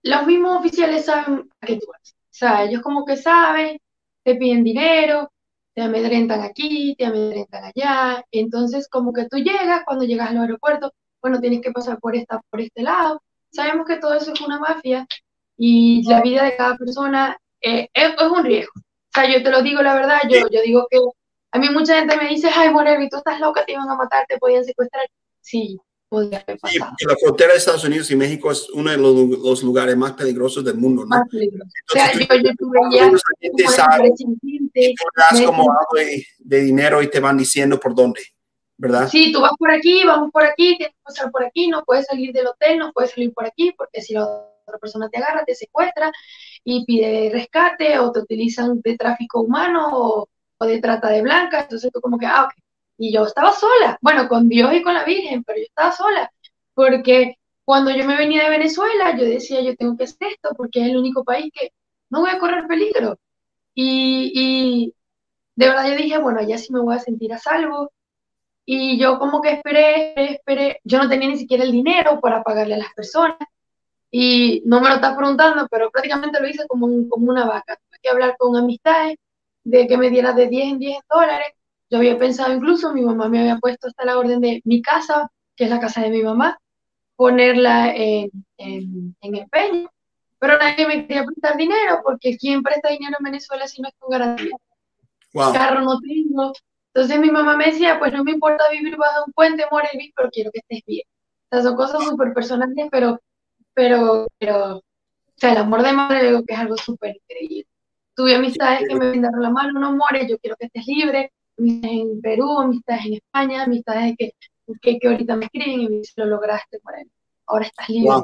los 0.04 0.26
mismos 0.26 0.60
oficiales 0.60 1.06
saben 1.06 1.50
a 1.60 1.66
qué 1.66 1.76
tú 1.78 1.88
vas. 1.92 2.14
O 2.14 2.34
sea, 2.34 2.64
ellos 2.64 2.82
como 2.82 3.06
que 3.06 3.18
saben, 3.18 3.80
te 4.24 4.36
piden 4.36 4.64
dinero, 4.64 5.32
te 5.74 5.82
amedrentan 5.82 6.42
aquí, 6.42 6.96
te 6.98 7.06
amedrentan 7.06 7.66
allá. 7.66 8.24
Entonces, 8.32 8.88
como 8.90 9.14
que 9.14 9.28
tú 9.28 9.38
llegas, 9.38 9.84
cuando 9.86 10.06
llegas 10.06 10.30
al 10.30 10.38
aeropuerto, 10.40 10.92
bueno, 11.22 11.40
tienes 11.40 11.62
que 11.62 11.72
pasar 11.72 12.00
por 12.00 12.16
esta, 12.16 12.42
por 12.50 12.62
este 12.62 12.84
lado. 12.84 13.22
Sabemos 13.52 13.86
que 13.88 13.98
todo 13.98 14.14
eso 14.14 14.34
es 14.34 14.42
una 14.42 14.60
mafia 14.60 15.06
y 15.58 16.04
la 16.08 16.22
vida 16.22 16.44
de 16.44 16.56
cada 16.56 16.78
persona 16.78 17.38
eh, 17.62 17.90
es, 17.94 18.12
un 18.22 18.44
riesgo. 18.44 18.74
O 18.76 19.14
sea, 19.14 19.30
yo 19.30 19.44
te 19.44 19.50
lo 19.50 19.62
digo 19.62 19.82
la 19.82 19.96
verdad, 19.96 20.20
yo, 20.30 20.48
yo 20.50 20.62
digo 20.62 20.88
que 20.90 20.98
a 21.52 21.60
mí 21.60 21.70
mucha 21.70 22.00
gente 22.00 22.16
me 22.18 22.30
dice, 22.30 22.50
ay, 22.54 22.70
Morevi, 22.70 23.10
tú 23.10 23.18
estás 23.18 23.40
loca, 23.40 23.66
te 23.66 23.74
iban 23.74 23.90
a 23.90 23.96
matar, 23.96 24.26
te 24.28 24.38
podían 24.38 24.64
secuestrar. 24.64 25.06
Sí, 25.42 25.78
podría 26.08 26.40
haber 26.40 26.58
pasado. 26.60 26.94
la 27.08 27.16
frontera 27.22 27.52
de 27.52 27.58
Estados 27.58 27.84
Unidos 27.84 28.10
y 28.12 28.16
México 28.16 28.52
es 28.52 28.70
uno 28.70 28.92
de 28.92 28.98
los, 28.98 29.64
lugares 29.64 29.98
más 29.98 30.14
peligrosos 30.14 30.64
del 30.64 30.76
mundo, 30.76 31.04
¿no? 31.04 31.10
Más 31.10 31.28
peligroso. 31.30 31.70
o 31.90 31.94
sea, 31.94 32.14
yo, 32.14 32.20
yo 32.20 32.52
tuve 32.58 32.80
ya... 32.94 33.12
das 35.16 35.42
como 35.46 35.64
algo 35.64 35.96
de, 35.96 36.26
de 36.40 36.62
dinero 36.62 37.02
y 37.02 37.10
te 37.10 37.20
van 37.20 37.38
diciendo 37.38 37.80
por 37.80 37.94
dónde. 37.96 38.22
¿verdad? 38.82 39.08
Sí, 39.10 39.32
tú 39.32 39.42
vas 39.42 39.52
por 39.60 39.70
aquí, 39.70 40.04
vamos 40.04 40.32
por 40.32 40.44
aquí, 40.44 40.76
tienes 40.76 40.96
que 40.96 41.04
pasar 41.04 41.30
por 41.30 41.46
aquí, 41.46 41.68
no 41.68 41.84
puedes 41.86 42.08
salir 42.08 42.34
del 42.34 42.48
hotel, 42.48 42.80
no 42.80 42.92
puedes 42.92 43.12
salir 43.12 43.32
por 43.32 43.46
aquí, 43.46 43.72
porque 43.78 44.02
si 44.02 44.16
la 44.16 44.26
otra 44.26 44.80
persona 44.80 45.08
te 45.08 45.20
agarra, 45.20 45.46
te 45.46 45.54
secuestra 45.54 46.12
y 46.64 46.86
pide 46.86 47.30
rescate 47.32 48.00
o 48.00 48.12
te 48.12 48.20
utilizan 48.20 48.82
de 48.82 48.98
tráfico 48.98 49.42
humano 49.42 49.90
o, 49.92 50.30
de 50.66 50.80
trata 50.80 51.10
de 51.10 51.24
blancas, 51.24 51.64
entonces 51.64 51.92
tú 51.92 52.00
como 52.02 52.20
que, 52.20 52.28
ah, 52.28 52.46
ok. 52.46 52.54
Y 52.98 53.12
yo 53.14 53.26
estaba 53.26 53.52
sola, 53.52 53.98
bueno, 54.02 54.28
con 54.28 54.48
Dios 54.48 54.72
y 54.76 54.84
con 54.84 54.94
la 54.94 55.04
Virgen, 55.06 55.44
pero 55.44 55.58
yo 55.58 55.66
estaba 55.66 55.92
sola, 55.92 56.32
porque 56.76 57.36
cuando 57.66 57.90
yo 57.92 58.06
me 58.06 58.16
venía 58.18 58.44
de 58.44 58.52
Venezuela, 58.52 59.18
yo 59.18 59.26
decía, 59.26 59.62
yo 59.62 59.76
tengo 59.76 59.98
que 59.98 60.04
hacer 60.04 60.34
esto, 60.34 60.50
porque 60.56 60.82
es 60.82 60.90
el 60.90 60.98
único 60.98 61.24
país 61.24 61.52
que 61.54 61.72
no 62.12 62.22
voy 62.22 62.30
a 62.30 62.40
correr 62.40 62.68
peligro. 62.68 63.18
Y, 63.74 64.32
y 64.36 64.96
de 65.56 65.68
verdad 65.68 65.88
yo 65.90 65.96
dije, 65.96 66.18
bueno, 66.20 66.40
allá 66.40 66.58
sí 66.60 66.72
me 66.74 66.80
voy 66.82 66.96
a 66.96 67.00
sentir 67.00 67.34
a 67.34 67.40
salvo, 67.40 67.92
y 68.66 69.00
yo 69.00 69.18
como 69.20 69.42
que 69.42 69.54
esperé, 69.54 70.14
esperé, 70.34 70.80
yo 70.84 71.00
no 71.00 71.10
tenía 71.10 71.30
ni 71.30 71.38
siquiera 71.38 71.64
el 71.64 71.72
dinero 71.72 72.20
para 72.22 72.44
pagarle 72.44 72.76
a 72.76 72.80
las 72.80 72.94
personas 72.94 73.38
y 74.12 74.62
no 74.66 74.82
me 74.82 74.90
lo 74.90 74.96
estás 74.96 75.16
preguntando, 75.16 75.68
pero 75.72 75.90
prácticamente 75.90 76.40
lo 76.40 76.48
hice 76.48 76.68
como, 76.68 76.88
como 77.10 77.32
una 77.32 77.46
vaca. 77.46 77.78
Tuve 77.78 77.98
que 78.02 78.10
hablar 78.10 78.36
con 78.38 78.56
amistades 78.58 79.18
de 79.64 79.88
que 79.88 79.98
me 79.98 80.10
diera 80.10 80.34
de 80.34 80.48
10 80.48 80.74
en 80.74 80.80
10 80.80 81.00
dólares. 81.10 81.54
Yo 81.90 81.98
había 81.98 82.18
pensado 82.18 82.54
incluso, 82.54 82.94
mi 82.94 83.02
mamá 83.02 83.30
me 83.30 83.40
había 83.40 83.58
puesto 83.58 83.88
hasta 83.88 84.06
la 84.06 84.18
orden 84.18 84.42
de 84.42 84.62
mi 84.66 84.82
casa, 84.82 85.30
que 85.56 85.66
es 85.66 85.70
la 85.70 85.80
casa 85.80 86.02
de 86.02 86.10
mi 86.10 86.24
mamá, 86.24 86.60
ponerla 87.16 87.94
en, 87.96 88.30
en, 88.58 89.16
empeño. 89.22 89.90
Pero 90.40 90.58
nadie 90.58 90.88
me 90.88 91.08
quería 91.08 91.24
prestar 91.26 91.58
dinero 91.58 92.02
porque 92.04 92.38
¿quién 92.38 92.64
presta 92.64 92.90
dinero 92.90 93.16
en 93.20 93.26
Venezuela 93.26 93.68
si 93.68 93.82
no 93.82 93.90
es 93.90 93.96
con 94.00 94.10
garantía? 94.10 94.56
Carro 95.34 95.82
no 95.82 96.00
tengo, 96.00 96.52
entonces 96.94 97.20
mi 97.20 97.32
mamá 97.32 97.56
me 97.56 97.68
decía, 97.68 97.98
pues 98.00 98.12
no 98.12 98.24
me 98.24 98.32
importa 98.32 98.70
vivir 98.70 98.98
bajo 98.98 99.26
un 99.26 99.34
puente, 99.34 99.64
Morelvis, 99.72 100.12
pero 100.16 100.30
quiero 100.30 100.52
que 100.52 100.60
estés 100.60 100.82
bien. 100.86 101.04
O 101.50 101.56
sea, 101.56 101.64
son 101.64 101.76
cosas 101.76 102.04
súper 102.04 102.34
personales, 102.34 102.88
pero, 102.92 103.22
pero, 103.82 104.28
pero, 104.38 104.78
o 104.78 104.84
sea, 105.36 105.54
el 105.54 105.58
amor 105.58 105.82
de 105.82 105.92
madre 105.92 106.28
digo 106.28 106.46
que 106.46 106.54
es 106.54 106.60
algo 106.60 106.78
súper 106.78 107.16
increíble. 107.16 107.66
Tuve 108.16 108.36
amistades 108.36 108.88
que 108.88 108.94
me 108.94 109.10
brindaron 109.10 109.42
la 109.42 109.50
mano, 109.50 109.80
no 109.80 109.96
more, 109.96 110.28
yo 110.28 110.38
quiero 110.38 110.56
que 110.56 110.68
estés 110.68 110.86
libre, 110.86 111.32
amistades 111.58 111.96
en 111.96 112.22
Perú, 112.22 112.60
amistades 112.60 113.06
en 113.08 113.14
España, 113.14 113.64
amistades 113.64 114.14
que, 114.20 114.34
que, 114.84 115.00
que 115.00 115.08
ahorita 115.08 115.36
me 115.36 115.46
escriben 115.46 115.82
y 115.82 115.90
me 115.90 115.96
dicen, 115.98 116.14
lo 116.18 116.26
lograste, 116.28 116.78
Morel, 116.84 117.10
ahora 117.48 117.66
estás 117.66 117.90
libre. 117.90 118.22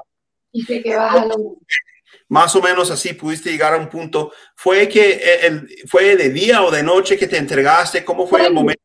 Y 0.52 0.62
sé 0.62 0.84
que 0.84 0.96
vas 0.96 1.16
a 1.16 1.26
lograr 1.26 1.56
más 2.30 2.56
o 2.56 2.62
menos 2.62 2.92
así 2.92 3.14
pudiste 3.14 3.50
llegar 3.50 3.74
a 3.74 3.78
un 3.78 3.90
punto. 3.90 4.32
¿Fue 4.56 4.88
que 4.88 5.12
eh, 5.14 5.48
el, 5.48 5.68
fue 5.88 6.16
de 6.16 6.30
día 6.30 6.62
o 6.62 6.70
de 6.70 6.84
noche 6.84 7.18
que 7.18 7.28
te 7.28 7.38
entregaste? 7.38 8.06
¿Cómo 8.06 8.28
fue, 8.28 8.46
el 8.46 8.54
momento? 8.54 8.82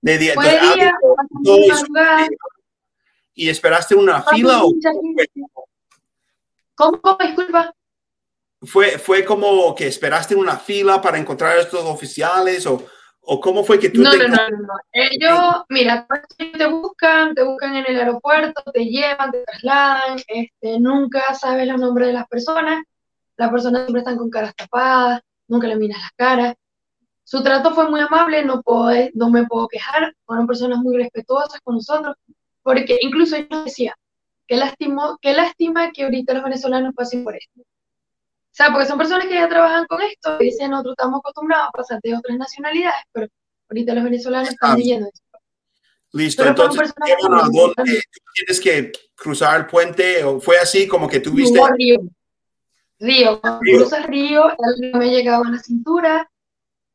De 0.00 0.18
día. 0.18 0.34
Fue 0.34 0.48
día, 0.48 0.94
¿Y 3.34 3.48
esperaste 3.48 3.94
una 3.94 4.22
fila 4.22 4.62
o 4.64 4.72
¿Cómo? 6.74 7.00
Disculpa. 7.20 7.74
¿Fue, 8.62 8.98
¿Fue 8.98 9.24
como 9.24 9.74
que 9.74 9.86
esperaste 9.86 10.34
una 10.34 10.56
fila 10.56 11.00
para 11.00 11.18
encontrar 11.18 11.58
a 11.58 11.60
estos 11.60 11.84
oficiales 11.84 12.66
o, 12.66 12.82
¿O 13.26 13.40
cómo 13.40 13.64
fue 13.64 13.78
que 13.78 13.88
tú 13.88 14.02
no, 14.02 14.10
te... 14.10 14.18
No, 14.18 14.28
no, 14.28 14.48
no, 14.50 14.74
Ellos, 14.92 15.64
mira, 15.70 16.06
te 16.36 16.66
buscan, 16.66 17.34
te 17.34 17.42
buscan 17.42 17.74
en 17.76 17.86
el 17.88 17.98
aeropuerto, 17.98 18.62
te 18.72 18.84
llevan, 18.84 19.30
te 19.30 19.42
trasladan, 19.44 20.18
este, 20.28 20.78
nunca 20.78 21.34
sabes 21.34 21.66
los 21.66 21.80
nombres 21.80 22.08
de 22.08 22.14
las 22.14 22.28
personas, 22.28 22.84
las 23.36 23.50
personas 23.50 23.82
siempre 23.82 24.00
están 24.00 24.18
con 24.18 24.28
caras 24.28 24.54
tapadas, 24.54 25.22
nunca 25.48 25.66
le 25.66 25.76
miras 25.76 26.00
las 26.00 26.12
caras. 26.12 26.54
Su 27.22 27.42
trato 27.42 27.74
fue 27.74 27.88
muy 27.88 28.00
amable, 28.00 28.44
no, 28.44 28.60
puedo, 28.62 28.92
no 29.14 29.30
me 29.30 29.46
puedo 29.46 29.68
quejar, 29.68 30.14
fueron 30.26 30.46
personas 30.46 30.78
muy 30.78 30.96
respetuosas 30.98 31.60
con 31.62 31.76
nosotros, 31.76 32.16
porque 32.62 32.98
incluso 33.00 33.36
ellos 33.36 33.64
decían, 33.64 33.94
qué, 34.46 34.56
lástima, 34.56 35.18
qué 35.20 35.32
lástima 35.32 35.92
que 35.92 36.04
ahorita 36.04 36.34
los 36.34 36.44
venezolanos 36.44 36.94
pasen 36.94 37.24
por 37.24 37.36
esto 37.36 37.62
o 38.54 38.56
sea, 38.56 38.70
porque 38.70 38.86
son 38.86 38.98
personas 38.98 39.26
que 39.26 39.34
ya 39.34 39.48
trabajan 39.48 39.84
con 39.86 40.00
esto 40.00 40.36
y 40.38 40.44
dicen, 40.44 40.70
nosotros 40.70 40.94
estamos 40.96 41.18
acostumbrados 41.18 41.70
a 41.70 41.72
pasar 41.72 42.00
de 42.00 42.14
otras 42.14 42.38
nacionalidades, 42.38 43.02
pero 43.10 43.26
ahorita 43.68 43.94
los 43.94 44.04
venezolanos 44.04 44.48
están 44.50 44.78
leyendo 44.78 45.08
esto. 45.12 45.38
Listo, 46.12 46.46
entonces, 46.46 46.94
dónde 47.50 48.00
tienes 48.32 48.60
que 48.60 48.92
cruzar 49.16 49.58
el 49.58 49.66
puente? 49.66 50.22
¿O 50.22 50.38
fue 50.38 50.56
así 50.58 50.86
como 50.86 51.08
que 51.08 51.18
tuviste? 51.18 51.58
No, 51.58 51.66
río. 51.66 51.98
Río. 53.00 53.40
Cuando 53.40 53.58
cruzas 53.58 54.06
río, 54.06 54.48
el 54.48 54.80
río 54.80 54.96
me 54.98 55.10
llegaba 55.10 55.48
a 55.48 55.50
la 55.50 55.58
cintura, 55.58 56.30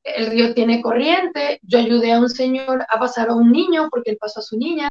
el 0.02 0.28
río 0.28 0.54
tiene 0.54 0.82
corriente, 0.82 1.60
yo 1.64 1.80
ayudé 1.80 2.14
a 2.14 2.20
un 2.20 2.30
señor 2.30 2.86
a 2.88 2.97
pasar 2.97 3.28
a 3.28 3.36
un 3.36 3.52
niño 3.52 3.89
porque 3.91 4.12
él 4.12 4.18
pasó 4.18 4.39
a 4.39 4.43
su 4.43 4.58
niña, 4.58 4.88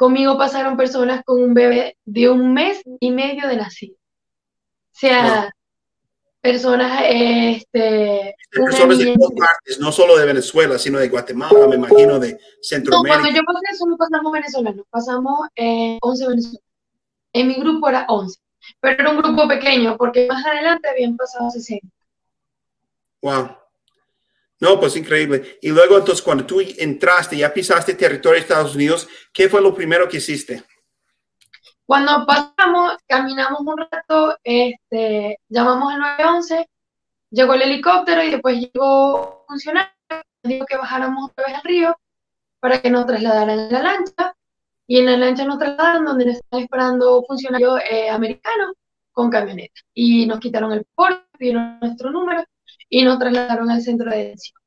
conmigo 0.00 0.38
pasaron 0.38 0.78
personas 0.78 1.22
con 1.26 1.42
un 1.42 1.52
bebé 1.52 1.98
de 2.06 2.30
un 2.30 2.54
mes 2.54 2.80
y 3.00 3.10
medio 3.10 3.46
de 3.46 3.56
nacido. 3.56 3.96
O 3.96 4.98
sea, 4.98 5.52
personas, 6.40 7.02
este... 7.06 8.34
Personas 8.50 8.96
de 8.96 9.14
todas 9.14 9.38
partes, 9.38 9.78
no 9.78 9.92
solo 9.92 10.16
de 10.16 10.24
Venezuela, 10.24 10.78
sino 10.78 10.98
de 10.98 11.10
Guatemala, 11.10 11.66
me 11.68 11.76
imagino, 11.76 12.18
de 12.18 12.40
Centroamérica. 12.62 13.18
No, 13.18 13.22
cuando 13.22 13.38
yo 13.38 13.44
pasé 13.44 13.74
eso 13.74 13.86
no 13.86 13.98
pasamos 13.98 14.32
venezolanos, 14.32 14.86
pasamos 14.88 15.48
eh, 15.54 15.98
11 16.00 16.28
venezolanos. 16.28 16.64
En 17.34 17.48
mi 17.48 17.54
grupo 17.56 17.90
era 17.90 18.06
11, 18.08 18.40
pero 18.80 19.02
era 19.02 19.10
un 19.10 19.18
grupo 19.18 19.46
pequeño, 19.46 19.98
porque 19.98 20.26
más 20.28 20.46
adelante 20.46 20.88
habían 20.88 21.14
pasado 21.14 21.50
60. 21.50 21.86
Wow. 23.20 23.50
No, 24.60 24.78
pues 24.78 24.94
increíble. 24.96 25.58
Y 25.62 25.70
luego, 25.70 25.96
entonces, 25.96 26.22
cuando 26.22 26.44
tú 26.44 26.60
entraste, 26.60 27.36
ya 27.36 27.52
pisaste 27.52 27.94
territorio 27.94 28.34
de 28.34 28.40
Estados 28.40 28.74
Unidos, 28.74 29.08
¿qué 29.32 29.48
fue 29.48 29.62
lo 29.62 29.74
primero 29.74 30.06
que 30.06 30.18
hiciste? 30.18 30.62
Cuando 31.86 32.26
pasamos, 32.26 32.96
caminamos 33.06 33.60
un 33.60 33.78
rato, 33.78 34.36
este, 34.44 35.38
llamamos 35.48 35.92
al 35.92 36.00
911, 36.00 36.68
llegó 37.30 37.54
el 37.54 37.62
helicóptero 37.62 38.22
y 38.22 38.30
después 38.30 38.60
llegó 38.60 39.40
un 39.40 39.46
funcionario, 39.48 39.90
dijo 40.42 40.66
que 40.66 40.76
bajáramos 40.76 41.30
otra 41.30 41.46
vez 41.46 41.56
al 41.56 41.62
río 41.62 41.96
para 42.60 42.82
que 42.82 42.90
nos 42.90 43.06
trasladaran 43.06 43.58
en 43.58 43.72
la 43.72 43.82
lancha. 43.82 44.34
Y 44.86 44.98
en 44.98 45.06
la 45.06 45.16
lancha 45.16 45.44
nos 45.44 45.58
trasladaron 45.58 46.04
donde 46.04 46.26
nos 46.26 46.34
estaban 46.36 46.64
esperando 46.64 47.24
funcionarios 47.26 47.80
eh, 47.90 48.10
americanos 48.10 48.72
con 49.12 49.30
camioneta. 49.30 49.80
Y 49.94 50.26
nos 50.26 50.38
quitaron 50.38 50.72
el 50.72 50.84
porte, 50.94 51.24
pidieron 51.38 51.78
nuestro 51.80 52.10
número 52.10 52.44
y 52.90 53.02
nos 53.02 53.18
trasladaron 53.18 53.70
al 53.70 53.80
centro 53.80 54.10
de 54.10 54.18
detención. 54.18 54.60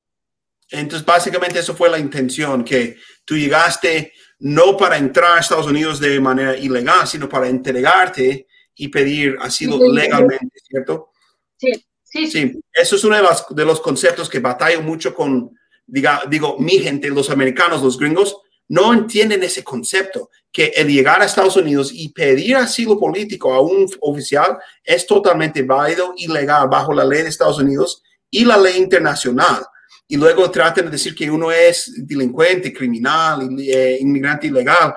Entonces, 0.71 1.05
básicamente 1.05 1.59
eso 1.59 1.75
fue 1.75 1.89
la 1.89 1.99
intención, 1.99 2.63
que 2.63 2.97
tú 3.23 3.37
llegaste 3.37 4.13
no 4.39 4.75
para 4.75 4.97
entrar 4.97 5.37
a 5.37 5.41
Estados 5.41 5.67
Unidos 5.67 5.99
de 5.99 6.19
manera 6.19 6.57
ilegal, 6.57 7.07
sino 7.07 7.29
para 7.29 7.47
entregarte 7.47 8.47
y 8.75 8.87
pedir 8.87 9.37
asilo 9.39 9.77
legalmente, 9.93 10.57
¿cierto? 10.67 11.11
Sí, 11.57 11.71
Sí, 12.13 12.27
sí. 12.27 12.61
Eso 12.71 12.95
es 12.95 13.03
uno 13.03 13.15
de 13.15 13.23
los, 13.23 13.43
de 13.49 13.65
los 13.65 13.81
conceptos 13.81 14.29
que 14.29 14.39
batallo 14.39 14.83
mucho 14.83 15.15
con, 15.15 15.57
diga, 15.87 16.21
digo, 16.29 16.57
mi 16.59 16.77
gente, 16.77 17.09
los 17.09 17.31
americanos, 17.31 17.81
los 17.81 17.97
gringos, 17.97 18.37
no 18.67 18.93
entienden 18.93 19.41
ese 19.41 19.63
concepto, 19.63 20.29
que 20.51 20.73
el 20.75 20.89
llegar 20.89 21.21
a 21.21 21.25
Estados 21.25 21.57
Unidos 21.57 21.89
y 21.91 22.09
pedir 22.09 22.55
asilo 22.55 22.99
político 22.99 23.51
a 23.51 23.61
un 23.61 23.87
oficial 24.01 24.59
es 24.83 25.07
totalmente 25.07 25.63
válido 25.63 26.13
y 26.15 26.27
legal 26.27 26.67
bajo 26.69 26.93
la 26.93 27.03
ley 27.03 27.23
de 27.23 27.29
Estados 27.29 27.57
Unidos 27.57 28.03
y 28.33 28.43
la 28.43 28.57
ley 28.57 28.77
internacional. 28.77 29.63
Y 30.07 30.17
luego 30.17 30.49
tratan 30.49 30.85
de 30.85 30.91
decir 30.91 31.15
que 31.15 31.29
uno 31.29 31.51
es 31.51 31.93
delincuente, 32.05 32.73
criminal, 32.73 33.47
eh, 33.59 33.97
inmigrante 34.01 34.47
ilegal. 34.47 34.93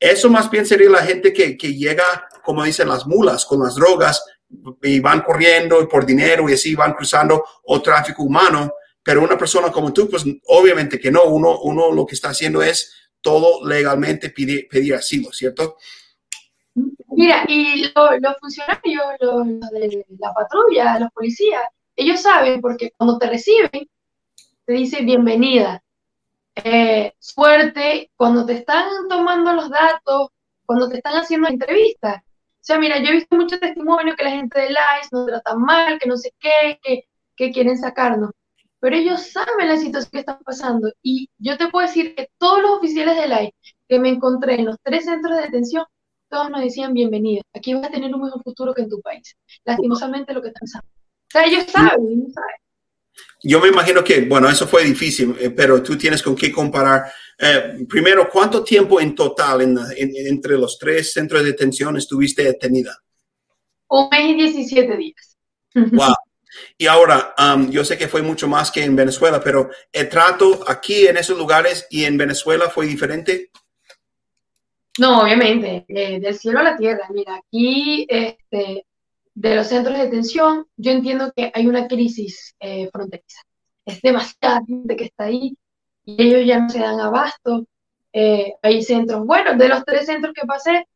Eso 0.00 0.30
más 0.30 0.50
bien 0.50 0.64
sería 0.64 0.88
la 0.88 1.02
gente 1.02 1.32
que, 1.32 1.56
que 1.56 1.74
llega, 1.74 2.04
como 2.42 2.64
dicen 2.64 2.88
las 2.88 3.06
mulas, 3.06 3.44
con 3.44 3.62
las 3.62 3.74
drogas 3.74 4.24
y 4.82 5.00
van 5.00 5.20
corriendo 5.20 5.86
por 5.86 6.06
dinero 6.06 6.48
y 6.48 6.54
así 6.54 6.74
van 6.74 6.94
cruzando 6.94 7.44
o 7.64 7.82
tráfico 7.82 8.22
humano. 8.22 8.72
Pero 9.02 9.22
una 9.22 9.36
persona 9.36 9.70
como 9.70 9.92
tú, 9.92 10.08
pues 10.08 10.24
obviamente 10.46 10.98
que 10.98 11.10
no, 11.10 11.24
uno, 11.24 11.60
uno 11.60 11.92
lo 11.92 12.06
que 12.06 12.14
está 12.14 12.30
haciendo 12.30 12.62
es 12.62 12.92
todo 13.20 13.66
legalmente 13.66 14.30
pedir, 14.30 14.66
pedir 14.68 14.94
asilo, 14.94 15.30
¿cierto? 15.32 15.76
Mira, 17.10 17.44
y 17.48 17.82
los 17.82 18.36
funcionarios, 18.40 19.04
los, 19.20 19.70
de 19.72 20.06
la 20.18 20.32
patrulla, 20.32 21.00
los 21.00 21.10
policías, 21.12 21.62
ellos 21.98 22.22
saben 22.22 22.60
porque 22.60 22.92
cuando 22.96 23.18
te 23.18 23.26
reciben, 23.26 23.88
te 24.64 24.72
dicen 24.72 25.04
bienvenida, 25.04 25.82
eh, 26.54 27.12
suerte, 27.18 28.10
cuando 28.16 28.46
te 28.46 28.54
están 28.54 28.88
tomando 29.08 29.52
los 29.52 29.68
datos, 29.68 30.28
cuando 30.64 30.88
te 30.88 30.98
están 30.98 31.14
haciendo 31.14 31.48
entrevistas. 31.48 32.22
O 32.22 32.60
sea, 32.60 32.78
mira, 32.78 32.98
yo 33.02 33.10
he 33.10 33.14
visto 33.14 33.34
muchos 33.36 33.58
testimonios 33.58 34.14
que 34.16 34.24
la 34.24 34.30
gente 34.30 34.60
de 34.60 34.68
ICE 34.70 35.08
nos 35.10 35.26
tratan 35.26 35.60
mal, 35.60 35.98
que 35.98 36.08
no 36.08 36.16
sé 36.16 36.32
qué, 36.38 36.78
que, 36.82 37.52
quieren 37.52 37.78
sacarnos 37.78 38.30
pero 38.80 38.96
ellos 38.96 39.22
saben 39.32 39.68
la 39.68 39.76
situación 39.76 40.10
que 40.12 40.18
están 40.20 40.38
pasando. 40.44 40.92
Y 41.02 41.30
yo 41.38 41.56
te 41.58 41.68
puedo 41.68 41.86
decir 41.86 42.14
que 42.14 42.30
todos 42.38 42.62
los 42.62 42.78
oficiales 42.78 43.16
del 43.16 43.32
AI 43.32 43.52
que 43.88 43.98
me 43.98 44.08
encontré 44.08 44.54
en 44.54 44.66
los 44.66 44.76
tres 44.82 45.04
centros 45.04 45.36
de 45.36 45.42
detención, 45.42 45.84
todos 46.28 46.50
nos 46.50 46.60
decían 46.60 46.92
bienvenido, 46.94 47.42
aquí 47.54 47.74
vas 47.74 47.86
a 47.86 47.90
tener 47.90 48.14
un 48.14 48.22
mejor 48.22 48.42
futuro 48.42 48.74
que 48.74 48.82
en 48.82 48.88
tu 48.88 49.00
país. 49.00 49.36
Lastimosamente 49.64 50.32
lo 50.32 50.42
que 50.42 50.48
están 50.48 50.60
pasando. 50.60 50.97
O 51.28 51.30
sea, 51.30 51.44
ellos 51.44 51.64
saben, 51.70 52.06
ellos 52.08 52.32
saben. 52.32 52.56
Yo 53.42 53.60
me 53.60 53.68
imagino 53.68 54.02
que, 54.02 54.22
bueno, 54.22 54.48
eso 54.48 54.66
fue 54.66 54.84
difícil, 54.84 55.36
eh, 55.38 55.50
pero 55.50 55.82
tú 55.82 55.96
tienes 55.96 56.22
con 56.22 56.34
qué 56.34 56.50
comparar. 56.50 57.04
Eh, 57.38 57.86
primero, 57.88 58.28
¿cuánto 58.28 58.64
tiempo 58.64 59.00
en 59.00 59.14
total 59.14 59.60
entre 59.96 60.58
los 60.58 60.76
tres 60.78 61.12
centros 61.12 61.42
de 61.42 61.52
detención 61.52 61.96
estuviste 61.96 62.42
detenida? 62.42 62.98
Un 63.88 64.08
mes 64.10 64.30
y 64.30 64.34
17 64.34 64.96
días. 64.96 65.36
Wow. 65.92 66.14
Y 66.76 66.86
ahora, 66.86 67.34
um, 67.38 67.70
yo 67.70 67.84
sé 67.84 67.96
que 67.96 68.08
fue 68.08 68.22
mucho 68.22 68.48
más 68.48 68.72
que 68.72 68.82
en 68.82 68.96
Venezuela, 68.96 69.40
pero 69.40 69.70
el 69.92 70.08
trato 70.08 70.64
aquí 70.66 71.06
en 71.06 71.16
esos 71.16 71.38
lugares 71.38 71.86
y 71.90 72.04
en 72.04 72.16
Venezuela 72.16 72.68
fue 72.68 72.86
diferente. 72.86 73.50
No, 74.98 75.22
obviamente, 75.22 75.84
eh, 75.86 76.18
del 76.18 76.36
cielo 76.36 76.58
a 76.58 76.64
la 76.64 76.76
tierra. 76.76 77.06
Mira, 77.10 77.36
aquí 77.36 78.06
este, 78.08 78.86
de 79.38 79.54
los 79.54 79.68
centros 79.68 79.96
de 79.96 80.04
detención, 80.04 80.66
yo 80.76 80.90
entiendo 80.90 81.32
que 81.34 81.52
hay 81.54 81.68
una 81.68 81.86
crisis 81.86 82.56
eh, 82.58 82.90
fronteriza. 82.92 83.40
Es 83.84 84.02
demasiada 84.02 84.62
gente 84.66 84.96
que 84.96 85.04
está 85.04 85.24
ahí 85.24 85.56
y 86.04 86.22
ellos 86.24 86.44
ya 86.44 86.58
no 86.58 86.68
se 86.68 86.80
dan 86.80 86.98
abasto. 86.98 87.64
Eh, 88.12 88.54
hay 88.62 88.82
centros, 88.82 89.24
bueno, 89.24 89.56
de 89.56 89.68
los 89.68 89.84
tres 89.84 90.06
centros 90.06 90.34
que 90.34 90.44
pasé, 90.44 90.86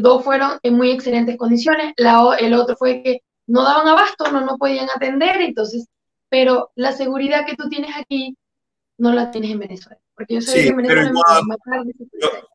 dos 0.00 0.22
fueron 0.22 0.60
en 0.62 0.74
muy 0.74 0.92
excelentes 0.92 1.36
condiciones. 1.36 1.94
La, 1.96 2.36
el 2.38 2.54
otro 2.54 2.76
fue 2.76 3.02
que 3.02 3.22
no 3.48 3.64
daban 3.64 3.88
abasto, 3.88 4.30
no, 4.30 4.40
no 4.42 4.56
podían 4.56 4.88
atender, 4.94 5.40
entonces, 5.40 5.88
pero 6.28 6.70
la 6.76 6.92
seguridad 6.92 7.44
que 7.44 7.56
tú 7.56 7.68
tienes 7.68 7.90
aquí 7.96 8.36
no 8.98 9.12
la 9.12 9.30
tienes 9.30 9.52
en 9.52 9.60
Venezuela. 9.60 9.98
Porque 10.14 10.34
yo 10.34 10.40
soy 10.40 10.62
sí, 10.62 10.72
pero 10.72 11.10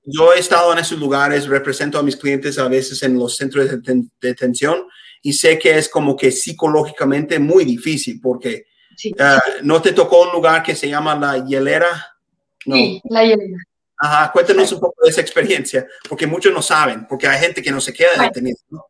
yo, 0.05 0.33
he 0.33 0.39
estado 0.39 0.73
en 0.73 0.79
esos 0.79 0.99
lugares, 0.99 1.47
represento 1.47 1.97
a 1.97 2.03
mis 2.03 2.17
clientes 2.17 2.59
a 2.59 2.67
veces 2.67 3.01
en 3.03 3.17
los 3.17 3.37
centros 3.37 3.69
de 3.69 4.03
detención 4.21 4.85
y 5.21 5.33
sé 5.33 5.57
que 5.57 5.77
es 5.77 5.87
como 5.87 6.15
que 6.15 6.31
psicológicamente 6.31 7.39
muy 7.39 7.63
difícil 7.63 8.19
porque 8.21 8.65
eh, 9.03 9.37
no 9.63 9.81
te 9.81 9.93
tocó 9.93 10.23
un 10.23 10.33
lugar 10.33 10.61
que 10.61 10.75
se 10.75 10.89
llama 10.89 11.15
la 11.15 11.45
hielera. 11.45 12.17
Sí, 12.59 13.01
la 13.05 13.23
hielera. 13.23 13.57
Ajá, 13.97 14.31
cuéntanos 14.33 14.69
un 14.73 14.81
poco 14.81 15.01
de 15.03 15.11
esa 15.11 15.21
experiencia, 15.21 15.87
porque 16.09 16.27
muchos 16.27 16.51
no 16.53 16.61
saben, 16.61 17.07
porque 17.07 17.27
hay 17.27 17.39
gente 17.39 17.61
que 17.61 17.71
no 17.71 17.79
se 17.79 17.93
queda 17.93 18.21
detenido. 18.21 18.57
¿no? 18.69 18.85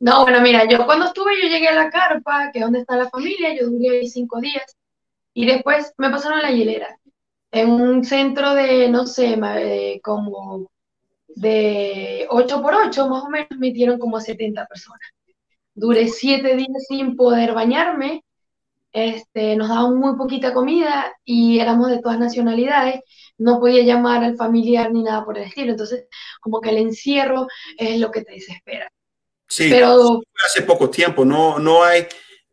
No, 0.00 0.22
bueno, 0.22 0.40
mira, 0.40 0.68
yo 0.68 0.84
cuando 0.84 1.06
estuve, 1.06 1.40
yo 1.40 1.48
llegué 1.48 1.68
a 1.68 1.74
la 1.76 1.88
carpa, 1.88 2.50
que 2.52 2.58
es 2.58 2.64
donde 2.64 2.80
está 2.80 2.96
la 2.96 3.08
familia, 3.08 3.54
yo 3.54 3.68
duré 3.68 4.00
ahí 4.00 4.08
cinco 4.08 4.40
días, 4.40 4.76
y 5.34 5.46
después 5.46 5.92
me 5.96 6.10
pasaron 6.10 6.38
a 6.38 6.42
la 6.42 6.50
hielera, 6.50 6.98
en 7.50 7.70
un 7.70 8.04
centro 8.04 8.54
de, 8.54 8.88
no 8.88 9.06
sé, 9.06 9.38
como 10.02 10.70
de 11.28 12.26
8 12.30 12.62
por 12.62 12.74
8, 12.74 13.08
más 13.08 13.24
o 13.24 13.28
menos, 13.28 13.48
metieron 13.58 13.98
como 13.98 14.20
70 14.20 14.66
personas. 14.66 15.00
Duré 15.74 16.08
siete 16.08 16.56
días 16.56 16.86
sin 16.88 17.16
poder 17.16 17.52
bañarme, 17.52 18.24
este, 18.92 19.56
nos 19.56 19.70
daban 19.70 19.96
muy 19.96 20.16
poquita 20.16 20.52
comida 20.52 21.14
y 21.24 21.58
éramos 21.60 21.90
de 21.90 22.00
todas 22.00 22.18
nacionalidades, 22.18 23.00
no 23.38 23.58
podía 23.58 23.82
llamar 23.82 24.22
al 24.22 24.36
familiar 24.36 24.92
ni 24.92 25.02
nada 25.02 25.24
por 25.24 25.38
el 25.38 25.44
estilo, 25.44 25.70
entonces 25.70 26.06
como 26.40 26.60
que 26.60 26.70
el 26.70 26.76
encierro 26.76 27.46
es 27.78 27.98
lo 27.98 28.10
que 28.10 28.22
te 28.22 28.32
desespera. 28.32 28.90
Sí, 29.48 29.68
pero 29.70 30.20
hace 30.46 30.62
poco 30.62 30.90
tiempo, 30.90 31.24
no, 31.24 31.58
no 31.58 31.82
hay, 31.82 32.06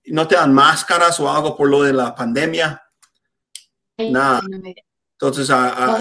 no 0.10 0.28
te 0.28 0.36
dan 0.36 0.54
máscaras 0.54 1.20
o 1.20 1.32
algo 1.32 1.56
por 1.56 1.70
lo 1.70 1.84
de 1.84 1.94
la 1.94 2.14
pandemia. 2.16 2.82
Nada. 3.98 4.42
Entonces, 5.14 5.50
a, 5.50 5.98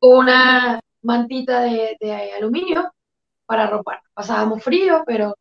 una 0.00 0.80
mantita 1.02 1.62
de, 1.62 2.32
aluminio 2.36 2.92
para 3.46 3.66
ropar. 3.66 4.00
Pasábamos 4.12 4.62
frío, 4.62 5.02
pero 5.06 5.34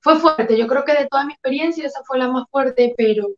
fue 0.00 0.18
fuerte. 0.18 0.56
Yo 0.56 0.66
creo 0.68 0.84
que 0.84 0.94
de 0.94 1.08
toda 1.08 1.24
mi 1.24 1.32
experiencia 1.32 1.86
esa 1.86 2.02
fue 2.04 2.18
la 2.18 2.28
más 2.28 2.44
fuerte, 2.50 2.94
pero 2.96 3.28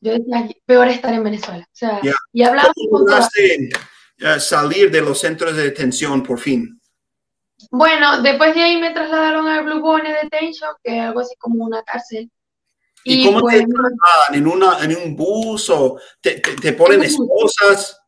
yo 0.00 0.12
decía, 0.12 0.48
peor 0.66 0.88
estar 0.88 1.14
en 1.14 1.24
Venezuela. 1.24 1.64
O 1.64 1.76
sea, 1.76 2.00
y 2.32 2.42
hablamos 2.42 2.74
con 2.90 3.06
eh, 4.20 4.40
salir 4.40 4.90
de 4.90 5.00
los 5.00 5.20
centros 5.20 5.56
de 5.56 5.64
detención 5.64 6.22
por 6.22 6.40
fin? 6.40 6.80
Bueno, 7.70 8.20
después 8.20 8.54
de 8.54 8.62
ahí 8.62 8.80
me 8.80 8.90
trasladaron 8.90 9.46
al 9.46 9.64
Blue 9.64 9.80
Bonnet 9.80 10.22
Detention, 10.22 10.70
que 10.82 10.98
es 10.98 11.04
algo 11.04 11.20
así 11.20 11.34
como 11.36 11.64
una 11.64 11.82
cárcel. 11.82 12.30
¿Y, 13.04 13.24
cómo 13.24 13.38
te 13.38 13.42
pues, 13.42 13.66
trasladan? 13.66 14.34
¿En, 14.34 14.46
una, 14.46 14.78
¿En 14.80 14.96
un 14.96 15.16
bus 15.16 15.70
o 15.70 15.98
te, 16.20 16.40
te, 16.40 16.72
ponen 16.72 17.02
esposas? 17.02 18.00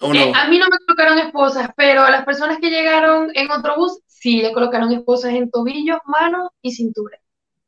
¿o 0.00 0.12
no? 0.12 0.20
Eh, 0.20 0.32
a 0.34 0.48
mí 0.48 0.58
no 0.58 0.66
me 0.68 0.78
colocaron 0.86 1.18
esposas, 1.18 1.70
pero 1.76 2.02
a 2.02 2.10
las 2.10 2.24
personas 2.24 2.58
que 2.60 2.70
llegaron 2.70 3.30
en 3.34 3.50
otro 3.50 3.76
bus, 3.76 4.00
sí, 4.06 4.42
le 4.42 4.52
colocaron 4.52 4.92
esposas 4.92 5.32
en 5.32 5.50
tobillos, 5.50 5.98
manos 6.06 6.50
y 6.62 6.72
cintura. 6.72 7.18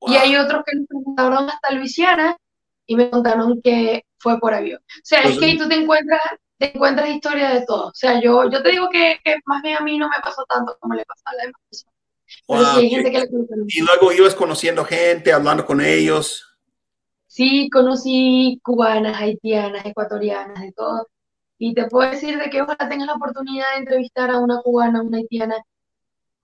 Y 0.07 0.17
hay 0.17 0.37
otros 0.37 0.63
que 0.65 0.77
nos 0.77 0.87
trasladaron 0.89 1.51
hasta 1.51 1.73
Luisiana 1.73 2.37
y 2.87 2.97
me 2.97 3.11
contaron 3.11 3.61
que 3.63 4.05
fue 4.19 4.39
por 4.39 4.55
avión. 4.55 4.81
O 4.81 5.01
sea, 5.03 5.21
es 5.21 5.27
pues 5.27 5.39
que 5.39 5.45
ahí 5.47 5.59
tú 5.59 5.69
te 5.69 5.75
encuentras 5.75 6.21
te 6.61 6.77
encuentras 6.77 7.09
historia 7.09 7.51
de 7.51 7.65
todo. 7.65 7.87
O 7.87 7.95
sea, 7.95 8.21
yo, 8.21 8.49
yo 8.51 8.63
te 8.63 8.71
digo 8.71 8.91
que, 8.91 9.19
más 9.47 9.63
bien 9.63 9.79
a 9.79 9.81
mí 9.81 9.97
no 9.97 10.09
me 10.09 10.23
pasó 10.23 10.45
tanto 10.45 10.77
como 10.79 10.95
le 10.95 11.05
pasó 11.07 11.23
a 11.25 11.35
la 11.35 11.45
demás 11.45 11.87
y 13.67 13.81
luego 13.81 14.13
ibas 14.13 14.35
conociendo 14.35 14.85
gente, 14.85 15.33
hablando 15.33 15.65
con 15.65 15.81
ellos. 15.81 16.50
Sí, 17.41 17.71
conocí 17.71 18.61
cubanas, 18.63 19.17
haitianas, 19.19 19.87
ecuatorianas, 19.87 20.61
de 20.61 20.73
todo. 20.73 21.09
Y 21.57 21.73
te 21.73 21.87
puedo 21.87 22.11
decir 22.11 22.37
de 22.37 22.51
que 22.51 22.61
ojalá 22.61 22.87
tengas 22.87 23.07
la 23.07 23.15
oportunidad 23.15 23.65
de 23.73 23.79
entrevistar 23.79 24.31
a 24.31 24.41
una 24.41 24.61
cubana, 24.61 25.01
una 25.01 25.17
haitiana, 25.17 25.57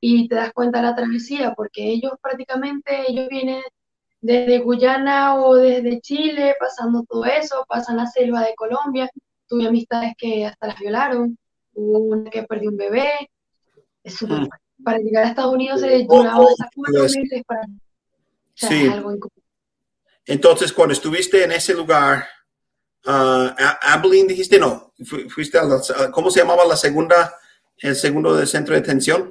y 0.01 0.27
te 0.27 0.37
das 0.37 0.55
cuenta 0.55 0.79
de 0.79 0.87
la 0.87 0.97
travesía, 0.97 1.53
porque 1.55 1.85
ellos 1.85 2.13
prácticamente, 2.23 3.11
ellos 3.11 3.29
vienen 3.29 3.61
desde 4.23 4.61
Guyana 4.61 5.39
o 5.39 5.57
desde 5.57 6.01
Chile, 6.01 6.55
pasando 6.59 7.05
todo 7.07 7.27
eso, 7.27 7.67
pasan 7.69 7.99
la 7.99 8.07
selva 8.07 8.41
de 8.41 8.55
Colombia, 8.55 9.11
tuve 9.49 9.67
amistades 9.67 10.15
que 10.17 10.47
hasta 10.47 10.69
las 10.69 10.79
violaron, 10.79 11.37
hubo 11.75 11.99
una 11.99 12.31
que 12.31 12.45
perdió 12.45 12.71
un 12.71 12.79
bebé, 12.79 13.11
es 14.03 14.15
súper 14.15 14.41
mm. 14.41 14.49
Para 14.83 14.97
llegar 14.97 15.25
a 15.25 15.29
Estados 15.29 15.53
Unidos 15.53 15.79
se 15.83 16.05
duraba 16.05 16.43
hasta 16.43 16.71
cuatro 16.75 17.03
meses 17.03 17.43
para... 17.47 17.67
sí. 18.55 18.91
Entonces, 20.27 20.73
cuando 20.73 20.93
estuviste 20.93 21.45
en 21.45 21.53
ese 21.53 21.73
lugar, 21.75 22.27
uh, 23.07 23.49
Abilene 23.81 24.29
dijiste 24.29 24.59
no, 24.59 24.93
fuiste 25.29 25.59
a 25.59 26.11
¿cómo 26.11 26.31
se 26.31 26.41
llamaba 26.41 26.65
la 26.65 26.77
segunda, 26.77 27.35
el 27.79 27.95
segundo 27.95 28.35
del 28.35 28.47
centro 28.47 28.75
de 28.75 28.81
detención? 28.81 29.31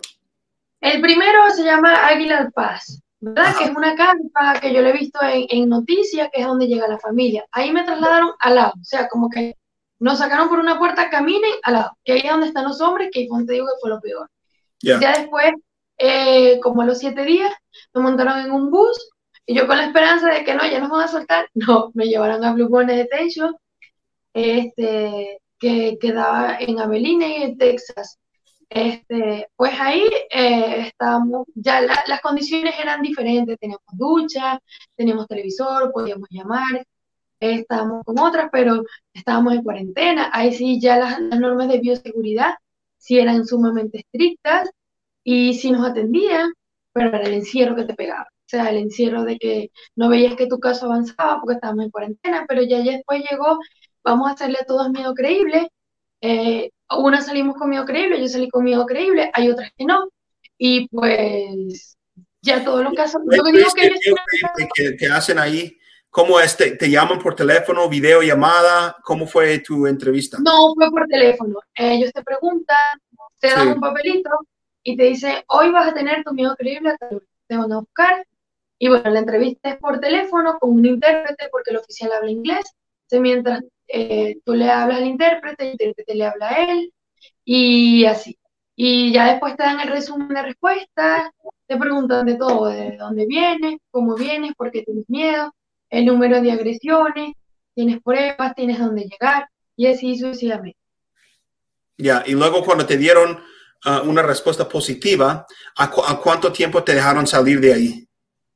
El 0.79 1.01
primero 1.01 1.49
se 1.51 1.63
llama 1.63 2.07
Águila 2.07 2.49
Paz, 2.53 3.01
¿verdad? 3.19 3.57
Que 3.57 3.65
es 3.65 3.71
una 3.71 3.95
carpa 3.95 4.59
que 4.61 4.73
yo 4.73 4.81
le 4.81 4.91
he 4.91 4.93
visto 4.93 5.19
en, 5.21 5.45
en 5.49 5.69
noticias, 5.69 6.29
que 6.33 6.41
es 6.41 6.47
donde 6.47 6.67
llega 6.67 6.87
la 6.87 6.99
familia. 6.99 7.45
Ahí 7.51 7.71
me 7.71 7.83
trasladaron 7.83 8.31
al 8.39 8.55
lado, 8.55 8.73
o 8.79 8.83
sea, 8.83 9.07
como 9.09 9.29
que 9.29 9.57
nos 9.99 10.19
sacaron 10.19 10.49
por 10.49 10.59
una 10.59 10.77
puerta, 10.77 11.09
caminen 11.09 11.51
al 11.63 11.73
lado, 11.73 11.97
que 12.03 12.13
ahí 12.13 12.19
es 12.19 12.31
donde 12.31 12.47
están 12.47 12.65
los 12.65 12.81
hombres, 12.81 13.09
que 13.11 13.27
te 13.27 13.53
digo 13.53 13.65
que 13.65 13.79
fue 13.81 13.89
lo 13.89 13.99
peor. 13.99 14.29
Ya 14.81 15.17
después, 15.17 15.53
eh, 15.97 16.59
como 16.59 16.81
a 16.81 16.85
los 16.85 16.99
siete 16.99 17.23
días, 17.23 17.51
me 17.93 18.01
montaron 18.01 18.39
en 18.39 18.51
un 18.51 18.69
bus, 18.69 19.09
Y 19.45 19.55
yo 19.55 19.67
con 19.67 19.77
la 19.77 19.85
esperanza 19.87 20.29
de 20.29 20.43
que 20.43 20.55
no, 20.55 20.63
ya 20.69 20.79
nos 20.79 20.89
van 20.89 21.03
a 21.03 21.07
soltar, 21.07 21.49
no, 21.53 21.91
me 21.93 22.05
llevaron 22.05 22.43
a 22.43 22.53
Blue 22.53 22.69
Bonnet 22.69 22.97
Detention, 22.97 23.55
este, 24.33 25.39
que 25.59 25.97
quedaba 25.99 26.57
en 26.59 26.79
Abilene, 26.79 27.43
en 27.45 27.57
Texas. 27.57 28.19
Este, 28.69 29.47
pues 29.55 29.73
ahí 29.79 30.03
eh, 30.31 30.87
estábamos, 30.87 31.47
ya 31.55 31.81
las 31.81 32.21
condiciones 32.21 32.75
eran 32.79 33.01
diferentes, 33.01 33.59
teníamos 33.59 33.85
ducha, 33.93 34.59
teníamos 34.95 35.27
televisor, 35.27 35.91
podíamos 35.91 36.27
llamar, 36.31 36.85
estábamos 37.39 38.03
con 38.05 38.19
otras, 38.19 38.49
pero 38.51 38.83
estábamos 39.13 39.53
en 39.53 39.63
cuarentena. 39.63 40.29
Ahí 40.33 40.53
sí 40.53 40.79
ya 40.79 40.97
las, 40.97 41.19
normas 41.21 41.69
de 41.69 41.79
bioseguridad 41.79 42.55
sí 42.97 43.19
eran 43.19 43.45
sumamente 43.45 43.99
estrictas 43.99 44.69
y 45.23 45.53
sí 45.55 45.71
nos 45.71 45.87
atendían, 45.87 46.53
pero 46.93 47.09
era 47.09 47.21
el 47.21 47.33
encierro 47.35 47.75
que 47.75 47.85
te 47.85 47.93
pegaba. 47.95 48.27
O 48.45 48.47
sea, 48.47 48.69
el 48.69 48.77
encierro 48.77 49.23
de 49.23 49.37
que 49.37 49.71
no 49.95 50.09
veías 50.09 50.35
que 50.35 50.47
tu 50.47 50.59
caso 50.59 50.85
avanzaba 50.85 51.39
porque 51.39 51.55
estábamos 51.55 51.85
en 51.85 51.91
cuarentena, 51.91 52.45
pero 52.47 52.61
ya, 52.61 52.79
ya 52.79 52.93
después 52.93 53.23
llegó, 53.29 53.57
vamos 54.03 54.29
a 54.29 54.33
hacerle 54.33 54.59
a 54.61 54.65
todos 54.65 54.89
miedo 54.89 55.13
creíble. 55.13 55.69
Eh, 56.21 56.69
unas 56.97 57.25
salimos 57.25 57.55
con 57.55 57.69
miedo 57.69 57.85
creíble, 57.85 58.21
yo 58.21 58.27
salí 58.27 58.49
con 58.49 58.63
miedo 58.63 58.85
creíble, 58.85 59.31
hay 59.33 59.49
otras 59.49 59.71
que 59.75 59.85
no. 59.85 60.09
Y 60.57 60.87
pues 60.89 61.97
ya 62.41 62.63
todos 62.63 62.83
los 62.83 62.93
casos... 62.93 63.21
Lo 63.25 63.43
que 63.43 63.51
digo 63.51 63.69
que, 63.75 63.91
que, 64.75 64.95
que 64.95 65.07
hacen 65.07 65.39
ahí 65.39 65.77
¿Cómo 66.15 66.39
es? 66.39 66.55
Te, 66.55 66.89
llaman 66.89 67.19
por 67.19 67.35
teléfono, 67.35 67.89
video, 67.89 68.21
llamada? 68.21 68.95
¿Cómo 69.03 69.27
fue 69.27 69.59
tu 69.59 69.85
entrevista? 69.85 70.37
No, 70.41 70.73
fue 70.73 70.89
por 70.89 71.05
teléfono. 71.07 71.59
Ellos 71.73 72.13
te 72.13 72.23
preguntan, 72.23 73.01
te 73.37 73.49
dan 73.49 73.67
un 73.67 73.81
papelito 73.81 74.29
y 74.81 74.95
te 74.95 75.03
dicen, 75.03 75.43
hoy 75.47 75.71
vas 75.71 75.89
a 75.89 75.93
tener 75.93 76.23
tu 76.23 76.33
miedo 76.33 76.55
creíble, 76.55 76.95
te 77.47 77.57
van 77.57 77.69
a 77.69 77.79
buscar. 77.79 78.25
Y 78.78 78.89
bueno, 78.89 79.09
la 79.09 79.19
entrevista 79.19 79.69
es 79.69 79.78
por 79.78 79.99
teléfono 79.99 80.57
con 80.59 80.71
un 80.71 80.86
intérprete 80.86 81.47
porque 81.51 81.71
el 81.71 81.78
oficial 81.78 82.11
habla 82.11 82.32
inglés. 82.32 82.65
Mientras 83.11 83.61
eh, 83.88 84.38
tú 84.43 84.53
le 84.53 84.69
hablas 84.69 84.97
al 84.97 85.07
intérprete, 85.07 85.63
el 85.65 85.71
intérprete 85.71 86.15
le 86.15 86.26
habla 86.26 86.49
a 86.49 86.63
él 86.63 86.93
y 87.43 88.05
así. 88.05 88.38
Y 88.76 89.13
ya 89.13 89.32
después 89.32 89.55
te 89.55 89.63
dan 89.63 89.80
el 89.80 89.89
resumen 89.89 90.28
de 90.28 90.41
respuestas, 90.41 91.32
te 91.65 91.78
preguntan 91.78 92.26
de 92.26 92.36
todo, 92.36 92.67
de 92.67 92.97
dónde 92.97 93.26
vienes, 93.26 93.78
cómo 93.89 94.15
vienes, 94.15 94.53
por 94.55 94.71
qué 94.71 94.82
tienes 94.82 95.05
miedo 95.07 95.53
el 95.89 96.05
número 96.05 96.41
de 96.41 96.51
agresiones, 96.51 97.34
tienes 97.73 98.01
pruebas, 98.01 98.55
tienes 98.55 98.80
dónde 98.80 99.03
llegar 99.03 99.47
y 99.76 99.88
así 99.88 100.17
sucesivamente. 100.17 100.78
Ya, 101.97 102.23
y 102.26 102.34
luego 102.34 102.63
cuando 102.63 102.86
te 102.86 102.97
dieron 102.97 103.39
uh, 103.86 104.09
una 104.09 104.21
respuesta 104.21 104.67
positiva, 104.67 105.45
¿a, 105.78 106.19
cuánto 106.21 106.51
tiempo 106.51 106.84
te 106.84 106.93
dejaron 106.93 107.26
salir 107.26 107.61
de 107.61 107.73
ahí? 107.73 108.07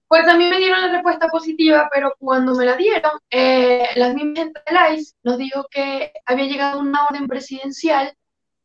Pues 0.09 0.27
a 0.27 0.35
mí 0.35 0.49
me 0.49 0.57
dieron 0.57 0.81
la 0.81 0.91
respuesta 0.91 1.27
positiva, 1.29 1.87
pero 1.93 2.13
cuando 2.19 2.55
me 2.55 2.65
la 2.65 2.75
dieron, 2.75 3.11
eh, 3.29 3.87
la 3.95 4.13
misma 4.13 4.33
gente 4.35 4.61
del 4.65 4.97
ICE 4.97 5.13
nos 5.23 5.37
dijo 5.37 5.65
que 5.71 6.11
había 6.25 6.45
llegado 6.45 6.79
una 6.79 7.05
orden 7.05 7.27
presidencial 7.27 8.13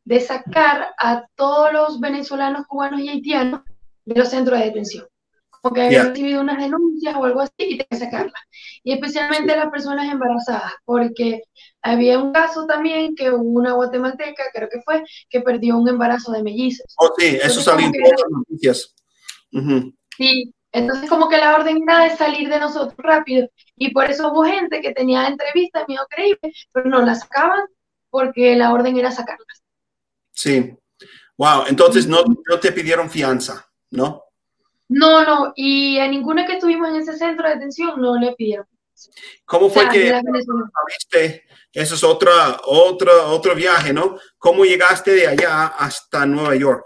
de 0.03 0.19
sacar 0.19 0.93
a 0.97 1.25
todos 1.35 1.71
los 1.71 1.99
venezolanos, 1.99 2.67
cubanos 2.67 2.99
y 2.99 3.09
haitianos 3.09 3.61
de 4.05 4.15
los 4.15 4.29
centros 4.29 4.59
de 4.59 4.65
detención 4.65 5.07
porque 5.65 5.81
había 5.81 6.03
recibido 6.03 6.41
unas 6.41 6.59
denuncias 6.59 7.15
o 7.15 7.25
algo 7.25 7.41
así 7.41 7.53
y 7.57 7.69
tenía 7.69 7.87
que 7.89 7.97
sacarlas. 7.97 8.43
Y 8.83 8.93
especialmente 8.93 9.55
las 9.55 9.71
personas 9.71 10.11
embarazadas, 10.11 10.73
porque 10.85 11.41
había 11.81 12.19
un 12.19 12.31
caso 12.31 12.67
también 12.67 13.15
que 13.15 13.31
una 13.31 13.73
guatemalteca, 13.73 14.43
creo 14.53 14.69
que 14.69 14.81
fue, 14.81 15.03
que 15.27 15.41
perdió 15.41 15.75
un 15.79 15.89
embarazo 15.89 16.31
de 16.33 16.43
mellizos. 16.43 16.85
Oh, 16.97 17.11
sí, 17.17 17.39
eso 17.41 17.61
salió 17.61 17.87
en 17.87 17.93
las 17.93 18.29
noticias. 18.29 18.93
Sí, 20.15 20.53
entonces 20.75 21.09
como 21.09 21.29
que 21.29 21.37
la 21.37 21.55
orden 21.55 21.81
era 21.83 22.03
de 22.03 22.15
salir 22.17 22.49
de 22.49 22.59
nosotros 22.59 22.95
rápido. 22.97 23.49
Y 23.77 23.91
por 23.91 24.09
eso 24.09 24.31
hubo 24.31 24.43
gente 24.43 24.81
que 24.81 24.93
tenía 24.93 25.27
entrevistas, 25.27 25.87
miedo 25.87 26.05
creíble, 26.09 26.53
pero 26.71 26.89
no 26.89 27.01
las 27.01 27.21
sacaban 27.21 27.65
porque 28.09 28.55
la 28.55 28.73
orden 28.73 28.97
era 28.97 29.11
sacarlas. 29.11 29.63
Sí. 30.31 30.75
Wow, 31.37 31.63
entonces 31.67 32.07
no, 32.07 32.23
no 32.49 32.59
te 32.59 32.71
pidieron 32.71 33.09
fianza, 33.09 33.69
¿no? 33.91 34.23
No, 34.87 35.23
no, 35.23 35.53
y 35.55 35.97
a 35.97 36.07
ninguna 36.07 36.45
que 36.45 36.53
estuvimos 36.53 36.89
en 36.89 36.97
ese 36.97 37.17
centro 37.17 37.47
de 37.47 37.55
detención 37.55 37.99
no 37.99 38.17
le 38.17 38.33
pidieron. 38.33 38.67
¿Cómo 39.45 39.69
fue 39.69 39.89
que 39.89 40.09
saliste? 40.09 41.45
Eso 41.73 41.95
es 41.95 42.03
otra, 42.03 42.59
otra, 42.65 43.27
otro 43.27 43.55
viaje, 43.55 43.91
¿no? 43.91 44.17
¿Cómo 44.37 44.63
llegaste 44.63 45.11
de 45.11 45.27
allá 45.27 45.67
hasta 45.67 46.25
Nueva 46.25 46.55
York? 46.55 46.85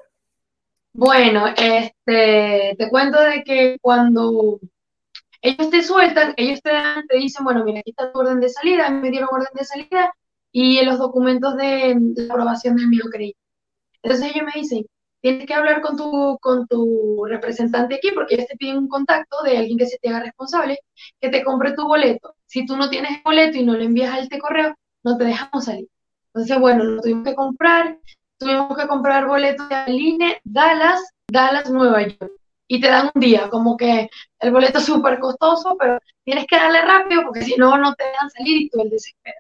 Bueno, 1.00 1.48
este, 1.48 2.76
te 2.78 2.90
cuento 2.90 3.22
de 3.22 3.42
que 3.46 3.78
cuando 3.82 4.60
ellos 5.42 5.70
te 5.70 5.82
sueltan, 5.82 6.34
ellos 6.36 6.62
te, 6.62 6.72
te 7.08 7.18
dicen, 7.18 7.46
bueno, 7.46 7.64
mira, 7.64 7.80
aquí 7.80 7.92
está 7.92 8.12
tu 8.12 8.20
orden 8.20 8.42
de 8.42 8.50
salida, 8.50 8.90
me 8.90 9.10
dieron 9.10 9.30
orden 9.32 9.48
de 9.54 9.64
salida 9.64 10.14
y 10.52 10.84
los 10.84 11.00
documentos 11.00 11.56
de, 11.56 11.98
aprobación 12.30 12.76
del 12.76 12.90
creí. 13.14 13.34
Entonces 14.04 14.36
ellos 14.36 14.46
me 14.54 14.62
dicen, 14.62 14.86
tienes 15.22 15.48
que 15.48 15.54
hablar 15.54 15.82
con 15.82 15.96
tu, 15.96 16.38
con 16.42 16.68
tu 16.68 17.24
representante 17.30 17.96
aquí 17.96 18.12
porque 18.14 18.36
ellos 18.36 18.48
te 18.48 18.58
piden 18.58 18.80
un 18.80 18.90
contacto 18.90 19.42
de 19.44 19.58
alguien 19.58 19.78
que 19.78 19.88
se 19.88 20.00
te 20.00 20.10
haga 20.10 20.24
responsable, 20.24 20.80
que 21.22 21.30
te 21.30 21.46
compre 21.46 21.76
tu 21.76 21.88
boleto. 21.88 22.36
Si 22.46 22.66
tú 22.66 22.76
no 22.76 22.90
tienes 22.90 23.12
el 23.12 23.24
boleto 23.24 23.58
y 23.58 23.64
no 23.64 23.76
le 23.76 23.86
envías 23.86 24.14
a 24.14 24.20
este 24.20 24.38
correo, 24.40 24.76
no 25.04 25.18
te 25.18 25.24
dejamos 25.24 25.64
salir. 25.64 25.88
Entonces, 26.34 26.60
bueno, 26.60 26.84
lo 26.84 27.02
tuvimos 27.02 27.24
que 27.26 27.36
comprar, 27.36 27.98
tuvimos 28.40 28.78
que 28.78 28.88
comprar 28.88 29.28
boletos 29.28 29.68
de 29.70 29.76
Aline, 29.76 30.42
Dallas, 30.44 31.02
Dallas, 31.28 31.70
Nueva 31.70 32.02
York. 32.04 32.32
Y 32.68 32.80
te 32.80 32.88
dan 32.88 33.10
un 33.14 33.22
día, 33.22 33.50
como 33.50 33.76
que 33.76 34.10
el 34.40 34.52
boleto 34.52 34.78
es 34.78 34.86
súper 34.86 35.20
costoso, 35.20 35.76
pero 35.78 36.00
tienes 36.24 36.46
que 36.46 36.56
darle 36.56 36.82
rápido 36.82 37.24
porque 37.24 37.42
si 37.42 37.56
no, 37.56 37.78
no 37.78 37.94
te 37.96 38.06
dejan 38.06 38.30
salir 38.30 38.62
y 38.62 38.70
tú 38.70 38.82
el 38.82 38.90
desespero. 38.90 39.38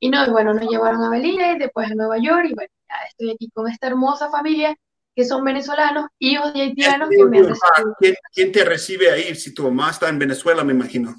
Y 0.00 0.10
no, 0.10 0.24
y 0.26 0.30
bueno, 0.30 0.54
nos 0.54 0.68
llevaron 0.68 1.02
a 1.02 1.10
Belina 1.10 1.52
y 1.52 1.58
después 1.58 1.90
a 1.90 1.94
Nueva 1.94 2.18
York 2.18 2.46
y 2.50 2.54
bueno, 2.54 2.70
ya 2.88 2.94
estoy 3.08 3.30
aquí 3.30 3.50
con 3.52 3.68
esta 3.68 3.88
hermosa 3.88 4.30
familia 4.30 4.76
que 5.18 5.24
son 5.24 5.44
venezolanos, 5.44 6.06
hijos 6.20 6.54
de 6.54 6.60
haitianos 6.60 7.08
que 7.10 7.24
me 7.24 7.42
¿Quién, 7.98 8.14
¿Quién, 8.32 8.52
te 8.52 8.64
recibe 8.64 9.10
ahí? 9.10 9.34
Si 9.34 9.52
tu 9.52 9.64
mamá 9.64 9.90
está 9.90 10.08
en 10.08 10.18
Venezuela, 10.18 10.62
me 10.62 10.72
imagino. 10.72 11.12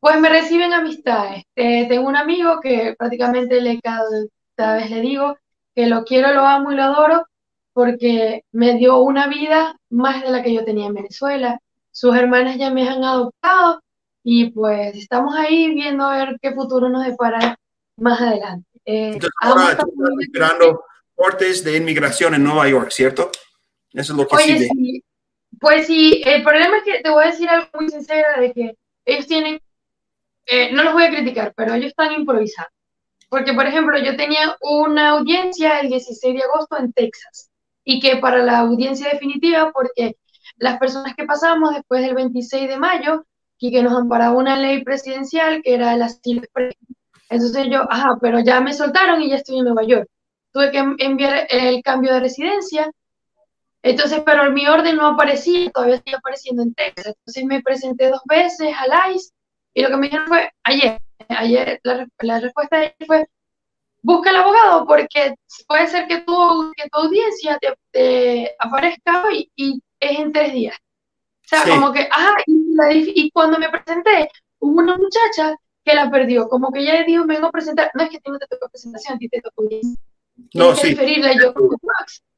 Pues 0.00 0.18
me 0.18 0.28
reciben 0.28 0.72
amistades. 0.72 1.44
Eh, 1.54 1.86
tengo 1.88 2.08
un 2.08 2.16
amigo 2.16 2.58
que 2.60 2.96
prácticamente 2.98 3.60
le, 3.60 3.80
cada, 3.80 4.76
vez 4.76 4.90
le 4.90 5.00
digo 5.02 5.36
que 5.74 5.86
lo 5.86 6.04
quiero, 6.04 6.32
lo 6.32 6.46
amo 6.46 6.72
y 6.72 6.76
lo 6.76 6.82
adoro 6.82 7.26
porque 7.72 8.44
me 8.52 8.74
dio 8.74 8.98
una 8.98 9.28
vida 9.28 9.76
más 9.90 10.22
de 10.22 10.30
la 10.30 10.42
que 10.42 10.52
yo 10.52 10.64
tenía 10.64 10.86
en 10.86 10.94
Venezuela. 10.94 11.60
Sus 11.90 12.16
hermanas 12.16 12.56
ya 12.56 12.70
me 12.70 12.88
han 12.88 13.04
adoptado 13.04 13.80
y 14.22 14.50
pues 14.50 14.96
estamos 14.96 15.34
ahí 15.34 15.72
viendo 15.74 16.04
a 16.04 16.16
ver 16.16 16.36
qué 16.42 16.52
futuro 16.52 16.88
nos 16.88 17.04
depara 17.04 17.56
más 17.96 18.20
adelante. 18.20 18.68
Eh, 18.84 19.12
Entonces, 19.14 19.30
ahora 19.40 19.72
estás 19.72 19.86
esperando 20.20 20.84
cortes 21.14 21.64
de 21.64 21.76
inmigración 21.76 22.34
en 22.34 22.44
Nueva 22.44 22.68
York, 22.68 22.90
¿cierto? 22.90 23.30
Eso 23.92 24.12
es 24.12 24.18
lo 24.18 24.26
que 24.26 24.36
Oye, 24.36 24.58
sí. 24.58 25.04
Pues 25.60 25.86
sí, 25.86 26.22
el 26.24 26.42
problema 26.42 26.78
es 26.78 26.84
que 26.84 27.00
te 27.02 27.10
voy 27.10 27.24
a 27.24 27.26
decir 27.28 27.48
algo 27.48 27.68
muy 27.74 27.88
sincero 27.90 28.28
de 28.38 28.52
que 28.52 28.76
ellos 29.04 29.26
tienen, 29.26 29.60
eh, 30.46 30.72
no 30.72 30.82
los 30.84 30.94
voy 30.94 31.04
a 31.04 31.10
criticar, 31.10 31.52
pero 31.54 31.74
ellos 31.74 31.88
están 31.88 32.12
improvisando. 32.12 32.70
Porque, 33.30 33.54
por 33.54 33.66
ejemplo, 33.66 33.98
yo 33.98 34.16
tenía 34.16 34.56
una 34.60 35.10
audiencia 35.10 35.80
el 35.80 35.88
16 35.88 36.34
de 36.34 36.42
agosto 36.42 36.76
en 36.76 36.92
Texas 36.92 37.50
y 37.84 38.00
que 38.00 38.16
para 38.18 38.38
la 38.38 38.58
audiencia 38.58 39.08
definitiva, 39.08 39.72
porque 39.72 40.16
las 40.56 40.78
personas 40.78 41.14
que 41.16 41.24
pasamos 41.24 41.74
después 41.74 42.02
del 42.02 42.14
26 42.14 42.68
de 42.68 42.76
mayo 42.76 43.24
y 43.58 43.70
que 43.70 43.82
nos 43.82 43.94
amparaba 43.94 44.36
una 44.36 44.58
ley 44.58 44.84
presidencial 44.84 45.62
que 45.62 45.74
era 45.74 45.94
el 45.94 46.02
asilo 46.02 46.42
Entonces 47.30 47.66
yo, 47.70 47.90
ajá, 47.90 48.18
pero 48.20 48.40
ya 48.40 48.60
me 48.60 48.74
soltaron 48.74 49.22
y 49.22 49.30
ya 49.30 49.36
estoy 49.36 49.60
en 49.60 49.64
Nueva 49.64 49.84
York 49.84 50.10
tuve 50.52 50.70
que 50.70 50.78
enviar 50.98 51.46
el 51.50 51.82
cambio 51.82 52.14
de 52.14 52.20
residencia. 52.20 52.90
Entonces, 53.82 54.22
pero 54.26 54.50
mi 54.50 54.66
orden 54.66 54.96
no 54.96 55.06
aparecía, 55.06 55.70
todavía 55.70 55.96
estoy 55.96 56.14
apareciendo 56.14 56.62
en 56.62 56.74
Texas. 56.74 57.14
Entonces 57.18 57.44
me 57.44 57.62
presenté 57.62 58.10
dos 58.10 58.20
veces 58.26 58.74
al 58.78 59.14
ICE 59.14 59.32
y 59.74 59.82
lo 59.82 59.88
que 59.88 59.96
me 59.96 60.06
dijeron 60.06 60.28
fue, 60.28 60.50
ayer, 60.64 61.00
ayer 61.34 61.80
la, 61.82 62.06
la 62.20 62.40
respuesta 62.40 62.78
de 62.78 62.94
fue, 63.06 63.26
busca 64.02 64.30
el 64.30 64.36
abogado 64.36 64.86
porque 64.86 65.34
puede 65.66 65.86
ser 65.86 66.06
que 66.06 66.20
tu, 66.22 66.72
que 66.76 66.88
tu 66.88 66.98
audiencia 66.98 67.58
te, 67.90 68.54
aparezca 68.58 69.24
hoy 69.24 69.50
y 69.56 69.82
es 69.98 70.18
en 70.18 70.32
tres 70.32 70.52
días. 70.52 70.76
O 70.76 71.48
sea, 71.50 71.64
como 71.64 71.92
que, 71.92 72.08
ah, 72.12 72.36
y, 72.46 73.26
y, 73.26 73.30
cuando 73.32 73.58
me 73.58 73.68
presenté, 73.68 74.30
hubo 74.60 74.80
una 74.80 74.96
muchacha 74.96 75.56
que 75.84 75.94
la 75.94 76.08
perdió, 76.08 76.48
como 76.48 76.70
que 76.70 76.80
ella 76.80 77.02
dijo, 77.04 77.24
me 77.24 77.34
vengo 77.34 77.48
a 77.48 77.52
presentar, 77.52 77.90
no 77.94 78.04
es 78.04 78.10
que 78.10 78.18
a 78.18 78.20
ti 78.20 78.30
no 78.30 78.38
te 78.38 78.46
toca 78.46 78.68
presentación, 78.68 79.16
a 79.16 79.18
ti 79.18 79.28
te 79.28 79.40
toca 79.40 79.56
audiencia. 79.58 80.00
No, 80.54 80.74
sí. 80.76 80.96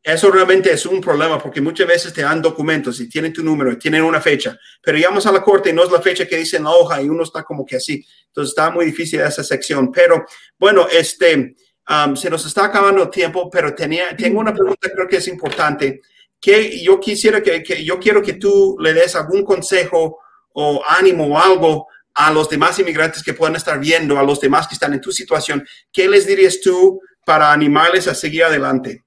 Eso 0.03 0.33
realmente 0.33 0.73
es 0.73 0.85
un 0.85 1.01
problema 1.01 1.39
porque 1.39 1.61
muchas 1.61 1.87
veces 1.87 2.13
te 2.13 2.23
dan 2.23 2.43
documentos 2.43 2.99
y 3.01 3.09
tienen 3.09 3.33
tu 3.33 3.45
número, 3.45 3.71
y 3.71 3.77
tienen 3.77 4.03
una 4.03 4.21
fecha, 4.21 4.59
pero 4.83 4.99
llamas 4.99 5.27
a 5.27 5.33
la 5.33 5.43
corte 5.43 5.71
y 5.71 5.73
no 5.73 5.85
es 5.85 5.93
la 5.93 6.03
fecha 6.03 6.27
que 6.27 6.37
dice 6.37 6.57
en 6.57 6.65
la 6.65 6.71
hoja 6.71 7.01
y 7.01 7.09
uno 7.09 7.23
está 7.23 7.45
como 7.45 7.65
que 7.65 7.77
así. 7.77 8.05
Entonces 8.27 8.51
está 8.51 8.71
muy 8.71 8.85
difícil 8.87 9.21
esa 9.21 9.45
sección. 9.45 9.93
Pero 9.93 10.25
bueno, 10.59 10.89
este, 10.91 11.55
um, 11.89 12.17
se 12.17 12.29
nos 12.29 12.45
está 12.45 12.65
acabando 12.65 13.05
el 13.05 13.11
tiempo, 13.11 13.49
pero 13.49 13.75
tenía, 13.75 14.17
tengo 14.17 14.41
una 14.41 14.53
pregunta 14.53 14.91
creo 14.93 15.07
que 15.07 15.19
es 15.19 15.29
importante 15.29 16.01
que 16.41 16.83
yo 16.83 16.99
quisiera 16.99 17.41
que, 17.41 17.63
que 17.63 17.85
yo 17.85 18.01
quiero 18.01 18.21
que 18.21 18.33
tú 18.33 18.77
le 18.81 18.93
des 18.93 19.15
algún 19.15 19.45
consejo 19.45 20.19
o 20.55 20.83
ánimo 20.85 21.29
o 21.29 21.39
algo 21.39 21.87
a 22.15 22.33
los 22.33 22.51
demás 22.51 22.79
inmigrantes 22.81 23.23
que 23.23 23.35
puedan 23.35 23.55
estar 23.55 23.79
viendo, 23.79 24.19
a 24.19 24.25
los 24.25 24.41
demás 24.41 24.67
que 24.67 24.75
están 24.75 24.93
en 24.93 25.01
tu 25.01 25.13
situación, 25.13 25.65
¿qué 25.93 26.09
les 26.09 26.27
dirías 26.27 26.61
tú 26.61 27.01
para 27.25 27.53
animarles 27.53 28.09
a 28.09 28.15
seguir 28.15 28.45
adelante? 28.45 29.05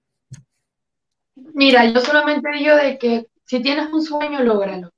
Mira, 1.55 1.85
yo 1.85 2.01
solamente 2.01 2.49
digo 2.51 2.75
de 2.75 2.97
que 2.99 3.27
si 3.45 3.61
tienes 3.61 3.91
un 3.91 4.01
sueño, 4.03 4.43
lógralo. 4.43 4.91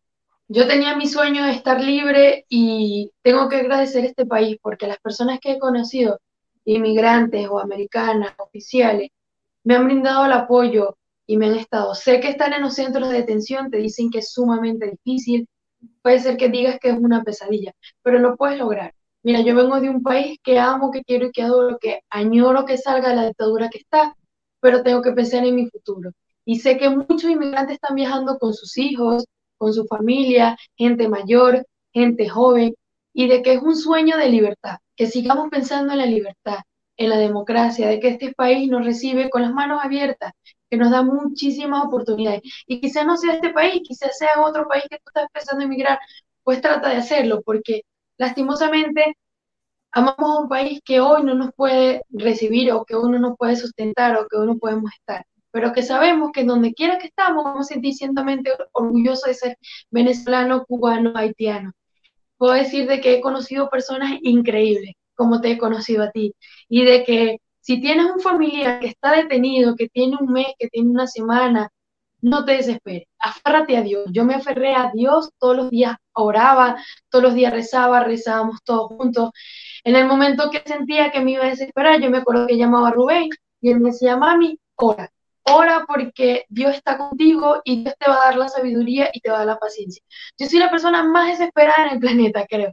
Yo 0.49 0.67
tenía 0.67 0.95
mi 0.97 1.07
sueño 1.07 1.45
de 1.45 1.51
estar 1.51 1.81
libre 1.81 2.45
y 2.49 3.11
tengo 3.23 3.49
que 3.49 3.57
agradecer 3.57 4.05
este 4.05 4.25
país 4.25 4.57
porque 4.61 4.87
las 4.87 4.99
personas 4.99 5.39
que 5.41 5.53
he 5.53 5.59
conocido, 5.59 6.19
inmigrantes 6.65 7.47
o 7.49 7.59
americanas, 7.59 8.33
oficiales, 8.39 9.11
me 9.63 9.75
han 9.75 9.85
brindado 9.85 10.25
el 10.25 10.33
apoyo 10.33 10.97
y 11.27 11.37
me 11.37 11.47
han 11.47 11.55
estado. 11.55 11.95
Sé 11.95 12.19
que 12.21 12.29
están 12.29 12.53
en 12.53 12.63
los 12.63 12.75
centros 12.75 13.09
de 13.09 13.17
detención, 13.17 13.71
te 13.71 13.77
dicen 13.77 14.11
que 14.11 14.19
es 14.19 14.31
sumamente 14.33 14.91
difícil, 14.91 15.47
puede 16.03 16.19
ser 16.19 16.37
que 16.37 16.49
digas 16.49 16.79
que 16.81 16.89
es 16.89 16.97
una 16.99 17.23
pesadilla, 17.23 17.73
pero 18.03 18.19
lo 18.19 18.37
puedes 18.37 18.59
lograr. 18.59 18.93
Mira, 19.23 19.41
yo 19.41 19.55
vengo 19.55 19.79
de 19.81 19.89
un 19.89 20.03
país 20.03 20.39
que 20.43 20.59
amo, 20.59 20.91
que 20.91 21.03
quiero 21.03 21.27
y 21.27 21.31
que 21.31 21.43
adoro, 21.43 21.77
que 21.79 22.01
añoro 22.09 22.65
que 22.65 22.77
salga 22.77 23.09
de 23.09 23.15
la 23.17 23.27
dictadura 23.27 23.69
que 23.69 23.79
está, 23.79 24.15
pero 24.61 24.83
tengo 24.83 25.01
que 25.03 25.11
pensar 25.13 25.45
en 25.45 25.55
mi 25.55 25.67
futuro. 25.69 26.11
Y 26.47 26.59
sé 26.59 26.77
que 26.77 26.89
muchos 26.89 27.29
inmigrantes 27.29 27.73
están 27.75 27.95
viajando 27.95 28.39
con 28.39 28.53
sus 28.53 28.77
hijos, 28.77 29.25
con 29.57 29.73
su 29.73 29.85
familia, 29.85 30.57
gente 30.77 31.09
mayor, 31.09 31.67
gente 31.91 32.29
joven, 32.29 32.73
y 33.13 33.27
de 33.27 33.41
que 33.43 33.55
es 33.55 33.61
un 33.61 33.75
sueño 33.75 34.15
de 34.17 34.29
libertad, 34.29 34.77
que 34.95 35.07
sigamos 35.07 35.49
pensando 35.49 35.91
en 35.91 35.99
la 35.99 36.05
libertad, 36.05 36.59
en 36.95 37.09
la 37.09 37.17
democracia, 37.17 37.89
de 37.89 37.99
que 37.99 38.07
este 38.07 38.33
país 38.33 38.69
nos 38.69 38.85
recibe 38.85 39.29
con 39.29 39.41
las 39.41 39.51
manos 39.51 39.83
abiertas, 39.83 40.31
que 40.69 40.77
nos 40.77 40.89
da 40.89 41.03
muchísimas 41.03 41.85
oportunidades. 41.85 42.43
Y 42.65 42.79
quizás 42.79 43.05
no 43.05 43.17
sea 43.17 43.33
este 43.33 43.49
país, 43.49 43.81
quizás 43.85 44.17
sea 44.17 44.41
otro 44.41 44.69
país 44.69 44.85
que 44.89 44.99
tú 44.99 45.03
estás 45.07 45.27
pensando 45.33 45.65
emigrar, 45.65 45.99
pues 46.43 46.61
trata 46.61 46.87
de 46.89 46.95
hacerlo, 46.95 47.41
porque 47.43 47.81
lastimosamente 48.17 49.17
amamos 49.91 50.37
a 50.37 50.41
un 50.43 50.47
país 50.49 50.79
que 50.85 51.01
hoy 51.01 51.23
no 51.23 51.33
nos 51.35 51.51
puede 51.55 52.03
recibir 52.09 52.71
o 52.71 52.85
que 52.85 52.95
hoy 52.95 53.11
no 53.11 53.19
nos 53.19 53.37
puede 53.37 53.57
sustentar 53.57 54.15
o 54.17 54.27
que 54.29 54.37
hoy 54.37 54.47
no 54.47 54.57
podemos 54.57 54.91
estar 54.93 55.25
pero 55.51 55.73
que 55.73 55.83
sabemos 55.83 56.31
que 56.33 56.43
donde 56.43 56.73
quiera 56.73 56.97
que 56.97 57.07
estamos 57.07 57.43
vamos 57.43 57.69
a 57.69 57.73
sentir 57.73 57.93
ciertamente 57.93 58.51
orgullosos 58.73 59.25
de 59.25 59.33
ser 59.33 59.57
venezolano, 59.91 60.65
cubano, 60.65 61.13
haitiano. 61.15 61.73
Puedo 62.37 62.53
decir 62.53 62.87
de 62.87 63.01
que 63.01 63.15
he 63.15 63.21
conocido 63.21 63.69
personas 63.69 64.13
increíbles, 64.21 64.93
como 65.15 65.41
te 65.41 65.51
he 65.51 65.57
conocido 65.57 66.03
a 66.03 66.11
ti, 66.11 66.33
y 66.69 66.85
de 66.85 67.03
que 67.03 67.37
si 67.61 67.81
tienes 67.81 68.05
un 68.11 68.19
familiar 68.21 68.79
que 68.79 68.87
está 68.87 69.13
detenido, 69.13 69.75
que 69.75 69.89
tiene 69.89 70.17
un 70.19 70.31
mes, 70.31 70.47
que 70.59 70.69
tiene 70.69 70.89
una 70.89 71.07
semana, 71.07 71.69
no 72.21 72.45
te 72.45 72.53
desesperes, 72.53 73.07
afárrate 73.19 73.77
a 73.77 73.81
Dios. 73.81 74.05
Yo 74.11 74.25
me 74.25 74.35
aferré 74.35 74.75
a 74.75 74.91
Dios, 74.93 75.31
todos 75.39 75.55
los 75.57 75.69
días 75.69 75.95
oraba, 76.13 76.77
todos 77.09 77.23
los 77.23 77.33
días 77.35 77.53
rezaba, 77.53 78.03
rezábamos 78.03 78.63
todos 78.63 78.87
juntos. 78.87 79.31
En 79.83 79.95
el 79.95 80.05
momento 80.07 80.49
que 80.51 80.63
sentía 80.65 81.11
que 81.11 81.21
me 81.21 81.31
iba 81.31 81.45
a 81.45 81.49
desesperar, 81.49 82.01
yo 82.01 82.09
me 82.09 82.19
acuerdo 82.19 82.47
que 82.47 82.57
llamaba 82.57 82.89
a 82.89 82.91
Rubén 82.91 83.29
y 83.61 83.71
él 83.71 83.79
me 83.79 83.91
decía, 83.91 84.17
mami, 84.17 84.59
ora. 84.75 85.11
Ora 85.53 85.85
porque 85.87 86.45
Dios 86.49 86.75
está 86.75 86.97
contigo 86.97 87.61
y 87.63 87.83
Dios 87.83 87.95
te 87.99 88.09
va 88.09 88.17
a 88.17 88.25
dar 88.25 88.37
la 88.37 88.49
sabiduría 88.49 89.09
y 89.13 89.21
te 89.21 89.29
va 89.29 89.37
a 89.37 89.39
dar 89.39 89.47
la 89.47 89.59
paciencia. 89.59 90.03
Yo 90.37 90.47
soy 90.47 90.59
la 90.59 90.69
persona 90.69 91.03
más 91.03 91.27
desesperada 91.37 91.87
en 91.87 91.93
el 91.93 91.99
planeta, 91.99 92.45
creo. 92.47 92.71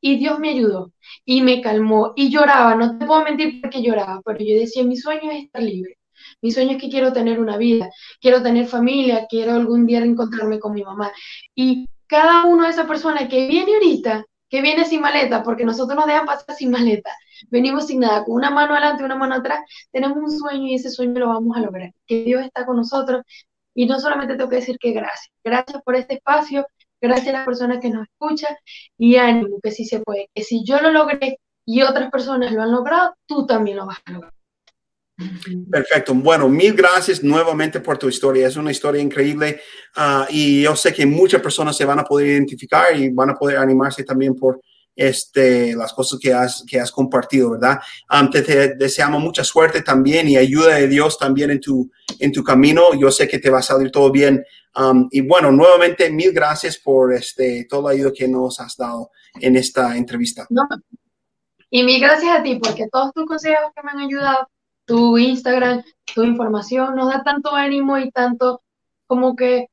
Y 0.00 0.18
Dios 0.18 0.38
me 0.38 0.50
ayudó 0.50 0.92
y 1.24 1.42
me 1.42 1.60
calmó 1.62 2.12
y 2.16 2.30
lloraba. 2.30 2.74
No 2.76 2.98
te 2.98 3.06
puedo 3.06 3.24
mentir 3.24 3.60
porque 3.60 3.82
lloraba, 3.82 4.20
pero 4.24 4.38
yo 4.40 4.58
decía, 4.58 4.84
mi 4.84 4.96
sueño 4.96 5.30
es 5.32 5.44
estar 5.44 5.62
libre. 5.62 5.98
Mi 6.42 6.50
sueño 6.52 6.72
es 6.72 6.82
que 6.82 6.90
quiero 6.90 7.12
tener 7.12 7.40
una 7.40 7.56
vida, 7.56 7.90
quiero 8.20 8.42
tener 8.42 8.66
familia, 8.66 9.26
quiero 9.28 9.52
algún 9.54 9.86
día 9.86 10.00
encontrarme 10.00 10.58
con 10.58 10.74
mi 10.74 10.82
mamá. 10.82 11.12
Y 11.54 11.88
cada 12.06 12.44
uno 12.46 12.64
de 12.64 12.70
esas 12.70 12.86
personas 12.86 13.28
que 13.28 13.48
viene 13.48 13.74
ahorita, 13.74 14.24
que 14.48 14.62
viene 14.62 14.84
sin 14.84 15.00
maleta, 15.00 15.42
porque 15.42 15.64
nosotros 15.64 15.96
nos 15.96 16.06
dejan 16.06 16.26
pasar 16.26 16.54
sin 16.54 16.70
maleta, 16.70 17.10
venimos 17.50 17.86
sin 17.86 18.00
nada, 18.00 18.24
con 18.24 18.34
una 18.36 18.50
mano 18.50 18.72
adelante 18.74 19.02
y 19.02 19.06
una 19.06 19.16
mano 19.16 19.36
atrás, 19.36 19.60
tenemos 19.92 20.18
un 20.18 20.30
sueño 20.30 20.66
y 20.68 20.74
ese 20.74 20.90
sueño 20.90 21.20
lo 21.20 21.28
vamos 21.28 21.56
a 21.56 21.60
lograr, 21.60 21.92
que 22.06 22.24
Dios 22.24 22.44
está 22.44 22.66
con 22.66 22.76
nosotros. 22.76 23.22
Y 23.74 23.86
no 23.86 24.00
solamente 24.00 24.36
tengo 24.36 24.48
que 24.48 24.56
decir 24.56 24.78
que 24.78 24.92
gracias, 24.92 25.30
gracias 25.44 25.82
por 25.82 25.96
este 25.96 26.14
espacio, 26.14 26.66
gracias 27.00 27.28
a 27.28 27.38
las 27.38 27.46
personas 27.46 27.78
que 27.80 27.90
nos 27.90 28.06
escuchan. 28.08 28.56
Y 28.96 29.16
ánimo, 29.16 29.60
que 29.62 29.70
sí 29.70 29.84
se 29.84 30.00
puede, 30.00 30.30
que 30.34 30.42
si 30.42 30.64
yo 30.64 30.80
lo 30.80 30.90
logré 30.90 31.38
y 31.66 31.82
otras 31.82 32.10
personas 32.10 32.52
lo 32.52 32.62
han 32.62 32.72
logrado, 32.72 33.14
tú 33.26 33.44
también 33.46 33.76
lo 33.76 33.86
vas 33.86 33.98
a 34.06 34.12
lograr. 34.12 34.35
Perfecto. 35.70 36.14
Bueno, 36.14 36.48
mil 36.48 36.74
gracias 36.74 37.22
nuevamente 37.22 37.80
por 37.80 37.96
tu 37.96 38.08
historia. 38.08 38.46
Es 38.46 38.56
una 38.56 38.70
historia 38.70 39.00
increíble 39.00 39.60
ah, 39.94 40.26
y 40.28 40.62
yo 40.62 40.76
sé 40.76 40.92
que 40.92 41.06
muchas 41.06 41.40
personas 41.40 41.76
se 41.76 41.86
van 41.86 41.98
a 41.98 42.04
poder 42.04 42.28
identificar 42.28 42.94
y 42.94 43.10
van 43.10 43.30
a 43.30 43.34
poder 43.34 43.56
animarse 43.56 44.04
también 44.04 44.34
por 44.34 44.60
este, 44.94 45.74
las 45.74 45.92
cosas 45.92 46.18
que 46.18 46.32
has, 46.32 46.64
que 46.66 46.80
has 46.80 46.90
compartido, 46.90 47.50
¿verdad? 47.50 47.78
te, 48.32 48.74
deseamos 48.76 49.22
mucha 49.22 49.44
suerte 49.44 49.82
también 49.82 50.28
y 50.28 50.38
ayuda 50.38 50.76
de 50.76 50.88
Dios 50.88 51.18
también 51.18 51.50
en 51.50 51.60
tu, 51.60 51.90
en 52.18 52.32
tu 52.32 52.42
camino. 52.42 52.94
Yo 52.98 53.10
sé 53.10 53.28
que 53.28 53.38
te 53.38 53.50
va 53.50 53.58
a 53.58 53.62
salir 53.62 53.90
todo 53.90 54.10
bien. 54.10 54.42
y 55.10 55.20
bueno, 55.20 55.52
nuevamente, 55.52 56.10
mil 56.10 56.32
gracias 56.32 56.78
por 56.78 57.14
este, 57.14 57.66
todo 57.68 57.90
el 57.90 57.98
ayuda 57.98 58.12
que 58.14 58.28
nos 58.28 58.58
has 58.60 58.76
dado 58.76 59.10
en 59.40 59.56
esta 59.56 59.96
entrevista. 59.96 60.46
Y 61.68 61.82
mil 61.82 62.00
gracias 62.00 62.38
a 62.38 62.42
ti, 62.42 62.58
porque 62.62 62.86
todos 62.90 63.12
tus 63.12 63.26
consejos 63.26 63.72
que 63.74 63.82
me 63.82 63.90
han 63.90 63.98
ayudado, 63.98 64.48
tu 64.86 65.18
Instagram, 65.18 65.82
tu 66.14 66.22
información, 66.22 66.94
nos 66.94 67.10
da 67.10 67.22
tanto 67.22 67.54
ánimo 67.54 67.98
y 67.98 68.10
tanto 68.10 68.62
como 69.06 69.36
que 69.36 69.66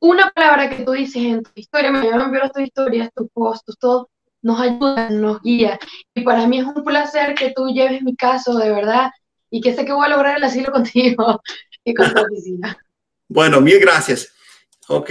una 0.00 0.30
palabra 0.30 0.70
que 0.70 0.84
tú 0.84 0.92
dices 0.92 1.22
en 1.22 1.42
tu 1.42 1.50
historia, 1.54 1.90
me 1.90 2.06
enviar 2.06 2.50
tus 2.52 2.62
historias, 2.62 3.10
tus 3.14 3.28
posts, 3.32 3.76
todo, 3.78 4.10
nos 4.42 4.60
ayuda, 4.60 5.10
nos 5.10 5.42
guía. 5.42 5.78
Y 6.14 6.22
para 6.22 6.46
mí 6.46 6.58
es 6.58 6.66
un 6.66 6.84
placer 6.84 7.34
que 7.34 7.52
tú 7.54 7.68
lleves 7.68 8.02
mi 8.02 8.14
caso, 8.14 8.56
de 8.56 8.70
verdad, 8.70 9.10
y 9.50 9.60
que 9.60 9.74
sé 9.74 9.84
que 9.84 9.92
voy 9.92 10.06
a 10.06 10.10
lograr 10.10 10.36
el 10.36 10.44
asilo 10.44 10.72
contigo 10.72 11.40
y 11.84 11.94
con 11.94 12.12
tu 12.14 12.22
oficina. 12.22 12.78
Bueno, 13.28 13.60
mil 13.60 13.80
gracias. 13.80 14.32
Ok. 14.88 15.10